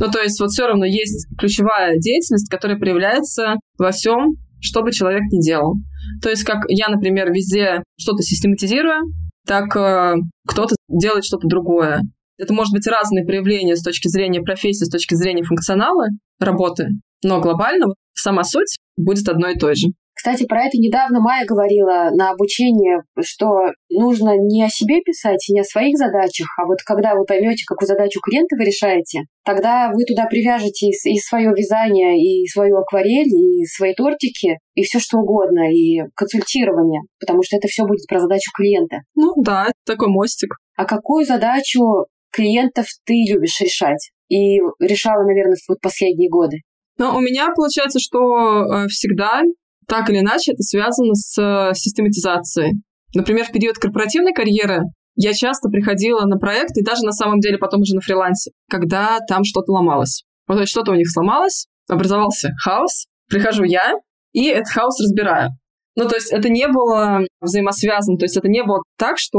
Ну, 0.00 0.10
то 0.10 0.20
есть 0.20 0.40
вот 0.40 0.50
все 0.50 0.66
равно 0.66 0.84
есть 0.84 1.26
ключевая 1.38 1.98
деятельность, 1.98 2.48
которая 2.50 2.78
проявляется 2.78 3.56
во 3.78 3.90
всем, 3.90 4.36
что 4.60 4.82
бы 4.82 4.92
человек 4.92 5.22
ни 5.32 5.42
делал. 5.42 5.74
То 6.22 6.30
есть 6.30 6.44
как 6.44 6.64
я, 6.68 6.88
например, 6.88 7.32
везде 7.32 7.82
что-то 7.98 8.22
систематизирую, 8.22 9.12
так 9.46 9.74
э, 9.76 10.14
кто-то 10.46 10.76
делает 10.88 11.24
что-то 11.24 11.48
другое. 11.48 12.02
Это 12.38 12.54
может 12.54 12.72
быть 12.72 12.86
разные 12.86 13.24
проявления 13.24 13.76
с 13.76 13.82
точки 13.82 14.08
зрения 14.08 14.40
профессии, 14.40 14.84
с 14.84 14.90
точки 14.90 15.14
зрения 15.14 15.42
функционала 15.42 16.06
работы, 16.38 16.88
но 17.24 17.40
глобально 17.40 17.86
сама 18.14 18.44
суть 18.44 18.76
будет 18.96 19.28
одной 19.28 19.54
и 19.54 19.58
той 19.58 19.74
же. 19.74 19.88
Кстати, 20.18 20.46
про 20.46 20.64
это 20.64 20.76
недавно 20.78 21.20
Майя 21.20 21.46
говорила 21.46 22.10
на 22.12 22.30
обучении, 22.32 22.98
что 23.22 23.70
нужно 23.88 24.34
не 24.36 24.64
о 24.64 24.68
себе 24.68 25.00
писать, 25.00 25.46
не 25.48 25.60
о 25.60 25.64
своих 25.64 25.96
задачах, 25.96 26.48
а 26.58 26.66
вот 26.66 26.78
когда 26.84 27.14
вы 27.14 27.24
поймете, 27.24 27.62
какую 27.64 27.86
задачу 27.86 28.18
клиента 28.20 28.56
вы 28.58 28.64
решаете, 28.64 29.20
тогда 29.44 29.92
вы 29.94 30.04
туда 30.04 30.26
привяжете 30.26 30.88
и, 30.88 31.18
свое 31.20 31.52
вязание, 31.56 32.18
и 32.18 32.48
свою 32.48 32.78
акварель, 32.78 33.28
и 33.28 33.64
свои 33.66 33.94
тортики, 33.94 34.58
и 34.74 34.82
все 34.82 34.98
что 34.98 35.18
угодно, 35.18 35.72
и 35.72 36.00
консультирование, 36.16 37.02
потому 37.20 37.44
что 37.44 37.56
это 37.56 37.68
все 37.68 37.84
будет 37.84 38.04
про 38.08 38.18
задачу 38.18 38.50
клиента. 38.52 39.02
Ну 39.14 39.34
да, 39.36 39.70
такой 39.86 40.08
мостик. 40.08 40.56
А 40.76 40.84
какую 40.84 41.26
задачу 41.26 42.06
клиентов 42.32 42.86
ты 43.04 43.14
любишь 43.30 43.60
решать? 43.60 44.10
И 44.28 44.58
решала, 44.80 45.22
наверное, 45.22 45.58
в 45.68 45.76
последние 45.80 46.28
годы. 46.28 46.56
Ну, 46.98 47.16
у 47.16 47.20
меня 47.20 47.50
получается, 47.54 48.00
что 48.00 48.64
э, 48.64 48.88
всегда 48.88 49.42
так 49.88 50.10
или 50.10 50.20
иначе 50.20 50.52
это 50.52 50.62
связано 50.62 51.14
с 51.14 51.36
э, 51.40 51.74
систематизацией. 51.74 52.74
Например, 53.14 53.44
в 53.44 53.52
период 53.52 53.78
корпоративной 53.78 54.32
карьеры 54.32 54.82
я 55.16 55.32
часто 55.32 55.68
приходила 55.68 56.24
на 56.26 56.36
проект, 56.38 56.76
и 56.76 56.84
даже 56.84 57.04
на 57.04 57.12
самом 57.12 57.40
деле 57.40 57.58
потом 57.58 57.80
уже 57.80 57.94
на 57.94 58.00
фрилансе, 58.00 58.52
когда 58.70 59.18
там 59.28 59.44
что-то 59.44 59.72
ломалось. 59.72 60.24
Вот 60.46 60.54
то 60.54 60.60
есть 60.60 60.70
что-то 60.70 60.92
у 60.92 60.94
них 60.94 61.10
сломалось, 61.10 61.66
образовался 61.88 62.50
хаос, 62.62 63.06
прихожу 63.28 63.64
я, 63.64 63.94
и 64.32 64.46
этот 64.46 64.68
хаос 64.68 65.00
разбираю. 65.00 65.50
Ну, 65.96 66.06
то 66.06 66.14
есть 66.14 66.32
это 66.32 66.48
не 66.48 66.68
было 66.68 67.26
взаимосвязано, 67.40 68.18
то 68.18 68.24
есть 68.24 68.36
это 68.36 68.46
не 68.46 68.62
было 68.62 68.82
так, 68.98 69.18
что 69.18 69.38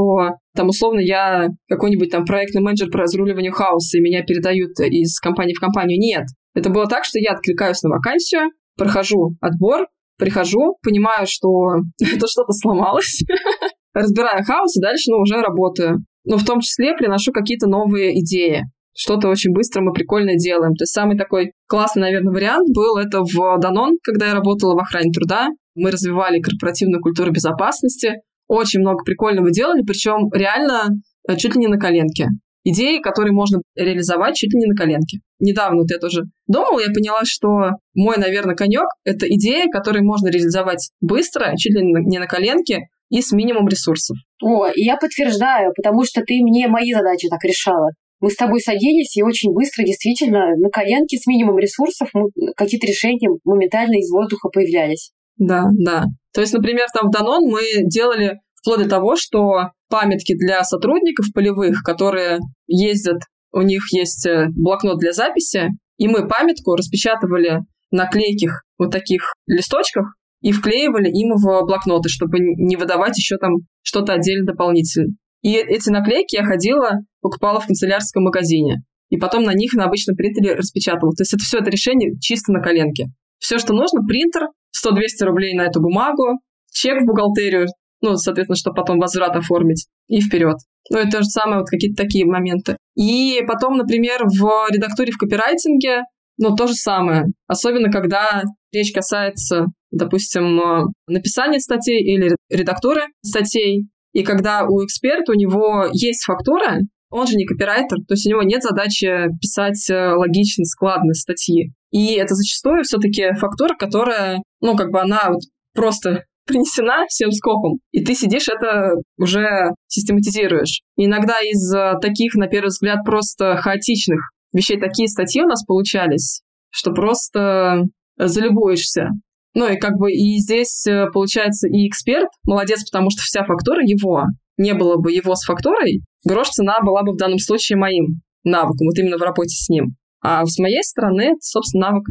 там 0.56 0.68
условно 0.68 1.00
я 1.00 1.48
какой-нибудь 1.70 2.12
там 2.12 2.26
проектный 2.26 2.62
менеджер 2.62 2.90
по 2.90 2.98
разруливанию 2.98 3.54
хаоса, 3.54 3.98
и 3.98 4.02
меня 4.02 4.24
передают 4.24 4.78
из 4.80 5.20
компании 5.20 5.54
в 5.54 5.62
компанию. 5.62 5.98
Нет. 5.98 6.26
Это 6.56 6.70
было 6.70 6.88
так, 6.88 7.06
что 7.06 7.18
я 7.18 7.32
откликаюсь 7.32 7.82
на 7.84 7.90
вакансию, 7.92 8.52
прохожу 8.76 9.38
отбор, 9.40 9.88
прихожу, 10.20 10.78
понимаю, 10.84 11.26
что 11.26 11.48
это 12.02 12.28
что-то 12.28 12.52
сломалось, 12.54 13.24
разбираю 13.94 14.44
хаос 14.44 14.78
и 14.78 14.82
дальше 14.82 15.06
ну, 15.12 15.18
уже 15.22 15.42
работаю. 15.42 16.00
Но 16.26 16.38
в 16.38 16.46
том 16.46 16.60
числе 16.60 16.94
приношу 16.94 17.32
какие-то 17.32 17.68
новые 17.68 18.20
идеи. 18.20 18.66
что-то 18.94 19.30
очень 19.30 19.54
быстро 19.54 19.82
мы 19.82 19.94
прикольно 19.94 20.36
делаем. 20.36 20.74
То 20.74 20.84
есть 20.84 20.94
самый 20.94 21.18
такой 21.18 21.54
классный, 21.68 22.02
наверное, 22.02 22.34
вариант 22.34 22.68
был 22.76 22.98
это 22.98 23.22
в 23.22 23.60
Данон, 23.60 23.94
когда 24.04 24.28
я 24.28 24.34
работала 24.36 24.76
в 24.76 24.80
охране 24.80 25.12
труда. 25.12 25.48
Мы 25.76 25.92
развивали 25.92 26.42
корпоративную 26.42 27.02
культуру 27.02 27.32
безопасности. 27.32 28.16
Очень 28.48 28.82
много 28.82 29.04
прикольного 29.04 29.50
делали, 29.50 29.84
причем 29.84 30.30
реально 30.34 30.90
э, 31.28 31.36
чуть 31.38 31.56
ли 31.56 31.62
не 31.62 31.68
на 31.68 31.78
коленке. 31.78 32.28
Идеи, 32.70 33.00
которые 33.00 33.34
можно 33.34 33.62
реализовать 33.76 34.36
чуть 34.36 34.54
ли 34.54 34.60
не 34.60 34.68
на 34.68 34.76
коленке. 34.76 35.20
Недавно 35.40 35.80
вот 35.80 35.90
я 35.90 35.98
тоже 35.98 36.24
думала, 36.48 36.80
я 36.80 36.94
поняла, 36.94 37.22
что 37.24 37.72
мой, 37.96 38.18
наверное, 38.18 38.56
конек— 38.56 38.88
это 39.06 39.26
идеи, 39.28 39.72
которые 39.72 40.04
можно 40.04 40.28
реализовать 40.28 40.92
быстро, 41.02 41.56
чуть 41.58 41.74
ли 41.74 41.82
не 41.82 42.20
на 42.20 42.28
коленке, 42.28 42.90
и 43.10 43.22
с 43.22 43.32
минимум 43.32 43.68
ресурсов. 43.68 44.18
О, 44.44 44.68
и 44.68 44.84
я 44.84 44.98
подтверждаю, 44.98 45.74
потому 45.76 46.06
что 46.06 46.22
ты 46.22 46.42
мне 46.44 46.68
мои 46.68 46.94
задачи 46.94 47.28
так 47.28 47.44
решала. 47.44 47.90
Мы 48.20 48.30
с 48.30 48.36
тобой 48.36 48.60
садились 48.60 49.16
и 49.18 49.24
очень 49.24 49.52
быстро, 49.54 49.84
действительно, 49.84 50.56
на 50.58 50.70
коленке 50.70 51.18
с 51.18 51.26
минимумом 51.26 51.60
ресурсов 51.60 52.10
какие-то 52.56 52.86
решения 52.86 53.30
моментально 53.46 53.96
из 53.96 54.12
воздуха 54.12 54.50
появлялись. 54.50 55.12
Да, 55.38 55.64
да. 55.72 56.04
То 56.34 56.42
есть, 56.42 56.54
например, 56.54 56.86
там 56.94 57.08
в 57.08 57.12
Данон 57.12 57.46
мы 57.50 57.62
делали 57.86 58.40
вплоть 58.62 58.84
до 58.84 58.90
того, 58.90 59.16
что 59.16 59.72
памятки 59.90 60.36
для 60.36 60.64
сотрудников 60.64 61.28
полевых, 61.34 61.82
которые 61.84 62.40
ездят, 62.68 63.22
у 63.52 63.62
них 63.62 63.82
есть 63.92 64.26
э, 64.28 64.48
блокнот 64.56 65.00
для 65.00 65.12
записи, 65.12 65.70
и 65.98 66.08
мы 66.08 66.28
памятку 66.28 66.76
распечатывали 66.76 67.62
на 67.92 68.08
клейких 68.08 68.64
вот 68.78 68.92
таких 68.92 69.34
листочках 69.48 70.16
и 70.42 70.52
вклеивали 70.52 71.10
им 71.10 71.36
в 71.36 71.66
блокноты, 71.66 72.10
чтобы 72.10 72.38
не 72.40 72.76
выдавать 72.76 73.18
еще 73.18 73.38
там 73.38 73.56
что-то 73.82 74.14
отдельно 74.14 74.46
дополнительно. 74.46 75.16
И 75.42 75.56
эти 75.56 75.90
наклейки 75.90 76.36
я 76.36 76.46
ходила, 76.46 77.00
покупала 77.22 77.60
в 77.60 77.68
канцелярском 77.68 78.24
магазине. 78.24 78.84
И 79.10 79.18
потом 79.18 79.44
на 79.44 79.54
них 79.54 79.74
на 79.74 79.86
обычном 79.86 80.16
принтере 80.16 80.54
распечатывала. 80.54 81.14
То 81.14 81.24
есть 81.24 81.34
это 81.34 81.44
все 81.44 81.60
это 81.60 81.72
решение 81.72 82.18
чисто 82.20 82.52
на 82.52 82.62
коленке. 82.62 83.08
Все, 83.40 83.58
что 83.58 83.74
нужно, 83.74 84.06
принтер, 84.06 84.48
100-200 84.86 85.26
рублей 85.26 85.56
на 85.56 85.64
эту 85.64 85.82
бумагу, 85.82 86.40
чек 86.72 87.02
в 87.02 87.06
бухгалтерию, 87.06 87.68
ну, 88.02 88.16
соответственно, 88.16 88.56
чтобы 88.56 88.76
потом 88.76 89.00
возврат 89.00 89.36
оформить, 89.36 89.88
и 90.08 90.22
вперед. 90.22 90.58
Ну, 90.90 91.00
это 91.00 91.18
то 91.18 91.24
же 91.24 91.30
самое, 91.30 91.60
вот 91.60 91.70
какие-то 91.70 92.02
такие 92.02 92.26
моменты. 92.26 92.78
И 92.96 93.42
потом, 93.48 93.78
например, 93.78 94.24
в 94.26 94.68
редактуре 94.72 95.12
в 95.12 95.18
копирайтинге, 95.18 96.04
ну, 96.38 96.56
то 96.56 96.68
же 96.68 96.74
самое. 96.74 97.26
Особенно, 97.48 97.92
когда 97.92 98.44
речь 98.72 98.94
касается, 98.94 99.66
допустим, 99.92 100.92
написания 101.08 101.60
статей 101.60 102.02
или 102.02 102.36
редактуры 102.50 103.04
статей. 103.24 103.88
И 104.14 104.24
когда 104.24 104.66
у 104.66 104.84
эксперта, 104.84 105.34
у 105.34 105.36
него 105.36 105.88
есть 105.92 106.24
фактура, 106.24 106.80
он 107.12 107.28
же 107.28 107.36
не 107.36 107.46
копирайтер, 107.46 107.98
то 108.08 108.14
есть 108.14 108.26
у 108.28 108.30
него 108.30 108.44
нет 108.44 108.62
задачи 108.62 109.28
писать 109.42 109.90
э, 109.90 110.14
логично, 110.14 110.64
складно 110.66 111.14
статьи. 111.14 111.72
И 111.92 112.14
это 112.14 112.36
зачастую 112.36 112.84
все-таки 112.84 113.34
фактура, 113.34 113.76
которая, 113.76 114.42
ну, 114.62 114.76
как 114.76 114.92
бы 114.92 115.02
она 115.02 115.30
вот 115.30 115.42
просто 115.74 116.26
принесена 116.50 117.06
всем 117.08 117.32
скопом, 117.32 117.80
и 117.92 118.04
ты 118.04 118.16
сидишь 118.16 118.50
это 118.50 118.96
уже 119.18 119.46
систематизируешь. 119.88 120.82
И 120.98 121.06
иногда 121.06 121.36
из 121.40 121.74
э, 121.74 121.94
таких, 122.02 122.34
на 122.36 122.48
первый 122.48 122.68
взгляд, 122.68 123.06
просто 123.06 123.56
хаотичных 123.58 124.20
вещей 124.52 124.80
такие 124.80 125.08
статьи 125.08 125.42
у 125.42 125.48
нас 125.48 125.64
получались, 125.64 126.42
что 126.72 126.92
просто 126.92 127.84
залюбуешься. 128.18 129.10
Ну 129.54 129.68
и 129.72 129.78
как 129.78 129.98
бы 129.98 130.12
и 130.12 130.38
здесь 130.40 130.86
э, 130.88 131.06
получается 131.14 131.68
и 131.68 131.88
эксперт 131.88 132.30
молодец, 132.44 132.84
потому 132.84 133.10
что 133.12 133.22
вся 133.22 133.44
фактура 133.46 133.82
его. 133.84 134.24
Не 134.58 134.74
было 134.74 134.98
бы 134.98 135.12
его 135.14 135.36
с 135.36 135.46
фактурой, 135.46 136.02
грош 136.26 136.50
цена 136.50 136.80
была 136.84 137.04
бы 137.04 137.14
в 137.14 137.18
данном 137.18 137.40
случае 137.40 137.78
моим 137.78 138.22
навыком, 138.44 138.88
вот 138.88 138.98
именно 138.98 139.18
в 139.18 139.22
работе 139.22 139.56
с 139.56 139.70
ним. 139.70 139.96
А 140.22 140.46
с 140.46 140.58
моей 140.60 140.84
стороны, 140.84 141.32
собственно, 141.40 141.92
навык 141.92 142.08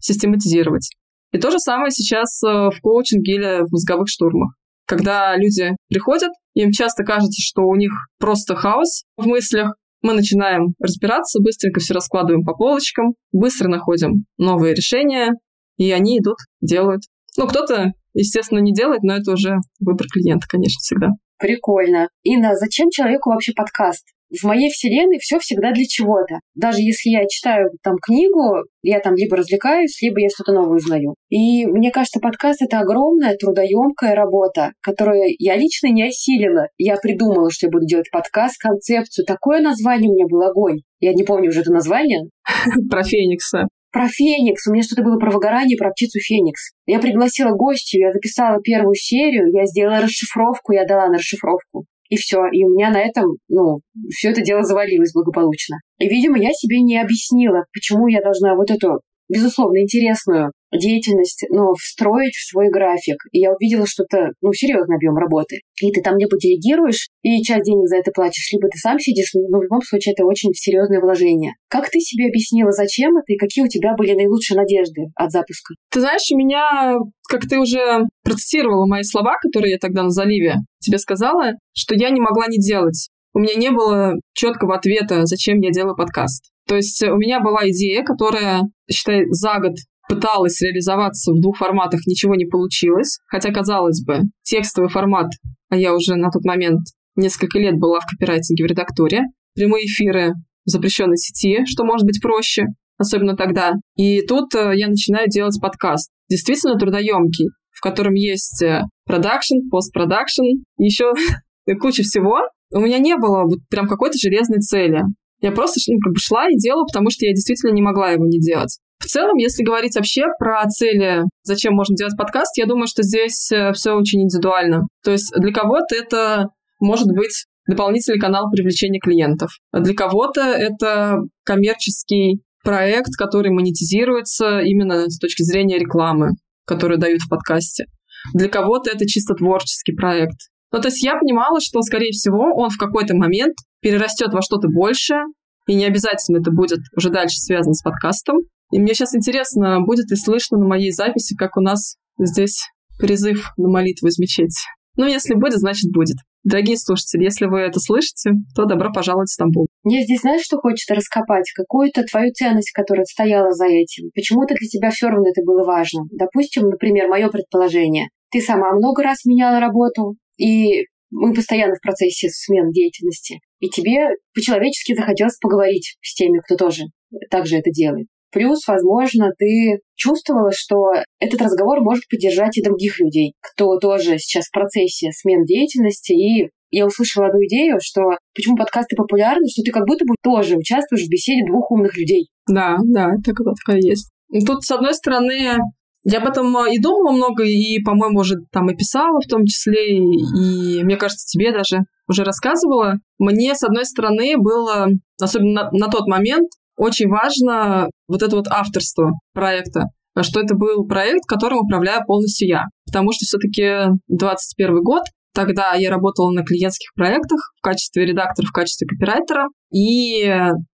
систематизировать. 0.00 0.90
И 1.32 1.38
то 1.38 1.50
же 1.50 1.58
самое 1.58 1.90
сейчас 1.90 2.42
э, 2.42 2.48
в 2.48 2.80
коучинге 2.80 3.34
или 3.34 3.66
в 3.66 3.72
мозговых 3.72 4.08
штурмах. 4.08 4.54
Когда 4.86 5.36
люди 5.36 5.70
приходят, 5.88 6.30
им 6.54 6.70
часто 6.72 7.04
кажется, 7.04 7.40
что 7.40 7.62
у 7.62 7.74
них 7.76 7.90
просто 8.18 8.54
хаос 8.54 9.04
в 9.16 9.26
мыслях, 9.26 9.74
мы 10.02 10.14
начинаем 10.14 10.74
разбираться, 10.80 11.40
быстренько 11.40 11.80
все 11.80 11.94
раскладываем 11.94 12.44
по 12.44 12.54
полочкам, 12.54 13.14
быстро 13.30 13.68
находим 13.68 14.26
новые 14.36 14.74
решения, 14.74 15.32
и 15.78 15.90
они 15.92 16.18
идут, 16.18 16.36
делают. 16.60 17.02
Ну, 17.38 17.46
кто-то, 17.46 17.92
естественно, 18.12 18.58
не 18.58 18.72
делает, 18.72 19.02
но 19.02 19.14
это 19.14 19.32
уже 19.32 19.56
выбор 19.80 20.08
клиента, 20.12 20.46
конечно, 20.48 20.80
всегда. 20.80 21.08
Прикольно. 21.38 22.08
Инна, 22.24 22.54
зачем 22.56 22.90
человеку 22.90 23.30
вообще 23.30 23.52
подкаст? 23.52 24.04
В 24.40 24.44
моей 24.44 24.70
вселенной 24.70 25.18
все 25.18 25.38
всегда 25.38 25.72
для 25.72 25.84
чего-то. 25.84 26.40
Даже 26.54 26.80
если 26.80 27.10
я 27.10 27.26
читаю 27.28 27.70
там 27.82 27.96
книгу, 28.02 28.64
я 28.82 29.00
там 29.00 29.14
либо 29.14 29.36
развлекаюсь, 29.36 30.00
либо 30.00 30.20
я 30.20 30.28
что-то 30.30 30.52
новое 30.52 30.78
узнаю. 30.78 31.14
И 31.28 31.66
мне 31.66 31.90
кажется, 31.90 32.20
подкаст— 32.20 32.62
это 32.62 32.80
огромная 32.80 33.36
трудоемкая 33.36 34.14
работа, 34.14 34.72
которую 34.80 35.22
я 35.38 35.56
лично 35.56 35.88
не 35.88 36.08
осилила. 36.08 36.68
Я 36.78 36.96
придумала, 36.96 37.50
что 37.50 37.66
я 37.66 37.70
буду 37.70 37.86
делать 37.86 38.10
подкаст, 38.10 38.58
концепцию. 38.58 39.26
Такое 39.26 39.60
название 39.60 40.10
у 40.10 40.14
меня 40.14 40.26
был 40.26 40.42
огонь. 40.42 40.80
Я 41.00 41.12
не 41.12 41.24
помню 41.24 41.50
уже 41.50 41.60
это 41.60 41.72
название. 41.72 42.28
Про 42.90 43.02
Феникса. 43.02 43.68
Про 43.92 44.08
Феникс. 44.08 44.66
У 44.66 44.72
меня 44.72 44.82
что-то 44.82 45.02
было 45.02 45.18
про 45.18 45.30
выгорание, 45.30 45.76
про 45.76 45.90
птицу 45.90 46.18
Феникс. 46.18 46.70
Я 46.86 46.98
пригласила 46.98 47.50
гостью, 47.50 48.00
я 48.00 48.12
записала 48.12 48.62
первую 48.62 48.94
серию, 48.94 49.52
я 49.52 49.66
сделала 49.66 50.00
расшифровку, 50.00 50.72
я 50.72 50.86
дала 50.86 51.08
на 51.08 51.18
расшифровку 51.18 51.84
и 52.12 52.16
все. 52.16 52.44
И 52.52 52.62
у 52.62 52.68
меня 52.68 52.90
на 52.90 53.00
этом, 53.00 53.24
ну, 53.48 53.80
все 54.10 54.32
это 54.32 54.42
дело 54.42 54.62
завалилось 54.62 55.14
благополучно. 55.14 55.78
И, 55.98 56.06
видимо, 56.06 56.38
я 56.38 56.50
себе 56.52 56.82
не 56.82 57.00
объяснила, 57.00 57.64
почему 57.72 58.06
я 58.06 58.20
должна 58.20 58.54
вот 58.54 58.70
эту, 58.70 59.00
безусловно, 59.32 59.80
интересную 59.80 60.52
деятельность, 60.72 61.44
ну, 61.50 61.74
встроить 61.74 62.34
в 62.34 62.48
свой 62.48 62.70
график. 62.70 63.16
И 63.32 63.40
я 63.40 63.52
увидела, 63.52 63.86
что 63.86 64.04
это, 64.04 64.32
ну, 64.40 64.52
серьезный 64.52 64.96
объем 64.96 65.16
работы. 65.16 65.60
И 65.80 65.90
ты 65.90 66.00
там 66.02 66.16
либо 66.16 66.38
делегируешь, 66.38 67.08
и 67.22 67.42
часть 67.42 67.64
денег 67.64 67.88
за 67.88 67.96
это 67.96 68.10
платишь, 68.10 68.52
либо 68.52 68.68
ты 68.68 68.78
сам 68.78 68.98
сидишь, 68.98 69.32
но 69.34 69.58
в 69.58 69.62
любом 69.62 69.82
случае 69.82 70.14
это 70.14 70.24
очень 70.24 70.52
серьезное 70.54 71.00
вложение. 71.00 71.52
Как 71.68 71.90
ты 71.90 72.00
себе 72.00 72.26
объяснила, 72.26 72.72
зачем 72.72 73.16
это, 73.16 73.32
и 73.32 73.36
какие 73.36 73.64
у 73.64 73.68
тебя 73.68 73.94
были 73.96 74.12
наилучшие 74.12 74.56
надежды 74.56 75.06
от 75.14 75.30
запуска? 75.30 75.74
Ты 75.90 76.00
знаешь, 76.00 76.30
у 76.32 76.36
меня, 76.36 76.94
как 77.28 77.42
ты 77.48 77.58
уже 77.58 78.06
процитировала 78.24 78.86
мои 78.86 79.02
слова, 79.02 79.36
которые 79.42 79.72
я 79.72 79.78
тогда 79.78 80.02
на 80.02 80.10
заливе 80.10 80.56
тебе 80.80 80.98
сказала, 80.98 81.52
что 81.74 81.94
я 81.94 82.10
не 82.10 82.20
могла 82.20 82.46
не 82.48 82.58
делать. 82.58 83.08
У 83.34 83.38
меня 83.38 83.54
не 83.54 83.70
было 83.70 84.14
четкого 84.34 84.76
ответа, 84.76 85.24
зачем 85.24 85.58
я 85.60 85.70
делаю 85.70 85.96
подкаст. 85.96 86.51
То 86.66 86.76
есть 86.76 87.02
у 87.02 87.16
меня 87.16 87.40
была 87.40 87.68
идея, 87.70 88.02
которая, 88.02 88.62
считай, 88.90 89.24
за 89.30 89.58
год 89.58 89.72
пыталась 90.08 90.60
реализоваться 90.60 91.32
в 91.32 91.40
двух 91.40 91.56
форматах, 91.56 92.00
ничего 92.06 92.34
не 92.34 92.46
получилось. 92.46 93.18
Хотя, 93.26 93.52
казалось 93.52 94.04
бы, 94.04 94.20
текстовый 94.42 94.90
формат, 94.90 95.28
а 95.70 95.76
я 95.76 95.94
уже 95.94 96.16
на 96.16 96.30
тот 96.30 96.44
момент 96.44 96.80
несколько 97.16 97.58
лет 97.58 97.78
была 97.78 98.00
в 98.00 98.06
копирайтинге 98.06 98.64
в 98.64 98.66
редакторе, 98.66 99.22
прямые 99.54 99.86
эфиры 99.86 100.32
в 100.64 100.70
запрещенной 100.70 101.16
сети, 101.16 101.64
что 101.66 101.84
может 101.84 102.06
быть 102.06 102.20
проще, 102.22 102.64
особенно 102.98 103.36
тогда. 103.36 103.74
И 103.96 104.22
тут 104.22 104.54
э, 104.54 104.72
я 104.76 104.88
начинаю 104.88 105.28
делать 105.28 105.58
подкаст, 105.60 106.10
действительно 106.28 106.78
трудоемкий, 106.78 107.48
в 107.70 107.80
котором 107.80 108.14
есть 108.14 108.62
э, 108.62 108.82
продакшн, 109.04 109.68
постпродакшн, 109.70 110.42
еще 110.78 111.12
куча 111.80 112.02
всего. 112.02 112.38
У 112.74 112.80
меня 112.80 112.98
не 112.98 113.16
было 113.16 113.42
вот 113.42 113.58
прям 113.68 113.86
какой-то 113.86 114.16
железной 114.18 114.60
цели. 114.60 115.02
Я 115.42 115.52
просто 115.52 115.80
шла 116.16 116.48
и 116.48 116.56
делала, 116.56 116.84
потому 116.84 117.10
что 117.10 117.26
я 117.26 117.32
действительно 117.32 117.72
не 117.72 117.82
могла 117.82 118.10
его 118.10 118.26
не 118.26 118.38
делать. 118.38 118.78
В 119.00 119.06
целом, 119.06 119.36
если 119.36 119.64
говорить 119.64 119.96
вообще 119.96 120.22
про 120.38 120.64
цели, 120.68 121.22
зачем 121.42 121.74
можно 121.74 121.96
делать 121.96 122.16
подкаст, 122.16 122.56
я 122.56 122.66
думаю, 122.66 122.86
что 122.86 123.02
здесь 123.02 123.50
э, 123.50 123.72
все 123.72 123.94
очень 123.94 124.22
индивидуально. 124.22 124.86
То 125.02 125.10
есть 125.10 125.32
для 125.36 125.52
кого-то 125.52 125.96
это 125.96 126.50
может 126.78 127.08
быть 127.08 127.46
дополнительный 127.66 128.20
канал 128.20 128.48
привлечения 128.52 129.00
клиентов. 129.00 129.50
А 129.72 129.80
для 129.80 129.94
кого-то 129.94 130.40
это 130.42 131.18
коммерческий 131.44 132.42
проект, 132.62 133.16
который 133.18 133.50
монетизируется 133.50 134.60
именно 134.60 135.10
с 135.10 135.18
точки 135.18 135.42
зрения 135.42 135.78
рекламы, 135.78 136.30
которую 136.64 136.98
дают 136.98 137.22
в 137.22 137.28
подкасте. 137.28 137.86
Для 138.34 138.48
кого-то 138.48 138.90
это 138.90 139.04
чисто 139.06 139.34
творческий 139.34 139.94
проект. 139.94 140.51
Ну, 140.72 140.80
то 140.80 140.88
есть 140.88 141.02
я 141.04 141.16
понимала, 141.16 141.60
что, 141.60 141.82
скорее 141.82 142.12
всего, 142.12 142.54
он 142.56 142.70
в 142.70 142.78
какой-то 142.78 143.14
момент 143.14 143.54
перерастет 143.80 144.32
во 144.32 144.40
что-то 144.42 144.68
большее, 144.68 145.24
и 145.68 145.74
не 145.74 145.84
обязательно 145.84 146.38
это 146.38 146.50
будет 146.50 146.80
уже 146.96 147.10
дальше 147.10 147.36
связано 147.36 147.74
с 147.74 147.82
подкастом. 147.82 148.38
И 148.72 148.80
мне 148.80 148.94
сейчас 148.94 149.14
интересно, 149.14 149.80
будет 149.82 150.10
ли 150.10 150.16
слышно 150.16 150.58
на 150.58 150.66
моей 150.66 150.90
записи, 150.90 151.36
как 151.36 151.56
у 151.56 151.60
нас 151.60 151.96
здесь 152.18 152.68
призыв 152.98 153.52
на 153.56 153.68
молитву 153.68 154.08
из 154.08 154.18
мечети. 154.18 154.60
Ну, 154.96 155.06
если 155.06 155.34
будет, 155.34 155.58
значит 155.58 155.90
будет. 155.92 156.16
Дорогие 156.44 156.76
слушатели, 156.76 157.22
если 157.22 157.46
вы 157.46 157.60
это 157.60 157.78
слышите, 157.78 158.32
то 158.56 158.64
добро 158.64 158.92
пожаловать 158.92 159.28
в 159.28 159.32
Стамбул. 159.32 159.68
Мне 159.84 160.02
здесь, 160.02 160.20
знаешь, 160.20 160.42
что 160.42 160.56
хочется 160.56 160.94
раскопать? 160.94 161.50
Какую-то 161.54 162.02
твою 162.02 162.32
ценность, 162.32 162.72
которая 162.72 163.04
стояла 163.04 163.52
за 163.52 163.66
этим. 163.66 164.10
Почему-то 164.14 164.54
для 164.54 164.68
тебя 164.68 164.90
все 164.90 165.08
равно 165.08 165.28
это 165.28 165.42
было 165.44 165.64
важно. 165.64 166.02
Допустим, 166.10 166.68
например, 166.68 167.08
мое 167.08 167.28
предположение. 167.28 168.08
Ты 168.32 168.40
сама 168.40 168.72
много 168.72 169.02
раз 169.02 169.24
меняла 169.24 169.60
работу, 169.60 170.16
и 170.38 170.86
мы 171.10 171.34
постоянно 171.34 171.74
в 171.74 171.80
процессе 171.80 172.28
смен 172.30 172.70
деятельности. 172.70 173.40
и 173.60 173.68
тебе 173.68 174.08
по-человечески 174.34 174.94
захотелось 174.94 175.36
поговорить 175.38 175.96
с 176.00 176.14
теми, 176.14 176.40
кто 176.40 176.56
тоже 176.56 176.84
так 177.30 177.46
же 177.46 177.58
это 177.58 177.70
делает. 177.70 178.06
Плюс, 178.32 178.66
возможно, 178.66 179.30
ты 179.38 179.80
чувствовала, 179.94 180.50
что 180.52 180.76
этот 181.20 181.42
разговор 181.42 181.82
может 181.82 182.08
поддержать 182.08 182.56
и 182.56 182.62
других 182.62 182.98
людей, 182.98 183.34
кто 183.40 183.78
тоже 183.78 184.18
сейчас 184.18 184.46
в 184.46 184.52
процессе 184.52 185.12
смен 185.12 185.44
деятельности. 185.44 186.12
И 186.12 186.48
я 186.70 186.86
услышала 186.86 187.26
одну 187.26 187.44
идею, 187.44 187.78
что 187.82 188.16
почему 188.34 188.56
подкасты 188.56 188.96
популярны, 188.96 189.46
что 189.48 189.62
ты 189.62 189.70
как 189.70 189.86
будто 189.86 190.06
бы 190.06 190.14
тоже 190.22 190.56
участвуешь 190.56 191.04
в 191.04 191.10
беседе 191.10 191.46
двух 191.46 191.70
умных 191.70 191.96
людей. 191.96 192.30
Да, 192.48 192.78
да, 192.82 193.10
так, 193.22 193.36
такая 193.36 193.80
есть. 193.82 194.10
Тут, 194.46 194.64
с 194.64 194.70
одной 194.70 194.94
стороны, 194.94 195.58
я 196.04 196.20
потом 196.20 196.66
и 196.66 196.78
думала 196.80 197.12
много, 197.12 197.44
и, 197.44 197.80
по-моему, 197.82 198.20
уже 198.20 198.36
там 198.50 198.70
и 198.70 198.76
писала 198.76 199.20
в 199.20 199.28
том 199.28 199.44
числе, 199.44 199.98
и, 199.98 200.82
мне 200.82 200.96
кажется, 200.96 201.26
тебе 201.26 201.52
даже 201.52 201.80
уже 202.08 202.24
рассказывала. 202.24 202.94
Мне, 203.18 203.54
с 203.54 203.62
одной 203.62 203.84
стороны, 203.84 204.34
было, 204.36 204.88
особенно 205.20 205.64
на, 205.64 205.70
на 205.72 205.88
тот 205.88 206.08
момент, 206.08 206.48
очень 206.76 207.08
важно 207.08 207.88
вот 208.08 208.22
это 208.22 208.36
вот 208.36 208.48
авторство 208.48 209.12
проекта 209.32 209.84
что 210.20 210.40
это 210.40 210.54
был 210.54 210.86
проект, 210.86 211.24
которым 211.26 211.60
управляю 211.60 212.04
полностью 212.06 212.48
я. 212.48 212.64
Потому 212.86 213.12
что 213.12 213.24
все-таки 213.24 213.98
21 214.08 214.82
год, 214.82 215.04
тогда 215.34 215.72
я 215.74 215.90
работала 215.90 216.30
на 216.30 216.44
клиентских 216.44 216.92
проектах 216.94 217.38
в 217.58 217.62
качестве 217.62 218.04
редактора, 218.04 218.46
в 218.46 218.52
качестве 218.52 218.86
копирайтера, 218.86 219.46
и 219.72 220.26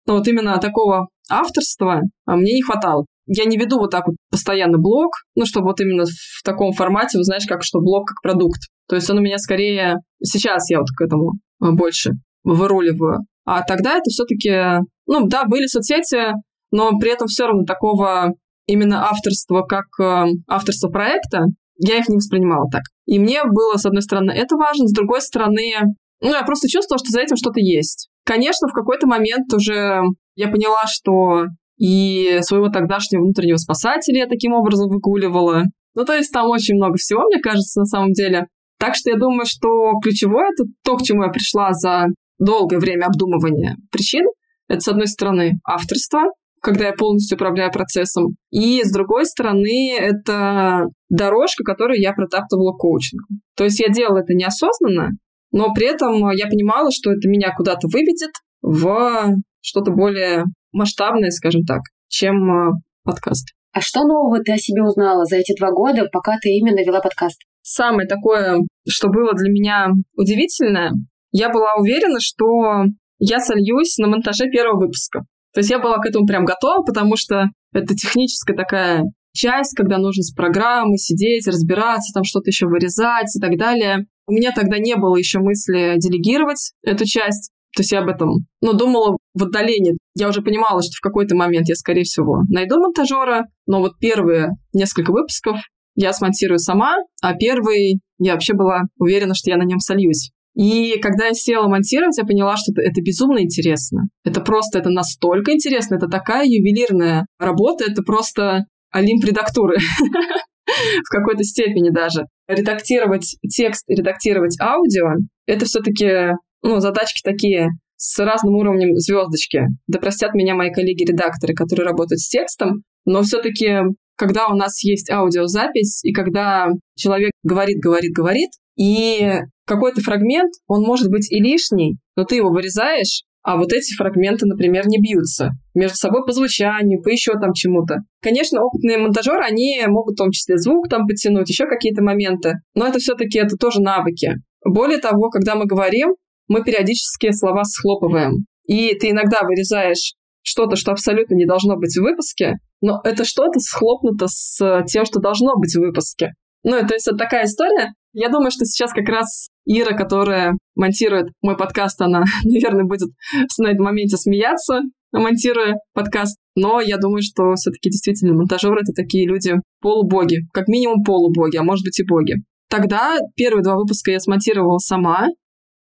ну, 0.06 0.14
вот 0.14 0.28
именно 0.28 0.58
такого 0.58 1.08
авторства 1.28 2.02
а, 2.26 2.37
мне 2.37 2.54
не 2.54 2.62
хватало. 2.62 3.06
Я 3.26 3.44
не 3.44 3.56
веду 3.56 3.78
вот 3.78 3.90
так 3.90 4.06
вот 4.06 4.16
постоянно 4.30 4.78
блог, 4.78 5.12
ну, 5.34 5.46
чтобы 5.46 5.68
вот 5.68 5.80
именно 5.80 6.04
в 6.04 6.42
таком 6.44 6.72
формате, 6.72 7.18
вы 7.18 7.24
знаешь, 7.24 7.46
как 7.46 7.62
что 7.62 7.80
блог 7.80 8.06
как 8.08 8.20
продукт. 8.22 8.60
То 8.88 8.96
есть 8.96 9.08
он 9.10 9.18
у 9.18 9.22
меня 9.22 9.38
скорее... 9.38 9.96
Сейчас 10.22 10.70
я 10.70 10.78
вот 10.78 10.88
к 10.96 11.00
этому 11.00 11.32
а, 11.60 11.72
больше 11.72 12.12
выруливаю. 12.42 13.20
А 13.44 13.62
тогда 13.62 13.96
это 13.96 14.10
все-таки... 14.10 14.84
Ну, 15.06 15.26
да, 15.26 15.44
были 15.44 15.66
соцсети, 15.66 16.32
но 16.70 16.98
при 16.98 17.12
этом 17.12 17.26
все 17.28 17.46
равно 17.46 17.64
такого 17.64 18.34
именно 18.66 19.08
авторства, 19.08 19.62
как 19.62 19.84
э, 20.00 20.32
авторство 20.48 20.88
проекта, 20.88 21.44
я 21.76 21.98
их 21.98 22.08
не 22.08 22.16
воспринимала 22.16 22.68
так. 22.70 22.82
И 23.06 23.18
мне 23.18 23.42
было, 23.44 23.76
с 23.76 23.84
одной 23.84 24.02
стороны, 24.02 24.30
это 24.30 24.56
важно, 24.56 24.87
с 24.87 24.92
другой 24.92 25.20
стороны, 25.20 25.72
ну, 26.20 26.30
я 26.30 26.42
просто 26.42 26.68
чувствовала, 26.68 26.98
что 26.98 27.12
за 27.12 27.20
этим 27.20 27.37
что-то 27.37 27.60
есть. 27.60 28.08
Конечно, 28.24 28.68
в 28.68 28.72
какой-то 28.72 29.06
момент 29.06 29.52
уже 29.52 30.02
я 30.37 30.48
поняла, 30.48 30.84
что 30.87 31.44
и 31.76 32.38
своего 32.42 32.68
тогдашнего 32.68 33.22
внутреннего 33.22 33.56
спасателя 33.56 34.20
я 34.20 34.26
таким 34.26 34.52
образом 34.52 34.88
выгуливала. 34.88 35.64
Ну, 35.94 36.04
то 36.04 36.14
есть 36.14 36.32
там 36.32 36.50
очень 36.50 36.74
много 36.74 36.96
всего, 36.96 37.22
мне 37.24 37.40
кажется, 37.40 37.80
на 37.80 37.87
самом 37.87 38.12
деле. 38.12 38.46
Так 38.78 38.94
что 38.96 39.10
я 39.10 39.16
думаю, 39.16 39.46
что 39.46 39.92
ключевое 40.02 40.50
это 40.52 40.64
то, 40.84 40.96
к 40.96 41.02
чему 41.02 41.24
я 41.24 41.30
пришла 41.30 41.72
за 41.72 42.06
долгое 42.38 42.78
время 42.78 43.06
обдумывания 43.06 43.76
причин. 43.90 44.24
Это, 44.68 44.80
с 44.80 44.88
одной 44.88 45.06
стороны, 45.06 45.58
авторство, 45.64 46.22
когда 46.60 46.87
я 46.87 46.92
полностью 46.92 47.37
управляю 47.37 47.70
процессом. 47.70 48.37
И, 48.50 48.82
с 48.82 48.90
другой 48.90 49.26
стороны, 49.26 49.94
это 49.96 50.87
дорожка, 51.10 51.62
которую 51.62 52.00
я 52.00 52.12
протаптывала 52.12 52.72
коучингом. 52.72 53.40
То 53.56 53.64
есть 53.64 53.78
я 53.78 53.88
делала 53.88 54.18
это 54.18 54.34
неосознанно, 54.34 55.10
но 55.52 55.72
при 55.72 55.87
этом 55.87 56.30
я 56.32 56.46
понимала, 56.46 56.90
что 56.90 57.12
это 57.12 57.28
меня 57.28 57.52
куда-то 57.54 57.87
выведет 57.87 58.32
в 58.62 59.37
что-то 59.60 59.92
более 59.92 60.44
масштабное, 60.74 61.30
скажем 61.30 61.64
так, 61.64 61.80
чем 62.08 62.34
э, 62.50 62.72
подкаст. 63.04 63.48
А 63.72 63.80
что 63.80 64.04
нового 64.04 64.42
ты 64.42 64.52
о 64.52 64.58
себе 64.58 64.82
узнала 64.82 65.24
за 65.24 65.37
эти 65.37 65.56
два 65.58 65.70
года, 65.70 66.06
пока 66.12 66.38
ты 66.40 66.50
именно 66.50 66.84
вела 66.84 67.00
подкаст? 67.00 67.40
Самое 67.62 68.06
такое, 68.06 68.58
что 68.87 69.08
было 69.08 69.32
для 69.34 69.50
меня 69.50 69.88
удивительное, 70.16 70.92
я 71.32 71.48
была 71.48 71.74
уверена, 71.78 72.20
что 72.20 72.84
я 73.18 73.40
сольюсь 73.40 73.96
на 73.98 74.06
монтаже 74.06 74.50
первого 74.50 74.80
выпуска. 74.80 75.22
То 75.52 75.60
есть 75.60 75.70
я 75.70 75.78
была 75.78 75.98
к 75.98 76.06
этому 76.06 76.26
прям 76.26 76.44
готова, 76.44 76.84
потому 76.84 77.16
что 77.16 77.46
это 77.72 77.94
техническая 77.94 78.56
такая 78.56 79.04
часть, 79.32 79.74
когда 79.76 79.98
нужно 79.98 80.22
с 80.22 80.32
программой 80.32 80.98
сидеть, 80.98 81.46
разбираться, 81.46 82.12
там 82.12 82.24
что-то 82.24 82.50
еще 82.50 82.66
вырезать 82.66 83.34
и 83.34 83.40
так 83.40 83.58
далее. 83.58 84.06
У 84.26 84.32
меня 84.32 84.52
тогда 84.54 84.78
не 84.78 84.96
было 84.96 85.16
еще 85.16 85.40
мысли 85.40 85.94
делегировать 85.98 86.72
эту 86.82 87.04
часть. 87.04 87.50
То 87.76 87.80
есть 87.80 87.92
я 87.92 88.00
об 88.00 88.08
этом, 88.08 88.30
ну, 88.60 88.72
думала 88.72 89.16
в 89.34 89.42
отдалении. 89.42 89.96
Я 90.16 90.28
уже 90.28 90.42
понимала, 90.42 90.80
что 90.82 90.92
в 90.92 91.00
какой-то 91.00 91.34
момент 91.34 91.68
я, 91.68 91.74
скорее 91.74 92.04
всего, 92.04 92.42
найду 92.48 92.78
монтажера, 92.78 93.46
но 93.66 93.80
вот 93.80 93.98
первые 93.98 94.50
несколько 94.72 95.10
выпусков 95.10 95.58
я 95.96 96.12
смонтирую 96.12 96.58
сама, 96.58 96.96
а 97.22 97.34
первый 97.34 98.00
я 98.18 98.32
вообще 98.32 98.54
была 98.54 98.82
уверена, 98.98 99.34
что 99.34 99.50
я 99.50 99.56
на 99.56 99.64
нем 99.64 99.78
сольюсь. 99.78 100.30
И 100.54 100.98
когда 101.00 101.26
я 101.26 101.34
села 101.34 101.66
монтировать, 101.66 102.16
я 102.16 102.24
поняла, 102.24 102.56
что 102.56 102.72
это, 102.72 102.82
это 102.82 103.00
безумно 103.02 103.42
интересно. 103.42 104.02
Это 104.24 104.40
просто, 104.40 104.78
это 104.78 104.90
настолько 104.90 105.52
интересно, 105.52 105.96
это 105.96 106.06
такая 106.06 106.46
ювелирная 106.46 107.26
работа, 107.40 107.84
это 107.90 108.02
просто 108.02 108.64
олимп 108.92 109.24
редактуры 109.24 109.78
в 110.66 111.10
какой-то 111.10 111.42
степени 111.42 111.90
даже. 111.90 112.26
Редактировать 112.46 113.37
текст 113.50 113.84
и 113.88 113.94
редактировать 113.96 114.56
аудио— 114.60 115.14
это 115.46 115.64
все-таки 115.64 116.34
ну, 116.64 116.81
задачки 116.81 117.20
такие 117.22 117.68
с 117.96 118.18
разным 118.18 118.57
уровнем 118.57 118.96
звездочки. 118.96 119.66
Да 119.87 119.98
простят 119.98 120.35
меня 120.35 120.55
мои 120.55 120.72
коллеги-редакторы, 120.72 121.55
которые 121.55 121.87
работают 121.87 122.20
с 122.20 122.29
текстом, 122.29 122.83
но 123.05 123.22
все-таки 123.22 123.83
когда 124.16 124.46
у 124.46 124.55
нас 124.55 124.83
есть 124.85 125.11
аудиозапись, 125.11 126.05
и 126.05 126.12
когда 126.12 126.68
человек 126.96 127.33
говорит, 127.42 127.79
говорит, 127.81 128.12
говорит, 128.12 128.50
и 128.77 129.40
какой-то 129.66 130.00
фрагмент, 130.00 130.53
он 130.66 130.83
может 130.83 131.11
быть 131.11 131.31
и 131.31 131.40
лишний, 131.40 131.96
но 132.16 132.24
ты 132.24 132.37
его 132.37 132.50
вырезаешь, 132.50 133.24
а 133.42 133.57
вот 133.57 133.72
эти 133.72 133.94
фрагменты, 133.94 134.46
например, 134.46 134.87
не 134.87 134.98
бьются 134.98 135.50
между 135.74 135.96
собой 135.96 136.24
по 136.24 136.33
звучанию, 136.33 137.03
по 137.03 137.09
еще 137.09 137.33
там 137.33 137.53
чему-то. 137.53 137.96
Конечно, 138.22 138.62
опытные 138.62 138.98
монтажеры, 138.98 139.44
они 139.44 139.83
могут 139.87 140.14
в 140.14 140.18
том 140.18 140.31
числе 140.31 140.57
звук 140.57 140.88
там 140.88 141.07
потянуть, 141.07 141.48
еще 141.48 141.66
какие-то 141.66 142.03
моменты, 142.03 142.55
но 142.74 142.87
это 142.87 143.00
все-таки 143.00 143.38
это 143.38 143.57
тоже 143.57 143.83
навыки. 143.83 144.35
Более 144.64 144.98
того, 144.98 145.29
когда 145.29 145.57
мы 145.57 145.66
говорим, 145.66 146.14
мы 146.48 146.62
периодически 146.62 147.33
слова 147.33 147.64
схлопываем. 147.64 148.46
И 148.66 148.94
ты 148.94 149.11
иногда 149.11 149.38
вырезаешь 149.42 150.14
что-то, 150.42 150.76
что 150.76 150.92
абсолютно 150.92 151.35
не 151.35 151.46
должно 151.46 151.76
быть 151.76 151.96
в 151.96 152.02
выпуске, 152.02 152.54
но 152.80 153.00
это 153.04 153.24
что-то 153.24 153.61
схлопнуто 153.61 154.26
с 154.28 154.85
тем, 154.87 155.04
что 155.04 155.20
должно 155.20 155.57
быть 155.57 155.74
в 155.74 155.80
выпуске. 155.80 156.33
Ну, 156.64 156.80
то 156.87 156.94
есть 156.94 157.07
это 157.07 157.16
такая 157.16 157.44
история. 157.44 157.92
Я 158.12 158.28
думаю, 158.28 158.50
что 158.50 158.64
сейчас 158.64 158.92
как 158.92 159.09
раз 159.09 159.48
Ира, 159.66 159.96
которая 159.96 160.54
монтирует 160.74 161.28
мой 161.42 161.57
подкаст, 161.57 162.00
она, 162.00 162.24
наверное, 162.44 162.85
будет 162.85 163.11
на 163.59 163.68
этом 163.68 163.85
моменте 163.85 164.16
смеяться, 164.16 164.80
монтируя 165.12 165.74
подкаст. 165.92 166.38
Но 166.57 166.80
я 166.80 166.96
думаю, 166.96 167.22
что 167.22 167.54
все-таки 167.54 167.90
действительно 167.90 168.35
монтажеры— 168.35 168.80
это 168.83 168.92
такие 168.94 169.26
люди 169.26 169.54
полубоги, 169.80 170.46
как 170.52 170.68
минимум 170.68 171.02
полубоги, 171.04 171.57
а 171.57 171.62
может 171.62 171.85
быть 171.85 171.98
и 172.00 172.04
боги. 172.04 172.35
Тогда 172.70 173.18
первые 173.37 173.62
два 173.62 173.76
выпуска 173.76 174.11
я 174.11 174.20
смонтировала 174.20 174.78
сама. 174.78 175.28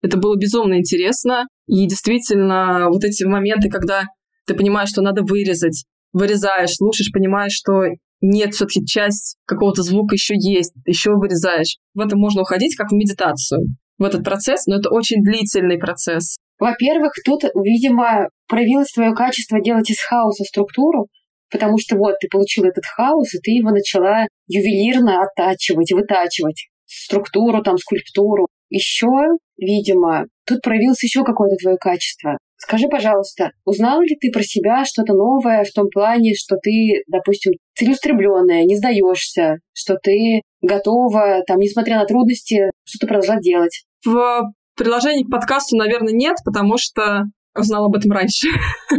Это 0.04 0.18
было 0.18 0.36
безумно 0.36 0.74
интересно. 0.74 1.46
И 1.66 1.86
действительно, 1.86 2.88
вот 2.90 3.04
эти 3.04 3.24
моменты, 3.24 3.70
когда 3.70 4.02
ты 4.46 4.52
понимаешь, 4.52 4.90
что 4.90 5.00
надо 5.00 5.22
вырезать, 5.22 5.86
вырезаешь, 6.12 6.74
слушаешь, 6.74 7.10
понимаешь, 7.10 7.54
что 7.54 7.84
нет, 8.20 8.52
все-таки 8.52 8.84
часть 8.84 9.38
какого-то 9.46 9.82
звука 9.82 10.14
еще 10.14 10.34
есть, 10.36 10.74
еще 10.84 11.12
вырезаешь. 11.12 11.78
В 11.94 12.00
этом 12.00 12.20
можно 12.20 12.42
уходить 12.42 12.76
как 12.76 12.90
в 12.90 12.94
медитацию, 12.94 13.60
в 13.96 14.04
этот 14.04 14.22
процесс, 14.24 14.66
но 14.66 14.76
это 14.76 14.90
очень 14.90 15.22
длительный 15.22 15.78
процесс. 15.78 16.36
Во-первых, 16.58 17.14
тут, 17.24 17.44
видимо, 17.54 18.28
проявилось 18.46 18.92
твое 18.92 19.14
качество 19.14 19.58
делать 19.58 19.88
из 19.88 20.00
хаоса 20.00 20.44
структуру, 20.44 21.08
потому 21.50 21.78
что 21.78 21.96
вот 21.96 22.16
ты 22.20 22.28
получил 22.28 22.64
этот 22.64 22.84
хаос, 22.84 23.32
и 23.34 23.38
ты 23.38 23.52
его 23.52 23.70
начала 23.70 24.26
ювелирно 24.48 25.22
оттачивать, 25.22 25.92
вытачивать 25.92 26.68
структуру, 26.84 27.62
там, 27.62 27.78
скульптуру. 27.78 28.48
Еще, 28.74 29.06
видимо, 29.56 30.24
тут 30.44 30.60
проявилось 30.60 31.00
еще 31.04 31.22
какое-то 31.22 31.54
твое 31.62 31.76
качество. 31.76 32.38
Скажи, 32.56 32.88
пожалуйста, 32.88 33.52
узнала 33.64 34.02
ли 34.02 34.16
ты 34.20 34.32
про 34.32 34.42
себя 34.42 34.84
что-то 34.84 35.12
новое 35.12 35.62
в 35.62 35.70
том 35.70 35.86
плане, 35.88 36.34
что 36.34 36.56
ты, 36.56 37.04
допустим, 37.06 37.52
целеустремленная, 37.78 38.64
не 38.64 38.76
сдаешься, 38.76 39.58
что 39.72 39.94
ты 40.02 40.42
готова, 40.60 41.44
там, 41.46 41.58
несмотря 41.58 41.98
на 41.98 42.04
трудности, 42.04 42.72
что-то 42.82 43.06
продолжать 43.06 43.42
делать? 43.42 43.84
В 44.04 44.42
приложении 44.76 45.22
к 45.22 45.30
подкасту, 45.30 45.76
наверное, 45.76 46.12
нет, 46.12 46.34
потому 46.44 46.76
что 46.76 47.26
узнала 47.56 47.86
об 47.86 47.94
этом 47.94 48.10
раньше. 48.10 48.48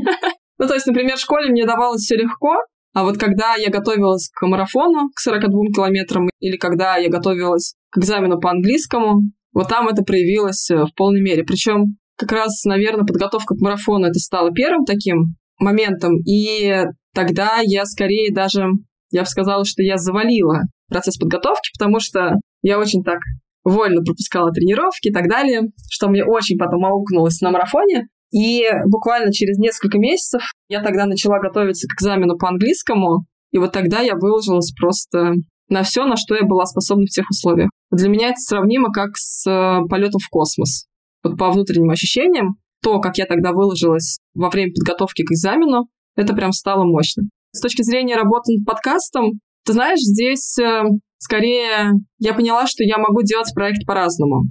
Ну, 0.57 0.69
то 0.69 0.73
есть, 0.73 0.87
например, 0.87 1.17
в 1.17 1.19
школе 1.19 1.49
мне 1.49 1.65
давалось 1.65 2.03
все 2.03 2.15
легко, 2.15 2.55
а 2.93 3.03
вот 3.03 3.17
когда 3.17 3.55
я 3.55 3.69
готовилась 3.69 4.29
к 4.33 4.47
марафону, 4.47 5.09
к 5.13 5.19
42 5.19 5.73
километрам, 5.75 6.29
или 6.39 6.55
когда 6.55 6.95
я 6.95 7.09
готовилась 7.09 7.73
к 7.89 7.97
экзамену 7.97 8.39
по 8.39 8.51
английскому, 8.51 9.19
вот 9.55 9.69
там 9.69 9.87
это 9.87 10.03
проявилось 10.03 10.69
э, 10.69 10.83
в 10.83 10.93
полной 10.95 11.21
мере. 11.21 11.43
Причем 11.43 11.97
как 12.17 12.31
раз, 12.31 12.63
наверное, 12.65 13.05
подготовка 13.05 13.55
к 13.55 13.61
марафону 13.61 14.05
это 14.05 14.19
стало 14.19 14.51
первым 14.51 14.85
таким 14.85 15.35
моментом, 15.59 16.17
и 16.25 16.83
тогда 17.13 17.59
я 17.63 17.85
скорее 17.85 18.33
даже, 18.33 18.67
я 19.11 19.21
бы 19.21 19.27
сказала, 19.27 19.63
что 19.65 19.81
я 19.81 19.97
завалила 19.97 20.63
процесс 20.89 21.17
подготовки, 21.17 21.71
потому 21.77 21.99
что 21.99 22.33
я 22.61 22.77
очень 22.77 23.03
так 23.03 23.19
вольно 23.63 24.03
пропускала 24.03 24.51
тренировки 24.51 25.07
и 25.07 25.13
так 25.13 25.27
далее, 25.29 25.61
что 25.89 26.09
мне 26.09 26.23
очень 26.23 26.57
потом 26.57 26.85
аукнулось 26.85 27.41
на 27.41 27.51
марафоне. 27.51 28.07
И 28.31 28.65
буквально 28.87 29.31
через 29.31 29.57
несколько 29.57 29.97
месяцев 29.97 30.41
я 30.67 30.83
тогда 30.83 31.05
начала 31.05 31.39
готовиться 31.39 31.87
к 31.87 31.93
экзамену 31.93 32.37
по 32.37 32.49
английскому, 32.49 33.25
и 33.51 33.57
вот 33.57 33.71
тогда 33.71 34.01
я 34.01 34.15
выложилась 34.15 34.73
просто 34.73 35.35
на 35.69 35.83
все, 35.83 36.05
на 36.05 36.15
что 36.15 36.35
я 36.35 36.43
была 36.43 36.65
способна 36.65 37.05
в 37.05 37.09
тех 37.09 37.29
условиях. 37.29 37.69
Для 37.91 38.09
меня 38.09 38.29
это 38.29 38.39
сравнимо 38.39 38.91
как 38.91 39.11
с 39.15 39.49
э, 39.49 39.87
полетом 39.89 40.19
в 40.19 40.29
космос. 40.29 40.85
Вот 41.23 41.37
по 41.37 41.49
внутренним 41.51 41.89
ощущениям, 41.89 42.55
то, 42.81 42.99
как 42.99 43.17
я 43.17 43.25
тогда 43.25 43.51
выложилась 43.51 44.19
во 44.35 44.49
время 44.49 44.73
подготовки 44.73 45.23
к 45.23 45.31
экзамену, 45.31 45.87
это 46.15 46.33
прям 46.35 46.51
стало 46.51 46.83
мощно. 46.83 47.23
С 47.51 47.61
точки 47.61 47.81
зрения 47.81 48.15
работы 48.15 48.53
над 48.53 48.65
подкастом, 48.65 49.39
ты 49.65 49.73
знаешь, 49.73 49.99
здесь 49.99 50.57
э, 50.59 50.83
скорее 51.17 51.93
я 52.19 52.33
поняла, 52.33 52.67
что 52.67 52.83
я 52.83 52.97
могу 52.97 53.23
делать 53.23 53.51
проект 53.55 53.85
по-разному. 53.85 54.43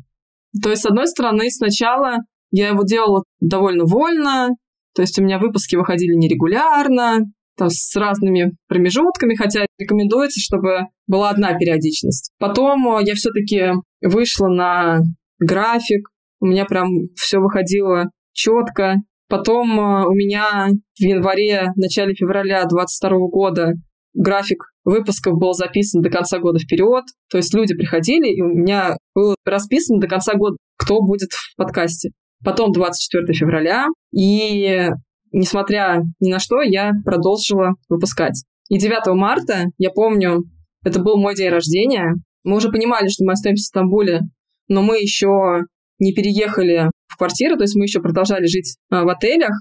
То 0.63 0.71
есть, 0.71 0.83
с 0.83 0.87
одной 0.87 1.07
стороны, 1.07 1.51
сначала 1.51 2.19
я 2.51 2.69
его 2.69 2.83
делала 2.85 3.25
довольно 3.41 3.85
вольно, 3.85 4.51
то 4.95 5.03
есть 5.03 5.19
у 5.19 5.23
меня 5.23 5.39
выпуски 5.39 5.77
выходили 5.77 6.15
нерегулярно, 6.15 7.21
там, 7.57 7.69
с 7.71 7.95
разными 7.97 8.57
промежутками, 8.69 9.35
хотя 9.35 9.67
рекомендуется, 9.79 10.41
чтобы 10.41 10.87
была 11.07 11.31
одна 11.31 11.57
периодичность. 11.57 12.31
Потом 12.39 12.99
я 13.05 13.15
все-таки 13.15 13.73
вышла 14.03 14.49
на 14.49 15.01
график, 15.39 16.09
у 16.41 16.47
меня 16.47 16.65
прям 16.65 16.89
все 17.17 17.39
выходило 17.39 18.11
четко. 18.33 18.97
Потом 19.29 19.79
у 19.79 20.13
меня 20.13 20.69
в 20.69 21.03
январе, 21.03 21.73
начале 21.77 22.15
февраля 22.15 22.65
22 22.67 23.11
года 23.29 23.73
график 24.13 24.63
выпусков 24.85 25.39
был 25.39 25.55
записан 25.55 26.03
до 26.03 26.11
конца 26.11 26.39
года 26.39 26.59
вперед. 26.59 27.05
То 27.31 27.39
есть 27.39 27.55
люди 27.55 27.75
приходили, 27.75 28.29
и 28.29 28.43
у 28.43 28.49
меня 28.49 28.97
было 29.15 29.35
расписано 29.45 30.01
до 30.01 30.07
конца 30.07 30.35
года, 30.35 30.57
кто 30.77 31.01
будет 31.01 31.33
в 31.33 31.57
подкасте. 31.57 32.11
Потом 32.45 32.73
24 32.73 33.33
февраля, 33.33 33.87
и 34.13 34.89
несмотря 35.35 36.03
ни 36.21 36.31
на 36.31 36.39
что, 36.39 36.63
я 36.63 36.93
продолжила 37.05 37.75
выпускать. 37.89 38.45
И 38.69 38.79
9 38.79 39.15
марта, 39.15 39.67
я 39.79 39.91
помню, 39.91 40.45
это 40.85 41.01
был 41.01 41.19
мой 41.19 41.35
день 41.35 41.51
рождения. 41.51 42.15
Мы 42.45 42.57
уже 42.57 42.71
понимали, 42.71 43.09
что 43.09 43.25
мы 43.25 43.33
остаемся 43.33 43.65
в 43.65 43.67
Стамбуле, 43.67 44.21
но 44.69 44.83
мы 44.83 44.99
еще 44.99 45.61
не 45.99 46.13
переехали 46.13 46.91
в 47.07 47.17
квартиру, 47.17 47.57
то 47.57 47.63
есть 47.63 47.77
мы 47.77 47.85
еще 47.85 48.01
продолжали 48.01 48.47
жить 48.47 48.77
а, 48.91 49.05
в 49.05 49.09
отелях. 49.09 49.53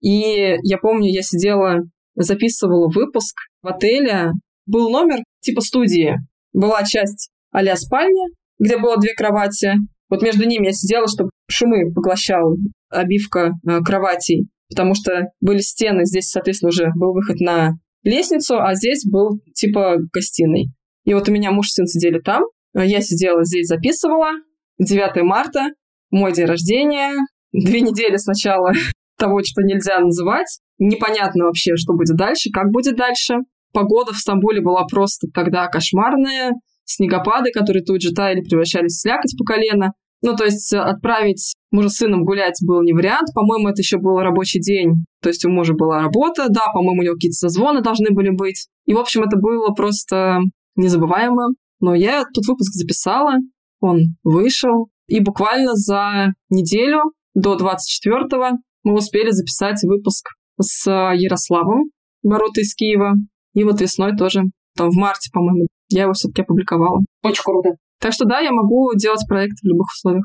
И 0.00 0.56
я 0.62 0.78
помню, 0.78 1.10
я 1.10 1.22
сидела, 1.22 1.78
записывала 2.14 2.88
выпуск 2.88 3.36
в 3.62 3.68
отеле. 3.68 4.32
Был 4.66 4.90
номер 4.90 5.18
типа 5.40 5.60
студии. 5.60 6.16
Была 6.52 6.82
часть 6.84 7.30
а 7.52 7.76
спальня, 7.76 8.28
где 8.58 8.78
было 8.78 8.96
две 8.96 9.14
кровати. 9.14 9.74
Вот 10.08 10.22
между 10.22 10.46
ними 10.46 10.66
я 10.66 10.72
сидела, 10.72 11.06
чтобы 11.06 11.30
шумы 11.48 11.92
поглощал 11.92 12.56
обивка 12.88 13.52
э, 13.66 13.80
кроватей 13.80 14.48
потому 14.74 14.94
что 14.94 15.28
были 15.40 15.58
стены, 15.58 16.04
здесь, 16.04 16.30
соответственно, 16.30 16.70
уже 16.70 16.90
был 16.96 17.12
выход 17.12 17.40
на 17.40 17.72
лестницу, 18.02 18.58
а 18.60 18.74
здесь 18.74 19.04
был 19.04 19.40
типа 19.54 19.96
гостиной. 20.12 20.66
И 21.04 21.14
вот 21.14 21.28
у 21.28 21.32
меня 21.32 21.50
муж 21.50 21.68
и 21.68 21.70
сын 21.70 21.86
сидели 21.86 22.20
там, 22.20 22.42
я 22.74 23.00
сидела 23.00 23.44
здесь, 23.44 23.68
записывала. 23.68 24.30
9 24.78 25.22
марта, 25.22 25.68
мой 26.10 26.32
день 26.32 26.46
рождения, 26.46 27.12
две 27.52 27.80
недели 27.82 28.16
сначала 28.16 28.72
того, 29.18 29.40
что 29.44 29.62
нельзя 29.62 30.00
называть. 30.00 30.58
Непонятно 30.78 31.44
вообще, 31.44 31.76
что 31.76 31.92
будет 31.92 32.16
дальше, 32.16 32.50
как 32.52 32.70
будет 32.72 32.96
дальше. 32.96 33.36
Погода 33.72 34.12
в 34.12 34.16
Стамбуле 34.18 34.60
была 34.60 34.84
просто 34.86 35.28
тогда 35.32 35.66
кошмарная. 35.68 36.52
Снегопады, 36.84 37.52
которые 37.52 37.84
тут 37.84 38.02
же 38.02 38.12
таяли, 38.12 38.40
превращались 38.40 38.94
в 38.94 39.00
слякоть 39.00 39.36
по 39.38 39.44
колено. 39.44 39.92
Ну, 40.22 40.36
то 40.36 40.44
есть 40.44 40.72
отправить 40.72 41.54
мужа 41.72 41.88
с 41.88 41.96
сыном 41.96 42.24
гулять 42.24 42.58
был 42.64 42.82
не 42.82 42.92
вариант. 42.92 43.28
По-моему, 43.34 43.68
это 43.68 43.82
еще 43.82 43.98
был 43.98 44.18
рабочий 44.18 44.60
день. 44.60 45.04
То 45.20 45.28
есть 45.28 45.44
у 45.44 45.50
мужа 45.50 45.74
была 45.74 46.00
работа, 46.00 46.46
да, 46.48 46.62
по-моему, 46.72 47.00
у 47.00 47.04
него 47.04 47.14
какие-то 47.14 47.34
созвоны 47.34 47.82
должны 47.82 48.12
были 48.12 48.30
быть. 48.30 48.68
И, 48.86 48.94
в 48.94 48.98
общем, 48.98 49.22
это 49.22 49.36
было 49.36 49.70
просто 49.74 50.38
незабываемо. 50.76 51.48
Но 51.80 51.94
я 51.94 52.22
тут 52.32 52.46
выпуск 52.46 52.72
записала, 52.72 53.34
он 53.80 54.16
вышел. 54.22 54.88
И 55.08 55.20
буквально 55.20 55.74
за 55.74 56.34
неделю 56.48 57.02
до 57.34 57.56
24-го 57.56 58.58
мы 58.84 58.94
успели 58.94 59.30
записать 59.30 59.82
выпуск 59.82 60.28
с 60.60 60.88
Ярославом 60.88 61.90
Борота 62.22 62.60
из 62.60 62.74
Киева. 62.74 63.14
И 63.54 63.64
вот 63.64 63.80
весной 63.80 64.16
тоже, 64.16 64.44
там 64.76 64.90
в 64.90 64.94
марте, 64.94 65.30
по-моему, 65.32 65.66
я 65.88 66.02
его 66.02 66.12
все-таки 66.12 66.42
опубликовала. 66.42 67.00
Очень 67.22 67.42
круто. 67.42 67.70
Так 68.02 68.12
что 68.12 68.24
да, 68.24 68.40
я 68.40 68.50
могу 68.50 68.92
делать 68.96 69.24
проект 69.28 69.60
в 69.62 69.64
любых 69.64 69.86
условиях. 69.94 70.24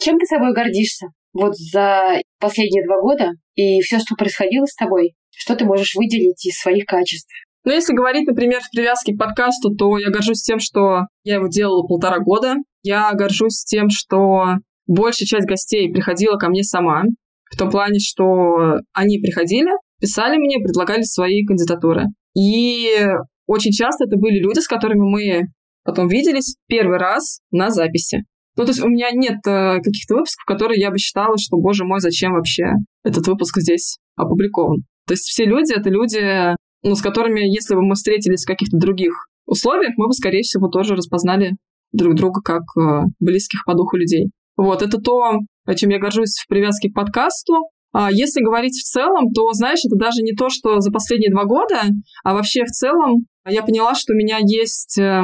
Чем 0.00 0.18
ты 0.18 0.26
собой 0.26 0.52
гордишься? 0.52 1.06
Вот 1.32 1.54
за 1.56 2.20
последние 2.40 2.84
два 2.84 3.00
года 3.00 3.30
и 3.54 3.80
все, 3.82 4.00
что 4.00 4.16
происходило 4.16 4.66
с 4.66 4.74
тобой, 4.74 5.14
что 5.30 5.54
ты 5.54 5.64
можешь 5.64 5.94
выделить 5.94 6.44
из 6.44 6.58
своих 6.58 6.86
качеств? 6.86 7.32
Ну, 7.64 7.72
если 7.72 7.94
говорить, 7.94 8.26
например, 8.26 8.60
в 8.60 8.70
привязке 8.70 9.14
к 9.14 9.18
подкасту, 9.18 9.74
то 9.74 9.96
я 9.96 10.10
горжусь 10.10 10.42
тем, 10.42 10.58
что 10.58 11.02
я 11.22 11.36
его 11.36 11.46
делала 11.46 11.86
полтора 11.86 12.18
года. 12.18 12.56
Я 12.82 13.12
горжусь 13.12 13.64
тем, 13.64 13.90
что 13.90 14.56
большая 14.88 15.26
часть 15.26 15.46
гостей 15.46 15.90
приходила 15.92 16.36
ко 16.36 16.48
мне 16.48 16.64
сама. 16.64 17.04
В 17.50 17.56
том 17.56 17.70
плане, 17.70 18.00
что 18.00 18.80
они 18.92 19.20
приходили, 19.20 19.70
писали 20.00 20.36
мне, 20.36 20.58
предлагали 20.58 21.02
свои 21.02 21.44
кандидатуры. 21.46 22.06
И 22.36 23.06
очень 23.46 23.72
часто 23.72 24.04
это 24.04 24.16
были 24.16 24.38
люди, 24.38 24.60
с 24.60 24.68
которыми 24.68 25.02
мы 25.02 25.42
потом 25.84 26.08
виделись 26.08 26.56
первый 26.66 26.98
раз 26.98 27.40
на 27.50 27.70
записи. 27.70 28.24
Ну, 28.56 28.64
то 28.64 28.70
есть 28.70 28.82
у 28.82 28.88
меня 28.88 29.10
нет 29.10 29.38
э, 29.46 29.80
каких-то 29.82 30.14
выпусков, 30.14 30.44
которые 30.46 30.80
я 30.80 30.90
бы 30.90 30.98
считала, 30.98 31.36
что, 31.38 31.56
боже 31.56 31.84
мой, 31.84 32.00
зачем 32.00 32.32
вообще 32.32 32.64
этот 33.02 33.26
выпуск 33.26 33.58
здесь 33.58 33.98
опубликован. 34.16 34.84
То 35.06 35.14
есть 35.14 35.24
все 35.24 35.44
люди— 35.44 35.74
это 35.76 35.90
люди, 35.90 36.54
ну, 36.82 36.94
с 36.94 37.02
которыми, 37.02 37.40
если 37.40 37.74
бы 37.74 37.82
мы 37.82 37.94
встретились 37.94 38.44
в 38.44 38.46
каких-то 38.46 38.78
других 38.78 39.12
условиях, 39.46 39.92
мы 39.96 40.06
бы, 40.06 40.12
скорее 40.12 40.42
всего, 40.42 40.68
тоже 40.68 40.94
распознали 40.94 41.56
друг 41.92 42.14
друга 42.14 42.40
как 42.42 42.62
э, 42.78 43.06
близких 43.18 43.64
по 43.64 43.74
духу 43.74 43.96
людей. 43.96 44.30
Вот, 44.56 44.82
это 44.82 44.98
то, 44.98 45.40
чем 45.76 45.90
я 45.90 45.98
горжусь 45.98 46.36
в 46.38 46.48
привязке 46.48 46.90
к 46.90 46.94
подкасту. 46.94 47.54
А 47.92 48.10
если 48.10 48.40
говорить 48.40 48.74
в 48.74 48.84
целом, 48.84 49.32
то, 49.32 49.52
знаешь, 49.52 49.80
это 49.84 49.96
даже 49.96 50.22
не 50.22 50.32
то, 50.32 50.48
что 50.48 50.80
за 50.80 50.90
последние 50.90 51.30
два 51.30 51.44
года, 51.44 51.82
а 52.24 52.34
вообще 52.34 52.64
в 52.64 52.70
целом 52.70 53.26
я 53.50 53.62
поняла, 53.62 53.94
что 53.94 54.12
у 54.12 54.16
меня 54.16 54.38
есть 54.40 54.98
э, 54.98 55.22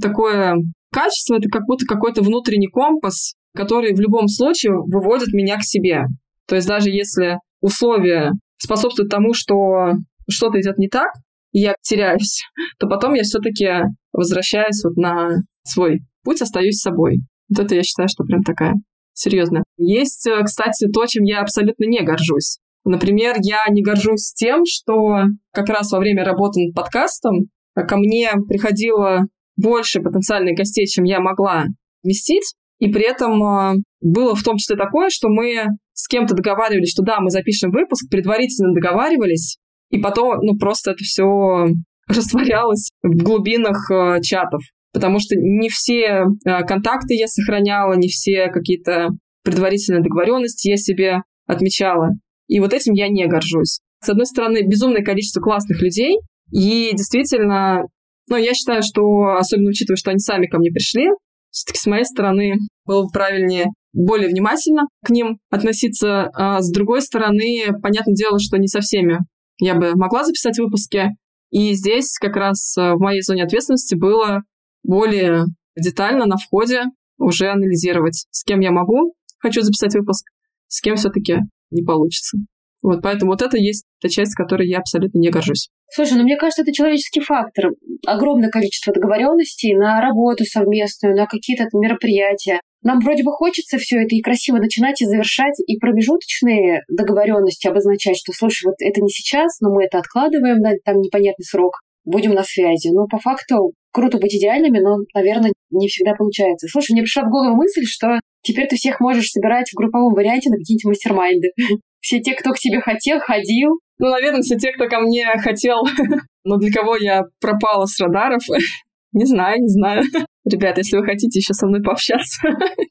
такое 0.00 0.56
качество, 0.92 1.36
это 1.36 1.48
как 1.48 1.62
будто 1.66 1.86
какой-то 1.86 2.22
внутренний 2.22 2.68
компас, 2.68 3.34
который 3.54 3.94
в 3.94 4.00
любом 4.00 4.28
случае 4.28 4.74
выводит 4.74 5.32
меня 5.32 5.58
к 5.58 5.64
себе. 5.64 6.04
То 6.46 6.56
есть 6.56 6.68
даже 6.68 6.90
если 6.90 7.38
условия 7.60 8.32
способствуют 8.58 9.10
тому, 9.10 9.34
что 9.34 9.92
что-то 10.28 10.60
идет 10.60 10.78
не 10.78 10.88
так, 10.88 11.10
и 11.52 11.60
я 11.60 11.74
теряюсь, 11.82 12.42
то 12.78 12.88
потом 12.88 13.14
я 13.14 13.22
все-таки 13.22 13.68
возвращаюсь 14.12 14.82
вот 14.84 14.96
на 14.96 15.42
свой 15.64 16.00
путь, 16.24 16.42
остаюсь 16.42 16.80
собой. 16.80 17.18
Вот 17.48 17.64
это 17.64 17.74
я 17.74 17.82
считаю, 17.82 18.08
что 18.08 18.24
прям 18.24 18.42
такая 18.42 18.74
серьезно. 19.14 19.62
Есть, 19.76 20.26
э, 20.26 20.42
кстати, 20.42 20.86
то, 20.88 21.06
чем 21.06 21.24
я 21.24 21.40
абсолютно 21.40 21.84
не 21.84 22.02
горжусь. 22.02 22.58
Например, 22.84 23.36
я 23.40 23.60
не 23.70 23.82
горжусь 23.82 24.32
тем, 24.34 24.62
что 24.66 25.24
как 25.52 25.68
раз 25.68 25.92
во 25.92 25.98
время 25.98 26.24
работы 26.24 26.60
над 26.64 26.74
подкастом 26.74 27.48
ко 27.74 27.96
мне 27.96 28.32
приходило 28.48 29.20
больше 29.56 30.00
потенциальных 30.00 30.56
гостей, 30.56 30.86
чем 30.86 31.04
я 31.04 31.20
могла 31.20 31.66
вместить, 32.02 32.54
и 32.80 32.90
при 32.90 33.08
этом 33.08 33.42
э, 33.42 33.74
было 34.00 34.34
в 34.34 34.42
том 34.42 34.56
числе 34.56 34.76
такое, 34.76 35.08
что 35.10 35.28
мы 35.28 35.66
с 35.92 36.08
кем-то 36.08 36.34
договаривались, 36.34 36.90
что 36.90 37.02
да, 37.02 37.20
мы 37.20 37.30
запишем 37.30 37.70
выпуск, 37.70 38.10
предварительно 38.10 38.74
договаривались, 38.74 39.58
и 39.90 39.98
потом, 39.98 40.38
ну, 40.42 40.58
просто 40.58 40.90
это 40.92 41.04
все 41.04 41.66
растворялось 42.08 42.90
в 43.02 43.22
глубинах 43.22 43.90
э, 43.90 44.20
чатов 44.22 44.62
потому 44.92 45.18
что 45.18 45.34
не 45.36 45.68
все 45.68 46.24
э, 46.44 46.62
контакты 46.64 47.14
я 47.14 47.26
сохраняла, 47.26 47.94
не 47.94 48.08
все 48.08 48.48
какие-то 48.48 49.08
предварительные 49.42 50.02
договоренности 50.02 50.68
я 50.68 50.76
себе 50.76 51.22
отмечала. 51.46 52.10
И 52.52 52.60
вот 52.60 52.74
этим 52.74 52.92
я 52.92 53.08
не 53.08 53.26
горжусь. 53.26 53.80
С 54.04 54.10
одной 54.10 54.26
стороны, 54.26 54.62
безумное 54.62 55.02
количество 55.02 55.40
классных 55.40 55.80
людей, 55.80 56.18
и 56.50 56.90
действительно, 56.92 57.84
ну, 58.28 58.36
я 58.36 58.52
считаю, 58.52 58.82
что, 58.82 59.36
особенно 59.38 59.70
учитывая, 59.70 59.96
что 59.96 60.10
они 60.10 60.18
сами 60.18 60.46
ко 60.48 60.58
мне 60.58 60.70
пришли, 60.70 61.08
все-таки 61.50 61.78
с 61.78 61.86
моей 61.86 62.04
стороны 62.04 62.56
было 62.84 63.04
бы 63.04 63.08
правильнее 63.10 63.68
более 63.94 64.28
внимательно 64.28 64.82
к 65.02 65.08
ним 65.08 65.38
относиться. 65.50 66.28
А 66.34 66.60
с 66.60 66.70
другой 66.70 67.00
стороны, 67.00 67.68
понятное 67.82 68.14
дело, 68.14 68.38
что 68.38 68.58
не 68.58 68.68
со 68.68 68.80
всеми 68.80 69.20
я 69.58 69.74
бы 69.74 69.92
могла 69.94 70.22
записать 70.22 70.58
выпуски. 70.58 71.08
И 71.50 71.72
здесь 71.72 72.18
как 72.20 72.36
раз 72.36 72.76
э, 72.76 72.92
в 72.92 72.98
моей 72.98 73.22
зоне 73.22 73.44
ответственности 73.44 73.94
было 73.94 74.42
более 74.82 75.46
детально 75.74 76.26
на 76.26 76.36
входе 76.36 76.82
уже 77.16 77.48
анализировать, 77.48 78.26
с 78.30 78.44
кем 78.44 78.60
я 78.60 78.72
могу, 78.72 79.14
хочу 79.38 79.62
записать 79.62 79.94
выпуск, 79.94 80.26
с 80.68 80.82
кем 80.82 80.96
все-таки 80.96 81.38
не 81.72 81.82
получится. 81.82 82.38
Вот 82.82 83.00
поэтому 83.00 83.30
вот 83.30 83.42
это 83.42 83.56
есть 83.56 83.84
та 84.00 84.08
часть, 84.08 84.34
которой 84.34 84.68
я 84.68 84.78
абсолютно 84.78 85.18
не 85.18 85.30
горжусь. 85.30 85.68
Слушай, 85.88 86.14
ну 86.14 86.24
мне 86.24 86.36
кажется, 86.36 86.62
это 86.62 86.72
человеческий 86.72 87.20
фактор. 87.20 87.70
Огромное 88.06 88.50
количество 88.50 88.92
договоренностей 88.92 89.76
на 89.76 90.00
работу 90.00 90.44
совместную, 90.44 91.16
на 91.16 91.26
какие-то 91.26 91.66
мероприятия. 91.74 92.60
Нам 92.82 92.98
вроде 92.98 93.22
бы 93.22 93.30
хочется 93.30 93.78
все 93.78 94.02
это 94.02 94.16
и 94.16 94.20
красиво 94.20 94.56
начинать 94.56 95.00
и 95.00 95.06
завершать, 95.06 95.54
и 95.64 95.78
промежуточные 95.78 96.82
договоренности 96.88 97.68
обозначать, 97.68 98.16
что, 98.16 98.32
слушай, 98.32 98.66
вот 98.66 98.74
это 98.80 99.00
не 99.00 99.10
сейчас, 99.10 99.60
но 99.60 99.72
мы 99.72 99.84
это 99.84 99.98
откладываем 99.98 100.58
на 100.58 100.72
там 100.84 100.96
непонятный 101.00 101.44
срок, 101.44 101.78
будем 102.04 102.32
на 102.32 102.42
связи. 102.42 102.88
Но 102.88 103.06
по 103.06 103.18
факту 103.18 103.74
круто 103.92 104.18
быть 104.18 104.34
идеальными, 104.34 104.78
но, 104.78 104.98
наверное, 105.14 105.52
не 105.70 105.88
всегда 105.88 106.14
получается. 106.14 106.66
Слушай, 106.68 106.92
мне 106.92 107.02
пришла 107.02 107.24
в 107.24 107.30
голову 107.30 107.56
мысль, 107.56 107.84
что 107.84 108.18
теперь 108.42 108.66
ты 108.66 108.76
всех 108.76 109.00
можешь 109.00 109.28
собирать 109.28 109.70
в 109.70 109.76
групповом 109.76 110.14
варианте 110.14 110.50
на 110.50 110.56
какие-нибудь 110.56 110.96
мастер-майнды. 110.96 111.48
Все 112.00 112.20
те, 112.20 112.34
кто 112.34 112.50
к 112.50 112.58
тебе 112.58 112.80
хотел, 112.80 113.20
ходил. 113.20 113.78
Ну, 113.98 114.10
наверное, 114.10 114.42
все 114.42 114.56
те, 114.56 114.72
кто 114.72 114.88
ко 114.88 114.98
мне 114.98 115.24
хотел, 115.38 115.84
но 116.44 116.56
для 116.56 116.72
кого 116.72 116.96
я 116.96 117.22
пропала 117.40 117.86
с 117.86 118.00
радаров, 118.00 118.42
не 119.12 119.24
знаю, 119.24 119.60
не 119.60 119.68
знаю. 119.68 120.02
Ребята, 120.44 120.80
если 120.80 120.96
вы 120.96 121.04
хотите 121.04 121.38
еще 121.38 121.54
со 121.54 121.68
мной 121.68 121.80
пообщаться, 121.80 122.40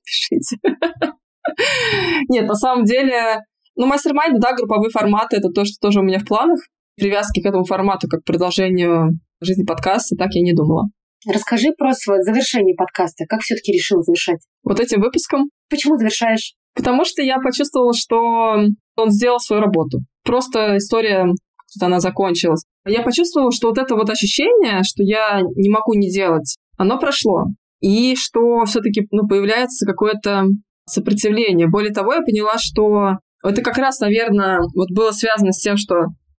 пишите. 0.05 0.55
Нет, 2.29 2.47
на 2.47 2.55
самом 2.55 2.85
деле, 2.85 3.41
ну, 3.75 3.85
мастер-майнд, 3.87 4.39
да, 4.39 4.53
групповые 4.53 4.91
форматы, 4.91 5.35
это 5.35 5.49
то, 5.49 5.65
что 5.65 5.75
тоже 5.81 5.99
у 5.99 6.03
меня 6.03 6.19
в 6.19 6.25
планах. 6.25 6.61
Привязки 6.95 7.41
к 7.41 7.45
этому 7.45 7.65
формату 7.65 8.07
как 8.07 8.21
к 8.21 8.25
продолжению 8.25 9.19
жизни 9.45 9.63
подкаста, 9.63 10.15
так 10.15 10.29
я 10.33 10.41
не 10.41 10.53
думала. 10.53 10.85
Расскажи 11.27 11.69
про 11.77 11.93
свое 11.93 12.21
завершение 12.23 12.75
подкаста. 12.75 13.25
Как 13.27 13.41
все-таки 13.41 13.71
решил 13.71 14.01
завершать? 14.01 14.39
Вот 14.63 14.79
этим 14.79 15.01
выпуском. 15.01 15.49
Почему 15.69 15.95
завершаешь? 15.97 16.53
Потому 16.73 17.05
что 17.05 17.21
я 17.21 17.37
почувствовала, 17.37 17.93
что 17.93 18.17
он 18.95 19.11
сделал 19.11 19.39
свою 19.39 19.61
работу. 19.61 19.99
Просто 20.23 20.77
история, 20.77 21.27
она 21.79 21.99
закончилась. 21.99 22.63
Я 22.85 23.03
почувствовала, 23.03 23.51
что 23.51 23.67
вот 23.67 23.77
это 23.77 23.95
вот 23.95 24.09
ощущение, 24.09 24.81
что 24.83 25.03
я 25.03 25.41
не 25.41 25.69
могу 25.69 25.93
не 25.93 26.09
делать, 26.09 26.57
оно 26.77 26.97
прошло. 26.97 27.45
И 27.81 28.15
что 28.15 28.65
все-таки 28.65 29.07
ну, 29.11 29.27
появляется 29.27 29.85
какое-то 29.85 30.45
сопротивление. 30.87 31.67
Более 31.67 31.93
того, 31.93 32.13
я 32.13 32.21
поняла, 32.21 32.57
что 32.57 33.17
это 33.43 33.61
как 33.61 33.77
раз, 33.77 33.99
наверное, 33.99 34.59
вот 34.75 34.89
было 34.91 35.11
связано 35.11 35.51
с 35.51 35.61
тем, 35.61 35.77
что 35.77 35.95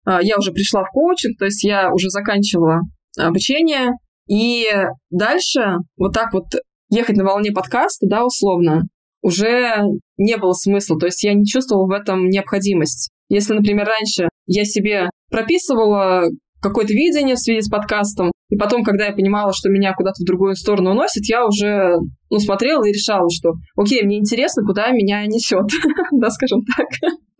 я 0.06 0.38
уже 0.38 0.52
пришла 0.52 0.84
в 0.84 0.90
коучинг, 0.90 1.38
то 1.38 1.44
есть 1.44 1.64
я 1.64 1.92
уже 1.92 2.10
заканчивала 2.10 2.80
обучение, 3.18 3.90
и 4.28 4.66
дальше 5.10 5.76
вот 5.96 6.12
так 6.14 6.32
вот 6.32 6.44
ехать 6.90 7.16
на 7.16 7.24
волне 7.24 7.50
подкаста, 7.52 8.06
да, 8.08 8.24
условно, 8.24 8.82
уже 9.22 9.82
не 10.18 10.36
было 10.36 10.52
смысла. 10.52 10.98
То 10.98 11.06
есть 11.06 11.22
я 11.22 11.34
не 11.34 11.46
чувствовала 11.46 11.86
в 11.86 11.92
этом 11.92 12.28
необходимость. 12.28 13.10
Если, 13.28 13.54
например, 13.54 13.86
раньше 13.86 14.28
я 14.46 14.64
себе 14.64 15.08
прописывала 15.30 16.24
какое-то 16.60 16.92
видение 16.92 17.34
в 17.34 17.40
связи 17.40 17.62
с 17.62 17.68
подкастом, 17.68 18.30
и 18.50 18.56
потом, 18.56 18.84
когда 18.84 19.06
я 19.06 19.12
понимала, 19.12 19.52
что 19.52 19.70
меня 19.70 19.94
куда-то 19.94 20.22
в 20.22 20.26
другую 20.26 20.54
сторону 20.54 20.90
уносит, 20.90 21.24
я 21.24 21.46
уже 21.46 21.94
ну, 22.30 22.38
смотрела 22.38 22.84
и 22.84 22.92
решала, 22.92 23.28
что 23.30 23.54
окей, 23.76 24.02
мне 24.04 24.18
интересно, 24.18 24.62
куда 24.64 24.90
меня 24.90 25.24
несет, 25.26 25.66
да, 26.12 26.30
скажем 26.30 26.60
так. 26.76 26.88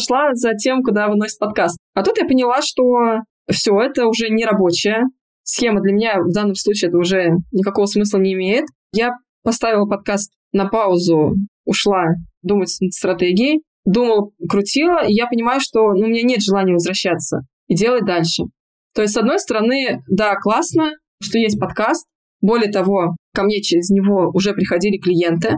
Шла 0.03 0.35
за 0.35 0.55
тем, 0.55 0.83
куда 0.83 1.09
выносит 1.09 1.39
подкаст. 1.39 1.79
А 1.95 2.03
тут 2.03 2.19
я 2.19 2.27
поняла, 2.27 2.61
что 2.63 2.83
все, 3.51 3.79
это 3.81 4.07
уже 4.07 4.29
не 4.31 4.45
рабочая 4.45 5.05
схема 5.45 5.81
для 5.81 5.93
меня 5.93 6.21
в 6.21 6.33
данном 6.33 6.55
случае 6.55 6.89
это 6.89 6.99
уже 6.99 7.31
никакого 7.51 7.87
смысла 7.87 8.19
не 8.19 8.35
имеет. 8.35 8.67
Я 8.93 9.13
поставила 9.43 9.87
подкаст 9.87 10.33
на 10.53 10.67
паузу, 10.67 11.35
ушла 11.65 12.07
думать 12.43 12.75
над 12.81 12.93
стратегией, 12.93 13.63
думала, 13.85 14.31
крутила, 14.49 15.05
и 15.05 15.13
я 15.13 15.27
понимаю, 15.27 15.61
что 15.61 15.93
ну, 15.93 16.07
у 16.07 16.09
меня 16.09 16.23
нет 16.23 16.43
желания 16.43 16.73
возвращаться 16.73 17.41
и 17.69 17.75
делать 17.75 18.05
дальше. 18.05 18.45
То 18.95 19.03
есть, 19.03 19.15
с 19.15 19.17
одной 19.17 19.39
стороны, 19.39 20.03
да, 20.09 20.37
классно, 20.37 20.93
что 21.21 21.39
есть 21.39 21.59
подкаст. 21.59 22.07
Более 22.41 22.71
того, 22.71 23.17
ко 23.33 23.45
мне 23.45 23.63
через 23.63 23.89
него 23.91 24.31
уже 24.35 24.53
приходили 24.53 24.99
клиенты, 24.99 25.55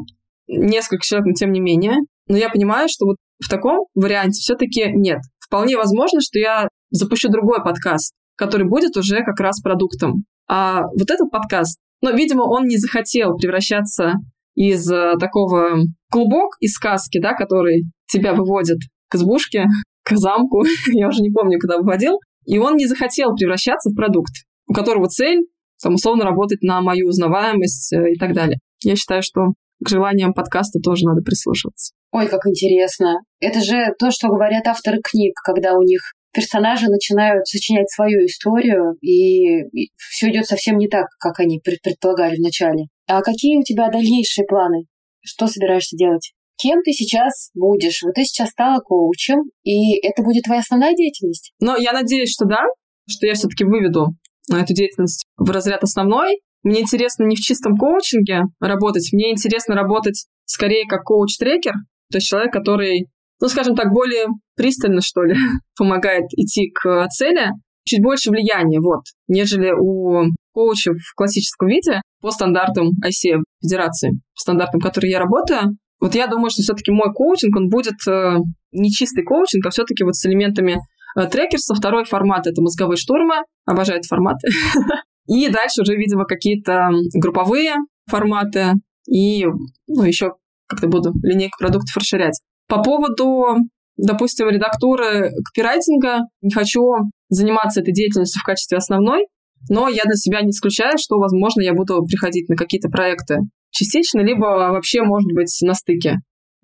несколько 0.47 1.05
человек, 1.05 1.27
но 1.29 1.33
тем 1.33 1.51
не 1.53 1.61
менее. 1.61 1.97
Но 2.29 2.37
я 2.37 2.49
понимаю, 2.49 2.89
что 2.89 3.07
вот 3.07 3.17
в 3.43 3.49
таком 3.49 3.87
варианте 3.95 4.41
все-таки 4.41 4.91
нет. 4.93 5.21
Вполне 5.39 5.77
возможно, 5.77 6.21
что 6.21 6.39
я 6.39 6.69
запущу 6.91 7.29
другой 7.29 7.63
подкаст, 7.63 8.15
который 8.37 8.69
будет 8.69 8.97
уже 8.97 9.23
как 9.25 9.41
раз 9.41 9.61
продуктом. 9.61 10.25
А 10.49 10.83
вот 10.83 11.11
этот 11.11 11.31
подкаст, 11.31 11.79
ну, 12.01 12.15
видимо, 12.15 12.43
он 12.43 12.65
не 12.65 12.77
захотел 12.77 13.37
превращаться 13.37 14.15
из 14.55 14.91
э, 14.91 15.15
такого 15.19 15.79
клубок 16.11 16.57
из 16.61 16.73
сказки, 16.73 17.21
да, 17.21 17.35
который 17.35 17.85
тебя 18.07 18.35
выводит 18.35 18.79
к 19.09 19.17
избушке, 19.17 19.65
к 20.05 20.17
замку, 20.17 20.65
я 20.93 21.09
уже 21.09 21.23
не 21.23 21.31
помню, 21.31 21.59
куда 21.59 21.79
выводил, 21.79 22.19
и 22.47 22.59
он 22.59 22.77
не 22.77 22.87
захотел 22.87 23.35
превращаться 23.35 23.91
в 23.91 23.95
продукт, 23.95 24.33
у 24.69 24.75
которого 24.75 25.09
цель, 25.09 25.41
там, 25.83 25.95
условно, 25.95 26.25
работать 26.25 26.63
на 26.63 26.81
мою 26.81 27.09
узнаваемость 27.09 27.93
э, 27.93 28.13
и 28.13 28.19
так 28.19 28.33
далее. 28.33 28.59
Я 28.83 28.97
считаю, 28.97 29.23
что 29.23 29.53
к 29.85 29.89
желаниям 29.89 30.33
подкаста 30.33 30.81
тоже 30.81 31.05
надо 31.05 31.23
прислушиваться. 31.23 31.95
Ой, 32.13 32.27
как 32.29 32.47
интересно. 32.47 33.21
Это 33.41 33.61
же 33.61 33.93
то, 33.99 34.11
что 34.11 34.29
говорят 34.29 34.67
авторы 34.67 35.01
книг, 35.03 35.35
когда 35.45 35.75
у 35.75 35.83
них 35.83 36.01
персонажи 36.33 36.87
начинают 36.89 37.47
сочинять 37.47 37.91
свою 37.91 38.27
историю, 38.27 38.97
и, 39.01 39.63
и 39.63 39.91
все 39.97 40.31
идет 40.31 40.47
совсем 40.47 40.77
не 40.77 40.89
так, 40.89 41.07
как 41.19 41.41
они 41.41 41.61
предполагали 41.61 42.37
вначале. 42.37 42.87
А 43.07 43.23
какие 43.23 43.57
у 43.57 43.63
тебя 43.63 43.89
дальнейшие 43.91 44.47
планы? 44.47 44.87
Что 45.23 45.47
собираешься 45.47 45.97
делать? 45.97 46.33
Кем 46.57 46.83
ты 46.83 46.93
сейчас 46.93 47.51
будешь? 47.55 48.03
Вот 48.03 48.15
ты 48.15 48.25
сейчас 48.25 48.51
стала 48.51 48.79
коучем, 48.81 49.43
и 49.63 49.97
это 50.07 50.23
будет 50.23 50.45
твоя 50.45 50.61
основная 50.61 50.95
деятельность? 50.95 51.53
Но 51.61 51.77
я 51.77 51.93
надеюсь, 51.93 52.33
что 52.33 52.45
да, 52.45 52.63
что 53.09 53.27
я 53.27 53.35
все-таки 53.35 53.65
выведу 53.65 54.09
эту 54.51 54.75
деятельность 54.75 55.25
в 55.37 55.51
разряд 55.51 55.83
основной. 55.83 56.41
Мне 56.65 56.81
интересно 56.81 57.25
не 57.25 57.37
в 57.37 57.41
чистом 57.41 57.77
коучинге 57.77 58.43
работать, 58.59 59.11
мне 59.13 59.31
интересно 59.31 59.75
работать 59.75 60.27
скорее 60.47 60.87
как 60.87 61.05
коуч-трекер, 61.05 61.75
то 62.11 62.19
есть 62.19 62.27
человек, 62.27 62.53
который, 62.53 63.09
ну, 63.41 63.49
скажем 63.49 63.77
так, 63.77 63.93
более 63.93 64.27
пристально, 64.57 65.01
что 65.03 65.23
ли, 65.23 65.37
помогает 65.79 66.25
идти 66.33 66.71
к 66.71 67.07
цели, 67.09 67.51
чуть 67.85 68.03
больше 68.03 68.31
влияния, 68.31 68.81
вот, 68.81 69.03
нежели 69.29 69.71
у 69.79 70.31
коуча 70.53 70.93
в 70.93 71.15
классическом 71.15 71.69
виде 71.69 72.01
по 72.21 72.31
стандартам 72.31 72.91
ICF 73.05 73.43
Федерации, 73.63 74.13
по 74.13 74.41
стандартам, 74.41 74.81
которые 74.81 75.11
я 75.11 75.19
работаю. 75.19 75.77
Вот 76.01 76.15
я 76.15 76.27
думаю, 76.27 76.51
что 76.51 76.63
все-таки 76.63 76.93
мой 76.93 77.13
коучинг, 77.13 77.57
он 77.57 77.69
будет 77.69 77.95
э, 78.09 78.37
не 78.73 78.91
чистый 78.91 79.25
коучинг, 79.25 79.67
а 79.67 79.71
все-таки 79.71 80.05
вот 80.05 80.15
с 80.15 80.27
элементами 80.27 80.77
э, 81.19 81.27
трекерса. 81.27 81.75
Второй 81.75 82.05
формат— 82.05 82.47
это 82.47 82.61
мозговые 82.63 82.97
штурмы. 82.97 83.37
Обожаю 83.65 83.99
этот 83.99 84.09
формат. 84.09 84.37
И 85.27 85.49
дальше 85.49 85.83
уже, 85.83 85.95
видимо, 85.97 86.25
какие-то 86.25 86.91
групповые 87.15 87.75
форматы. 88.07 88.75
И 89.09 89.47
ну, 89.87 90.03
еще 90.03 90.35
как-то 90.67 90.89
буду 90.89 91.13
линейку 91.23 91.59
продуктов 91.59 91.97
расширять. 91.97 92.41
По 92.69 92.83
поводу 92.83 93.59
допустим, 93.97 94.49
редактуры 94.49 95.31
копирайтинга, 95.45 96.23
не 96.43 96.51
хочу 96.51 96.83
заниматься 97.29 97.81
этой 97.81 97.93
деятельностью 97.93 98.41
в 98.41 98.45
качестве 98.45 98.79
основной, 98.79 99.27
но 99.69 99.89
я 99.89 100.03
для 100.05 100.17
себя 100.17 100.43
не 100.43 100.51
исключаю, 100.51 100.99
что, 100.99 101.17
возможно, 101.17 101.63
я 101.63 101.73
буду 101.73 102.03
приходить 102.05 102.49
на 102.49 102.57
какие-то 102.57 102.89
проекты 102.89 103.39
частично, 103.71 104.21
либо 104.21 104.45
вообще, 104.45 105.03
может 105.03 105.33
быть, 105.33 105.57
на 105.63 105.75
стыке 105.75 106.17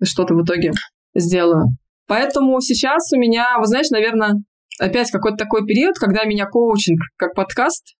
что-то 0.03 0.35
в 0.35 0.43
итоге 0.43 0.71
сделаю. 1.15 1.65
Поэтому 2.07 2.59
сейчас 2.61 3.11
у 3.13 3.17
меня, 3.17 3.57
вы 3.59 3.65
знаете, 3.65 3.89
наверное, 3.93 4.35
опять 4.79 5.11
какой-то 5.11 5.37
такой 5.37 5.65
период, 5.65 5.97
когда 5.97 6.23
меня 6.25 6.45
коучинг 6.45 6.99
как 7.17 7.33
подкаст, 7.33 7.95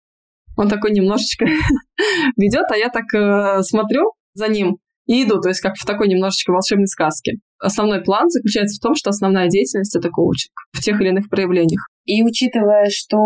он 0.61 0.69
такой 0.69 0.91
немножечко 0.91 1.45
ведет, 2.37 2.65
а 2.69 2.77
я 2.77 2.89
так 2.89 3.13
э, 3.13 3.63
смотрю 3.63 4.11
за 4.33 4.47
ним 4.47 4.77
и 5.07 5.23
иду, 5.23 5.41
то 5.41 5.49
есть 5.49 5.61
как 5.61 5.73
в 5.75 5.85
такой 5.85 6.07
немножечко 6.07 6.51
волшебной 6.51 6.87
сказке. 6.87 7.33
Основной 7.59 8.03
план 8.03 8.29
заключается 8.29 8.77
в 8.77 8.83
том, 8.83 8.95
что 8.95 9.09
основная 9.09 9.47
деятельность— 9.47 9.95
это 9.97 10.09
коучинг 10.09 10.53
в 10.73 10.79
тех 10.79 11.01
или 11.01 11.09
иных 11.09 11.29
проявлениях. 11.29 11.87
И 12.05 12.23
учитывая, 12.23 12.89
что 12.89 13.17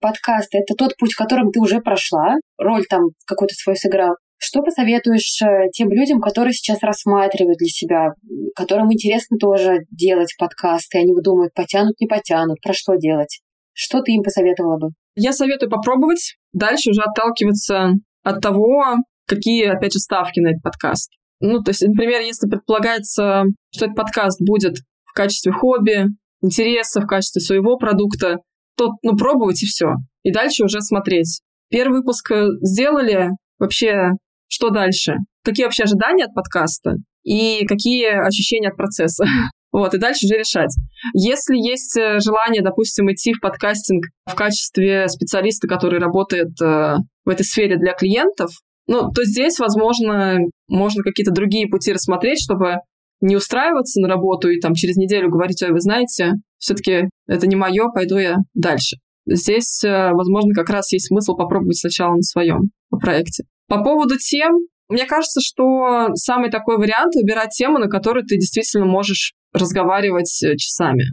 подкаст— 0.00 0.50
это 0.54 0.74
тот 0.74 0.96
путь, 0.98 1.14
которым 1.14 1.50
ты 1.50 1.60
уже 1.60 1.80
прошла, 1.80 2.36
роль 2.58 2.84
там 2.88 3.10
какой-то 3.26 3.54
свой 3.54 3.76
сыграл, 3.76 4.14
что 4.38 4.60
посоветуешь 4.60 5.40
э, 5.42 5.70
тем 5.72 5.90
людям, 5.90 6.20
которые 6.20 6.52
сейчас 6.52 6.82
рассматривают 6.82 7.58
для 7.58 7.68
себя, 7.68 8.08
которым 8.56 8.92
интересно 8.92 9.36
тоже 9.38 9.80
делать 9.90 10.34
подкасты, 10.38 10.98
они 10.98 11.12
думают, 11.22 11.54
потянут, 11.54 11.98
не 12.00 12.06
потянут, 12.06 12.60
про 12.60 12.72
что 12.72 12.96
делать? 12.96 13.40
Что 13.72 14.00
ты 14.02 14.12
им 14.12 14.22
посоветовала 14.22 14.78
бы? 14.78 14.88
Я 15.14 15.32
советую 15.32 15.70
попробовать, 15.70 16.36
дальше 16.52 16.90
уже 16.90 17.02
отталкиваться 17.02 17.92
от 18.22 18.40
того, 18.40 18.96
какие, 19.26 19.66
опять 19.66 19.92
же, 19.92 19.98
ставки 19.98 20.40
на 20.40 20.50
этот 20.50 20.62
подкаст. 20.62 21.10
Ну, 21.40 21.62
то 21.62 21.70
есть, 21.70 21.82
например, 21.82 22.20
если 22.20 22.48
предполагается, 22.48 23.44
что 23.74 23.86
этот 23.86 23.96
подкаст 23.96 24.40
будет 24.40 24.76
в 25.04 25.12
качестве 25.12 25.52
хобби, 25.52 26.06
интереса, 26.40 27.00
в 27.00 27.06
качестве 27.06 27.40
своего 27.40 27.76
продукта, 27.76 28.38
то, 28.76 28.92
ну, 29.02 29.16
пробовать 29.16 29.62
и 29.62 29.66
все. 29.66 29.94
И 30.22 30.32
дальше 30.32 30.64
уже 30.64 30.80
смотреть. 30.80 31.40
Первый 31.68 31.98
выпуск 31.98 32.30
э, 32.30 32.46
сделали, 32.60 33.30
вообще, 33.58 34.12
что 34.48 34.70
дальше? 34.70 35.14
Какие 35.44 35.64
вообще 35.64 35.84
ожидания 35.84 36.24
от 36.24 36.34
подкаста? 36.34 36.96
И 37.24 37.66
какие 37.66 38.26
ощущения 38.26 38.68
от 38.68 38.76
процесса? 38.76 39.24
Вот, 39.72 39.94
и 39.94 39.98
дальше 39.98 40.26
уже 40.26 40.36
решать. 40.36 40.74
Если 41.14 41.56
есть 41.56 41.96
э, 41.98 42.20
желание, 42.20 42.62
допустим, 42.62 43.10
идти 43.10 43.32
в 43.32 43.40
подкастинг 43.40 44.04
в 44.26 44.34
качестве 44.34 45.08
специалиста, 45.08 45.66
который 45.66 45.98
работает 45.98 46.50
э, 46.60 46.96
в 47.24 47.28
этой 47.28 47.44
сфере 47.44 47.78
для 47.78 47.94
клиентов, 47.94 48.50
ну, 48.86 49.10
то 49.10 49.24
здесь, 49.24 49.58
возможно, 49.58 50.38
можно 50.68 51.02
какие-то 51.02 51.32
другие 51.32 51.68
пути 51.68 51.92
рассмотреть, 51.92 52.42
чтобы 52.42 52.76
не 53.22 53.34
устраиваться 53.36 54.00
на 54.00 54.08
работу 54.08 54.50
и 54.50 54.60
там 54.60 54.74
через 54.74 54.96
неделю 54.96 55.30
говорить, 55.30 55.62
ой, 55.62 55.70
вы 55.70 55.80
знаете, 55.80 56.32
все-таки 56.58 57.08
это 57.26 57.46
не 57.46 57.56
мое, 57.56 57.88
пойду 57.94 58.18
я 58.18 58.36
дальше. 58.52 58.96
Здесь, 59.26 59.82
э, 59.84 60.10
возможно, 60.12 60.52
как 60.52 60.68
раз 60.68 60.92
есть 60.92 61.06
смысл 61.06 61.34
попробовать 61.34 61.78
сначала 61.78 62.14
на 62.16 62.22
своем 62.22 62.70
проекте. 62.90 63.44
По 63.68 63.82
поводу 63.82 64.18
тем, 64.18 64.52
мне 64.88 65.06
кажется, 65.06 65.40
что 65.40 66.08
самый 66.14 66.50
такой 66.50 66.76
вариант 66.76 67.14
выбирать 67.14 67.50
тему, 67.50 67.78
на 67.78 67.88
которую 67.88 68.26
ты 68.26 68.36
действительно 68.36 68.84
можешь 68.84 69.32
разговаривать 69.52 70.42
э, 70.42 70.56
часами. 70.56 71.04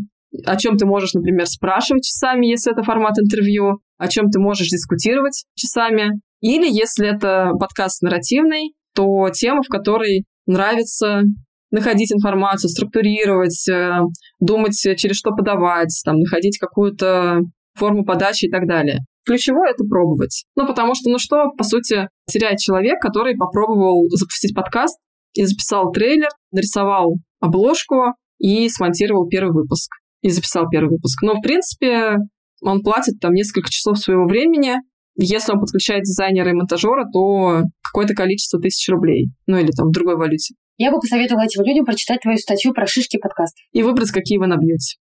О 0.46 0.56
чем 0.58 0.78
ты 0.78 0.86
можешь, 0.86 1.14
например, 1.14 1.46
спрашивать 1.48 2.06
часами, 2.06 2.46
если 2.46 2.72
это 2.72 2.84
формат 2.84 3.18
интервью, 3.20 3.80
о 3.98 4.08
чем 4.08 4.30
ты 4.30 4.40
можешь 4.40 4.70
дискутировать 4.70 5.46
часами. 5.56 6.22
Или 6.42 6.70
если 6.72 7.08
это 7.08 7.52
подкаст 7.60 8.02
нарративный, 8.02 8.74
то 8.96 9.30
тема, 9.32 9.62
в 9.64 9.68
которой 9.68 10.26
нравится 10.46 11.24
находить 11.72 12.12
информацию, 12.12 12.70
структурировать, 12.70 13.68
э, 13.70 14.00
думать, 14.40 14.80
через 14.98 15.16
что 15.18 15.32
подавать, 15.32 15.94
там, 16.06 16.18
находить 16.18 16.58
какую-то 16.60 17.40
форму 17.76 18.06
подачи 18.06 18.46
и 18.46 18.50
так 18.50 18.68
далее. 18.68 19.00
Ключевое— 19.26 19.70
это 19.72 19.84
пробовать. 19.88 20.46
Ну, 20.56 20.66
потому 20.66 20.96
что, 20.96 21.10
ну 21.10 21.20
что, 21.20 21.52
по 21.58 21.64
сути, 21.64 22.08
теряет 22.28 22.60
человек, 22.60 23.00
который 23.00 23.36
попробовал 23.36 24.08
запустить 24.10 24.56
подкаст 24.56 24.98
и 25.34 25.46
записал 25.46 25.92
трейлер, 25.92 26.30
нарисовал 26.52 27.18
обложку 27.40 28.16
и 28.40 28.68
смонтировал 28.70 29.28
первый 29.28 29.54
выпуск. 29.54 29.92
И 30.22 30.30
записал 30.30 30.68
первый 30.70 30.90
выпуск. 30.90 31.22
Но, 31.22 31.36
в 31.36 31.42
принципе, 31.42 32.18
он 32.62 32.82
платит 32.82 33.20
там 33.22 33.34
несколько 33.34 33.70
часов 33.70 33.98
своего 34.00 34.26
времени. 34.26 34.76
Если 35.16 35.52
он 35.52 35.60
подключает 35.60 36.04
дизайнера 36.04 36.50
и 36.50 36.54
монтажера, 36.54 37.06
то 37.12 37.64
какое-то 37.84 38.14
количество 38.14 38.60
тысяч 38.60 38.88
рублей. 38.90 39.28
Ну, 39.48 39.58
или 39.58 39.72
там 39.72 39.90
в 39.90 39.92
другой 39.92 40.18
валюте. 40.18 40.56
Я 40.78 40.92
бы 40.92 41.00
посоветовала 41.00 41.44
этим 41.44 41.64
людям 41.64 41.86
прочитать 41.86 42.22
твою 42.22 42.38
статью 42.38 42.74
про 42.74 42.88
шишки 42.88 43.18
подкаст. 43.18 43.56
И 43.74 43.84
выбрать, 43.84 44.12
какие 44.12 44.38
вы 44.38 44.48
набьете. 44.48 44.98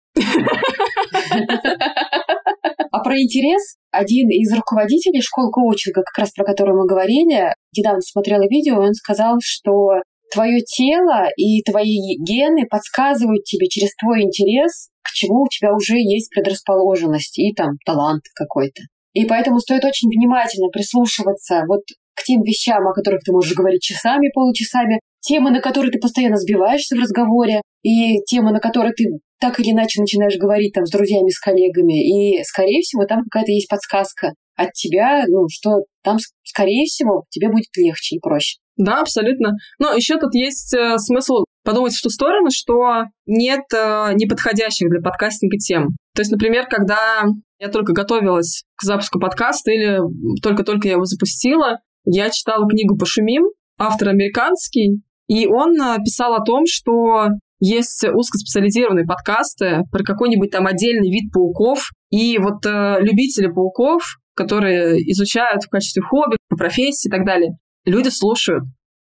А 2.90 2.98
про 3.02 3.18
интерес 3.18 3.76
один 3.90 4.28
из 4.28 4.52
руководителей 4.52 5.22
школ 5.22 5.50
коучинга, 5.50 6.02
как 6.02 6.18
раз 6.18 6.30
про 6.32 6.44
которую 6.44 6.78
мы 6.78 6.86
говорили, 6.86 7.54
недавно 7.76 8.02
смотрела 8.02 8.42
видео, 8.42 8.78
он 8.80 8.92
сказал, 8.92 9.38
что 9.42 10.02
твое 10.32 10.60
тело 10.62 11.28
и 11.36 11.62
твои 11.62 12.16
гены 12.18 12.66
подсказывают 12.68 13.44
тебе 13.44 13.68
через 13.68 13.94
твой 13.96 14.22
интерес, 14.22 14.88
к 15.02 15.12
чему 15.12 15.42
у 15.42 15.48
тебя 15.48 15.74
уже 15.74 15.96
есть 15.96 16.30
предрасположенность 16.30 17.38
и 17.38 17.52
там 17.54 17.76
талант 17.84 18.22
какой-то. 18.34 18.82
И 19.12 19.26
поэтому 19.26 19.60
стоит 19.60 19.84
очень 19.84 20.08
внимательно 20.08 20.68
прислушиваться 20.68 21.64
вот 21.68 21.82
к 22.14 22.24
тем 22.24 22.42
вещам, 22.42 22.86
о 22.86 22.94
которых 22.94 23.22
ты 23.22 23.32
можешь 23.32 23.54
говорить 23.54 23.82
часами, 23.82 24.30
получасами, 24.32 25.00
темы, 25.20 25.50
на 25.50 25.60
которые 25.60 25.92
ты 25.92 25.98
постоянно 25.98 26.36
сбиваешься 26.36 26.96
в 26.96 27.00
разговоре, 27.00 27.62
и 27.82 28.22
темы, 28.24 28.52
на 28.52 28.60
которые 28.60 28.92
ты 28.94 29.04
так 29.40 29.58
или 29.60 29.72
иначе 29.72 30.00
начинаешь 30.00 30.36
говорить 30.36 30.72
там 30.72 30.86
с 30.86 30.90
друзьями, 30.90 31.30
с 31.30 31.38
коллегами, 31.38 32.38
и, 32.38 32.42
скорее 32.44 32.80
всего, 32.82 33.04
там 33.06 33.24
какая-то 33.24 33.50
есть 33.50 33.68
подсказка 33.68 34.34
от 34.56 34.72
тебя, 34.72 35.24
ну, 35.28 35.46
что 35.50 35.84
там, 36.02 36.18
скорее 36.44 36.84
всего, 36.86 37.24
тебе 37.30 37.48
будет 37.48 37.66
легче 37.76 38.16
и 38.16 38.20
проще. 38.20 38.58
Да, 38.76 39.00
абсолютно. 39.00 39.52
Но 39.78 39.92
еще 39.92 40.18
тут 40.18 40.34
есть 40.34 40.74
э, 40.74 40.96
смысл 40.98 41.44
подумать 41.62 41.94
в 41.94 42.02
ту 42.02 42.08
сторону, 42.08 42.48
что 42.50 43.04
нет 43.26 43.62
э, 43.74 44.12
неподходящих 44.14 44.88
для 44.88 45.00
подкастинга 45.00 45.56
тем. 45.58 45.88
То 46.14 46.22
есть, 46.22 46.32
например, 46.32 46.66
когда 46.68 47.24
я 47.58 47.68
только 47.68 47.92
готовилась 47.92 48.64
к 48.76 48.82
запуску 48.82 49.20
подкаста 49.20 49.70
или 49.70 50.00
только-только 50.42 50.88
я 50.88 50.94
его 50.94 51.04
запустила, 51.04 51.78
я 52.04 52.30
читала 52.30 52.68
книгу 52.68 52.96
«Пошумим», 52.96 53.44
автор 53.78 54.08
американский, 54.08 55.02
и 55.28 55.46
он 55.46 55.80
э, 55.80 55.98
писал 56.04 56.34
о 56.34 56.44
том, 56.44 56.64
что 56.66 57.28
есть 57.60 58.04
узкоспециализированные 58.04 59.06
подкасты 59.06 59.82
про 59.92 60.02
какой-нибудь 60.02 60.50
там 60.50 60.66
отдельный 60.66 61.10
вид 61.10 61.30
пауков, 61.32 61.90
и 62.10 62.38
вот 62.38 62.66
э, 62.66 62.96
любители 63.00 63.46
пауков, 63.46 64.18
которые 64.34 64.96
изучают 65.12 65.64
в 65.64 65.68
качестве 65.68 66.02
хобби, 66.02 66.36
по 66.48 66.56
профессии 66.56 67.08
и 67.08 67.10
так 67.10 67.24
далее, 67.24 67.52
люди 67.84 68.08
слушают. 68.08 68.64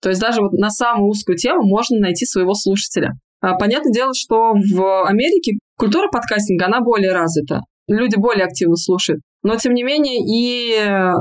То 0.00 0.10
есть 0.10 0.20
даже 0.20 0.40
вот 0.40 0.52
на 0.52 0.70
самую 0.70 1.08
узкую 1.08 1.36
тему 1.36 1.62
можно 1.62 1.98
найти 1.98 2.24
своего 2.24 2.54
слушателя. 2.54 3.14
А, 3.40 3.56
понятное 3.56 3.92
дело, 3.92 4.12
что 4.14 4.52
в 4.52 5.06
Америке 5.06 5.58
культура 5.76 6.08
подкастинга, 6.08 6.66
она 6.66 6.80
более 6.80 7.12
развита. 7.12 7.60
Люди 7.88 8.16
более 8.16 8.44
активно 8.44 8.76
слушают. 8.76 9.22
Но, 9.42 9.56
тем 9.56 9.74
не 9.74 9.82
менее, 9.82 10.18
и 10.18 11.12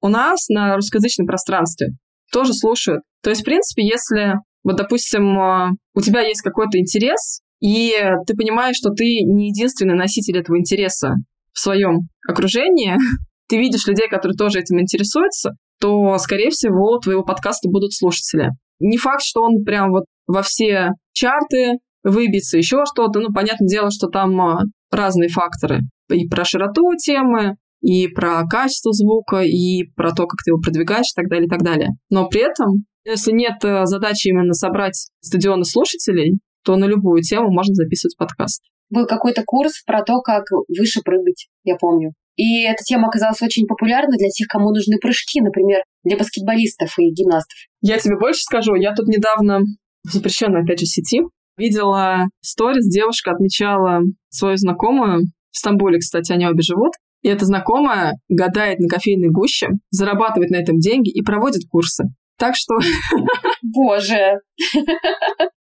у 0.00 0.08
нас 0.08 0.48
на 0.48 0.76
русскоязычном 0.76 1.26
пространстве 1.26 1.88
тоже 2.30 2.52
слушают. 2.52 3.02
То 3.22 3.30
есть, 3.30 3.42
в 3.42 3.44
принципе, 3.44 3.84
если, 3.84 4.34
вот, 4.64 4.76
допустим, 4.76 5.38
а, 5.38 5.70
у 5.94 6.00
тебя 6.00 6.20
есть 6.20 6.42
какой-то 6.42 6.78
интерес, 6.78 7.40
и 7.60 7.94
ты 8.26 8.34
понимаешь, 8.34 8.76
что 8.76 8.90
ты 8.90 9.04
не 9.04 9.48
единственный 9.48 9.94
носитель 9.94 10.38
этого 10.38 10.58
интереса 10.58 11.14
в 11.52 11.60
своем 11.60 12.08
окружении, 12.28 12.96
ты 13.48 13.58
видишь 13.58 13.86
людей, 13.86 14.08
которые 14.08 14.36
тоже 14.36 14.60
этим 14.60 14.80
интересуются, 14.80 15.52
то, 15.80 16.16
скорее 16.18 16.50
всего, 16.50 16.98
твоего 16.98 17.24
подкаста 17.24 17.68
будут 17.68 17.92
слушатели. 17.92 18.50
Не 18.80 18.98
факт, 18.98 19.22
что 19.22 19.42
он 19.42 19.64
прям 19.64 19.90
вот 19.90 20.04
во 20.26 20.42
все 20.42 20.90
чарты 21.12 21.78
выбьется, 22.04 22.58
еще 22.58 22.84
что-то. 22.84 23.20
Ну, 23.20 23.32
понятное 23.32 23.68
дело, 23.68 23.90
что 23.90 24.08
там 24.08 24.40
а, 24.40 24.62
разные 24.90 25.28
факторы. 25.28 25.80
И 26.10 26.28
про 26.28 26.44
широту 26.44 26.94
темы, 26.96 27.56
и 27.80 28.08
про 28.08 28.46
качество 28.48 28.92
звука, 28.92 29.40
и 29.42 29.84
про 29.96 30.10
то, 30.12 30.26
как 30.26 30.38
ты 30.44 30.50
его 30.50 30.60
продвигаешь, 30.60 31.12
и 31.12 31.16
так 31.16 31.28
далее, 31.28 31.46
и 31.46 31.50
так 31.50 31.62
далее. 31.62 31.90
Но 32.10 32.28
при 32.28 32.42
этом, 32.42 32.84
если 33.04 33.32
нет 33.32 33.64
э, 33.64 33.86
задачи 33.86 34.28
именно 34.28 34.54
собрать 34.54 35.08
стадионы 35.20 35.64
слушателей, 35.64 36.38
то 36.64 36.76
на 36.76 36.84
любую 36.84 37.22
тему 37.22 37.50
можно 37.50 37.74
записывать 37.74 38.16
подкаст. 38.16 38.62
Был 38.88 39.06
какой-то 39.06 39.42
курс 39.44 39.82
про 39.84 40.04
то, 40.04 40.20
как 40.20 40.44
выше 40.68 41.00
прыгать, 41.02 41.48
я 41.64 41.76
помню. 41.76 42.12
И 42.36 42.62
эта 42.62 42.82
тема 42.84 43.08
оказалась 43.08 43.42
очень 43.42 43.66
популярна 43.66 44.16
для 44.16 44.28
тех, 44.28 44.48
кому 44.48 44.70
нужны 44.70 44.96
прыжки, 45.00 45.40
например, 45.40 45.82
для 46.04 46.16
баскетболистов 46.16 46.98
и 46.98 47.10
гимнастов. 47.12 47.56
Я 47.80 47.98
тебе 47.98 48.18
больше 48.18 48.42
скажу. 48.42 48.74
Я 48.74 48.94
тут 48.94 49.06
недавно 49.08 49.60
в 50.04 50.12
запрещенной, 50.12 50.62
опять 50.62 50.80
же, 50.80 50.86
сети 50.86 51.22
видела 51.56 52.26
сторис, 52.40 52.88
девушка 52.88 53.32
отмечала 53.32 54.00
свою 54.30 54.56
знакомую, 54.56 55.24
в 55.50 55.58
Стамбуле, 55.58 55.98
кстати, 55.98 56.32
они 56.32 56.46
обе 56.46 56.62
живут, 56.62 56.92
и 57.22 57.28
эта 57.28 57.44
знакомая 57.44 58.14
гадает 58.28 58.78
на 58.80 58.88
кофейной 58.88 59.30
гуще, 59.30 59.68
зарабатывает 59.90 60.50
на 60.50 60.56
этом 60.56 60.78
деньги 60.78 61.10
и 61.10 61.22
проводит 61.22 61.68
курсы. 61.70 62.04
Так 62.38 62.54
что... 62.56 62.74
Боже! 63.62 64.40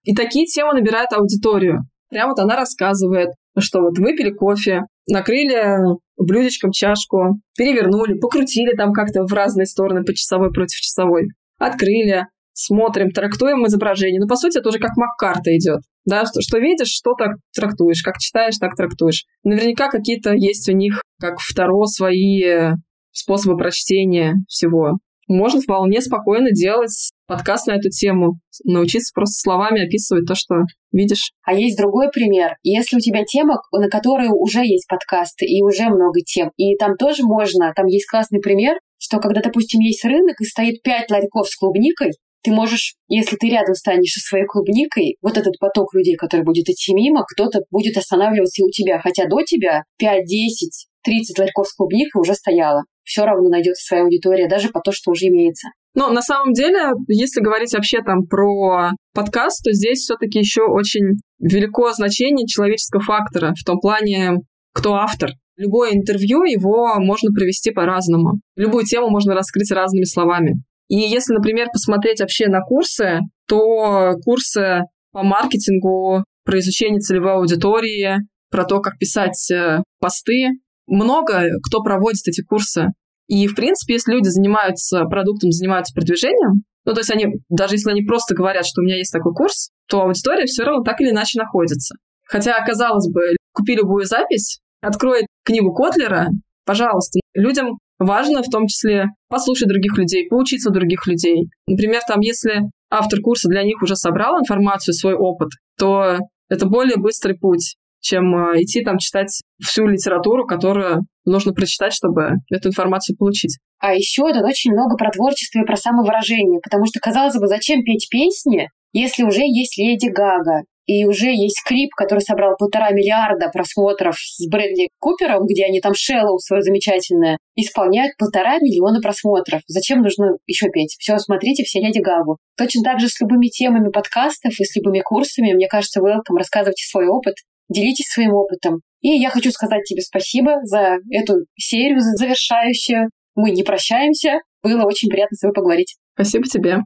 И 0.03 0.15
такие 0.15 0.47
темы 0.47 0.75
набирают 0.75 1.13
аудиторию. 1.13 1.85
Прямо 2.11 2.31
вот 2.31 2.41
она 2.41 2.57
рассказывает, 2.57 3.31
что 3.59 3.81
вот 3.81 3.99
выпили 3.99 4.31
кофе, 4.31 4.83
накрыли 5.09 5.97
блюдечком 6.17 6.71
чашку, 6.71 7.41
перевернули, 7.57 8.19
покрутили 8.19 8.77
там 8.77 8.93
как-то 8.93 9.25
в 9.25 9.33
разные 9.33 9.67
стороны 9.67 10.05
по 10.05 10.15
часовой 10.15 10.53
против 10.53 10.79
часовой, 10.79 11.29
открыли, 11.59 12.27
смотрим, 12.53 13.11
трактуем 13.11 13.67
изображение. 13.67 14.21
Ну, 14.21 14.27
по 14.27 14.37
сути, 14.37 14.59
это 14.59 14.69
уже 14.69 14.79
как 14.79 14.97
мак-карта 14.97 15.57
идет. 15.57 15.81
Да, 16.05 16.25
что, 16.25 16.41
что 16.41 16.59
видишь, 16.59 16.89
что 16.89 17.15
так 17.15 17.37
трактуешь, 17.55 18.03
как 18.03 18.19
читаешь, 18.19 18.57
так 18.59 18.75
трактуешь. 18.77 19.25
Наверняка 19.45 19.89
какие-то 19.89 20.33
есть 20.33 20.69
у 20.69 20.73
них, 20.73 21.03
как 21.21 21.39
второ, 21.39 21.87
свои 21.87 22.73
способы 23.13 23.57
прочтения 23.57 24.35
всего. 24.49 24.99
Можно 25.29 25.61
вполне 25.61 26.01
спокойно 26.01 26.51
делать 26.51 27.11
подкаст 27.29 27.67
на 27.69 27.77
эту 27.77 27.91
тему, 27.91 28.41
научиться 28.65 29.13
просто 29.15 29.41
словами 29.41 29.87
описывать 29.87 30.27
то, 30.27 30.35
что 30.35 30.57
видишь. 30.91 31.31
А 31.45 31.55
есть 31.55 31.79
другой 31.79 32.09
пример. 32.11 32.57
Если 32.63 32.97
у 32.97 33.01
тебя 33.01 33.25
тема, 33.25 33.61
на 33.71 33.89
которой 33.89 34.29
уже 34.29 34.61
есть 34.67 34.89
подкасты 34.89 35.45
и 35.47 35.63
уже 35.63 35.85
много 35.85 36.21
тем, 36.27 36.51
и 36.57 36.75
там 36.77 36.97
тоже 36.97 37.23
можно, 37.23 37.73
там 37.77 37.87
есть 37.87 38.09
классный 38.11 38.41
пример, 38.41 38.79
что 38.99 39.19
когда, 39.19 39.43
допустим, 39.43 39.81
есть 39.81 40.05
рынок 40.05 40.41
и 40.41 40.45
стоит 40.45 40.83
пять 40.83 41.11
ларьков 41.11 41.49
с 41.49 41.55
клубникой, 41.55 42.13
ты 42.43 42.53
можешь, 42.53 42.95
если 43.09 43.37
ты 43.37 43.49
рядом 43.49 43.75
станешь 43.75 44.13
со 44.13 44.21
своей 44.21 44.47
клубникой, 44.47 45.17
вот 45.21 45.37
этот 45.37 45.59
поток 45.59 45.93
людей, 45.95 46.17
который 46.17 46.45
будет 46.45 46.69
идти 46.69 46.95
мимо, 46.95 47.25
кто-то 47.25 47.61
будет 47.71 47.97
останавливаться 47.97 48.63
и 48.63 48.65
у 48.65 48.71
тебя. 48.71 49.01
Хотя 49.01 49.27
до 49.27 49.43
тебя 49.43 49.83
5, 49.99 50.25
10, 50.25 50.88
30 51.05 51.39
ларьков 51.39 51.69
с 51.69 51.75
клубникой 51.75 52.21
уже 52.21 52.35
стояло. 52.35 52.85
Все 53.05 53.25
равно 53.25 53.49
найдется 53.49 53.87
своя 53.87 54.05
аудитория, 54.05 54.49
даже 54.49 54.69
по 54.69 54.81
то, 54.81 54.93
что 54.93 55.11
уже 55.11 55.27
имеется. 55.27 55.69
Но 55.95 56.11
на 56.11 56.23
самом 56.23 56.53
деле, 56.53 56.93
если 57.09 57.41
говорить 57.41 57.73
вообще 57.73 58.03
там 58.03 58.27
про 58.27 58.91
подкаст, 59.15 59.65
то 59.65 59.73
здесь 59.73 60.01
все-таки 60.01 60.39
еще 60.39 60.63
очень 60.63 61.19
велико 61.41 61.93
значение 61.93 62.47
человеческого 62.47 63.03
фактора 63.03 63.55
в 63.59 63.65
том 63.65 63.81
плане, 63.81 64.37
кто 64.73 64.95
автор. 64.95 65.31
Любое 65.57 65.93
интервью, 65.95 66.45
его 66.45 66.95
можно 66.99 67.33
провести 67.33 67.73
по-разному. 67.73 68.39
Любую 68.55 68.85
тему 68.85 69.09
можно 69.11 69.35
раскрыть 69.35 69.73
разными 69.73 70.05
словами. 70.05 70.63
И 70.89 70.97
если, 70.97 71.35
например, 71.35 71.69
посмотреть 71.73 72.21
вообще 72.21 72.47
на 72.47 72.61
курсы, 72.61 73.21
то 73.49 74.13
курсы 74.25 74.83
по 75.13 75.23
маркетингу, 75.23 76.25
про 76.45 76.59
изучение 76.61 77.01
целевой 77.01 77.33
аудитории, 77.33 78.19
про 78.51 78.65
то, 78.65 78.81
как 78.81 78.99
писать 78.99 79.51
э, 79.51 79.83
посты. 80.01 80.49
Много 80.89 81.45
кто 81.63 81.83
проводит 81.83 82.27
эти 82.27 82.43
курсы. 82.43 82.87
И, 83.29 83.47
в 83.47 83.55
принципе, 83.55 83.95
если 83.95 84.13
люди 84.13 84.29
занимаются 84.29 85.05
продуктом, 85.05 85.53
занимаются 85.53 85.95
продвижением, 85.95 86.65
ну, 86.85 86.95
то 86.95 87.01
есть 87.01 87.11
они, 87.11 87.27
даже 87.51 87.75
если 87.75 87.91
они 87.91 88.03
просто 88.03 88.35
говорят, 88.35 88.65
что 88.65 88.81
у 88.81 88.85
меня 88.85 88.97
есть 88.97 89.13
такой 89.13 89.35
курс, 89.35 89.71
то 89.89 90.01
аудитория 90.01 90.47
все 90.47 90.65
равно 90.65 90.83
так 90.83 91.01
или 91.01 91.11
иначе 91.11 91.39
находится. 91.39 91.97
Хотя, 92.25 92.59
казалось 92.65 93.11
бы, 93.13 93.37
купи 93.53 93.75
любую 93.75 94.07
запись, 94.07 94.61
открой 94.81 95.27
книгу 95.45 95.75
Котлера, 95.75 96.29
пожалуйста, 96.65 97.21
людям 97.35 97.79
важно 97.99 98.43
в 98.43 98.49
том 98.49 98.67
числе 98.67 99.07
послушать 99.29 99.69
других 99.69 99.99
людей, 99.99 100.29
поучиться 100.29 100.71
у 100.71 100.73
других 100.73 101.07
людей. 101.07 101.51
Например, 101.67 102.01
там, 102.09 102.21
если 102.21 102.63
автор 102.91 103.21
курса 103.21 103.49
для 103.49 103.63
них 103.65 103.83
уже 103.83 103.97
собрал 103.97 104.39
информацию, 104.39 104.95
свой 104.95 105.15
опыт, 105.15 105.51
то 105.79 106.19
это 106.49 106.67
более 106.67 106.97
быстрый 106.97 107.37
путь, 107.37 107.77
чем 108.01 108.35
э, 108.35 108.63
идти 108.63 108.83
там 108.83 108.99
читать 108.99 109.41
всю 109.63 109.87
литературу, 109.87 110.47
которую 110.47 111.03
нужно 111.25 111.53
прочитать, 111.53 111.93
чтобы 111.93 112.33
эту 112.51 112.69
информацию 112.69 113.17
получить. 113.17 113.59
А 113.81 113.95
еще 113.95 114.33
тут 114.33 114.43
очень 114.43 114.73
много 114.73 114.97
про 114.97 115.11
творчество 115.11 115.61
и 115.61 115.67
про 115.67 115.77
самовыражение, 115.77 116.61
потому 116.63 116.87
что, 116.87 117.01
казалось 117.01 117.39
бы, 117.39 117.47
зачем 117.47 117.83
петь 117.83 118.09
песни, 118.11 118.69
если 118.93 119.23
уже 119.23 119.43
есть 119.43 119.79
Леди 119.79 120.09
Гага, 120.09 120.63
и 120.89 121.05
уже 121.05 121.29
есть 121.29 121.63
клип, 121.67 121.91
который 121.95 122.21
собрал 122.21 122.57
полтора 122.59 122.91
миллиарда 122.91 123.51
просмотров 123.53 124.17
с 124.17 124.49
Брэдли 124.49 124.89
Купером, 124.99 125.45
где 125.47 125.67
они 125.67 125.81
там 125.81 125.93
Шеллоу 125.95 126.39
свое 126.39 126.63
замечательное 126.63 127.37
исполняют 127.57 128.17
полтора 128.17 128.57
миллиона 128.57 128.99
просмотров. 129.01 129.61
Зачем 129.67 130.01
нужно 130.01 130.39
еще 130.47 130.71
петь? 130.71 130.97
Все, 130.99 131.19
смотрите 131.19 131.63
все 131.63 131.81
Леди 131.81 131.99
Гагу. 131.99 132.39
Точно 132.57 132.83
так 132.83 133.01
же 133.01 133.09
с 133.09 133.21
любыми 133.21 133.49
темами 133.49 133.91
подкастов 133.91 134.59
и 134.59 134.65
с 134.65 134.75
любыми 134.77 135.01
курсами. 135.01 135.53
Мне 135.53 135.69
кажется, 135.69 136.01
welcome, 136.01 136.39
рассказывайте 136.39 136.87
свой 136.87 137.07
опыт, 137.07 137.35
делитесь 137.69 138.09
своим 138.09 138.33
опытом. 138.35 138.81
И 139.01 139.11
я 139.11 139.31
хочу 139.31 139.51
сказать 139.51 139.85
тебе 139.85 140.03
спасибо 140.03 140.57
за 140.65 140.99
эту 141.11 141.45
серию 141.57 142.01
завершающую. 142.01 143.11
Мы 143.35 143.51
не 143.51 143.63
прощаемся. 143.63 144.41
Было 144.63 144.85
очень 144.85 145.09
приятно 145.09 145.37
с 145.37 145.41
тобой 145.41 145.55
поговорить. 145.55 145.97
Спасибо 146.15 146.47
тебе. 146.47 146.79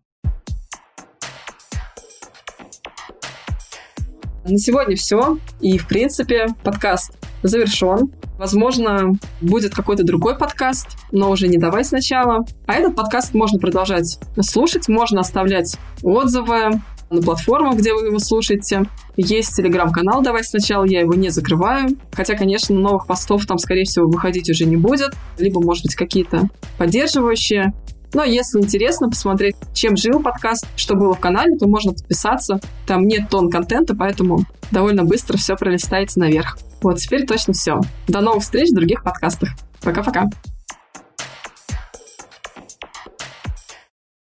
На 4.44 4.58
сегодня 4.58 4.96
все. 4.96 5.38
И, 5.60 5.78
в 5.78 5.86
принципе, 5.86 6.48
подкаст 6.64 7.16
завершен. 7.42 8.12
Возможно, 8.38 9.12
будет 9.40 9.72
какой-то 9.72 10.02
другой 10.02 10.36
подкаст, 10.36 10.88
но 11.12 11.30
уже 11.30 11.46
не 11.46 11.58
давай 11.58 11.84
сначала. 11.84 12.44
А 12.66 12.74
этот 12.74 12.96
подкаст 12.96 13.34
можно 13.34 13.60
продолжать 13.60 14.18
слушать, 14.40 14.88
можно 14.88 15.20
оставлять 15.20 15.76
отзывы 16.02 16.72
на 17.12 17.22
платформах, 17.22 17.76
где 17.76 17.94
вы 17.94 18.06
его 18.06 18.18
слушаете. 18.18 18.82
Есть 19.16 19.56
телеграм-канал 19.56 20.22
«Давай 20.22 20.44
сначала», 20.44 20.84
я 20.84 21.00
его 21.00 21.14
не 21.14 21.30
закрываю. 21.30 21.96
Хотя, 22.12 22.34
конечно, 22.34 22.74
новых 22.74 23.06
постов 23.06 23.46
там, 23.46 23.58
скорее 23.58 23.84
всего, 23.84 24.06
выходить 24.06 24.50
уже 24.50 24.64
не 24.64 24.76
будет. 24.76 25.14
Либо, 25.38 25.62
может 25.62 25.84
быть, 25.84 25.94
какие-то 25.94 26.48
поддерживающие. 26.78 27.72
Но 28.14 28.24
если 28.24 28.60
интересно 28.60 29.08
посмотреть, 29.08 29.56
чем 29.72 29.96
жил 29.96 30.20
подкаст, 30.20 30.66
что 30.76 30.94
было 30.94 31.14
в 31.14 31.20
канале, 31.20 31.56
то 31.56 31.66
можно 31.66 31.92
подписаться. 31.92 32.60
Там 32.86 33.06
нет 33.06 33.28
тон 33.30 33.50
контента, 33.50 33.94
поэтому 33.94 34.40
довольно 34.70 35.04
быстро 35.04 35.38
все 35.38 35.56
пролистается 35.56 36.20
наверх. 36.20 36.58
Вот, 36.82 36.98
теперь 36.98 37.26
точно 37.26 37.54
все. 37.54 37.80
До 38.08 38.20
новых 38.20 38.42
встреч 38.42 38.70
в 38.70 38.74
других 38.74 39.02
подкастах. 39.02 39.50
Пока-пока. 39.82 40.26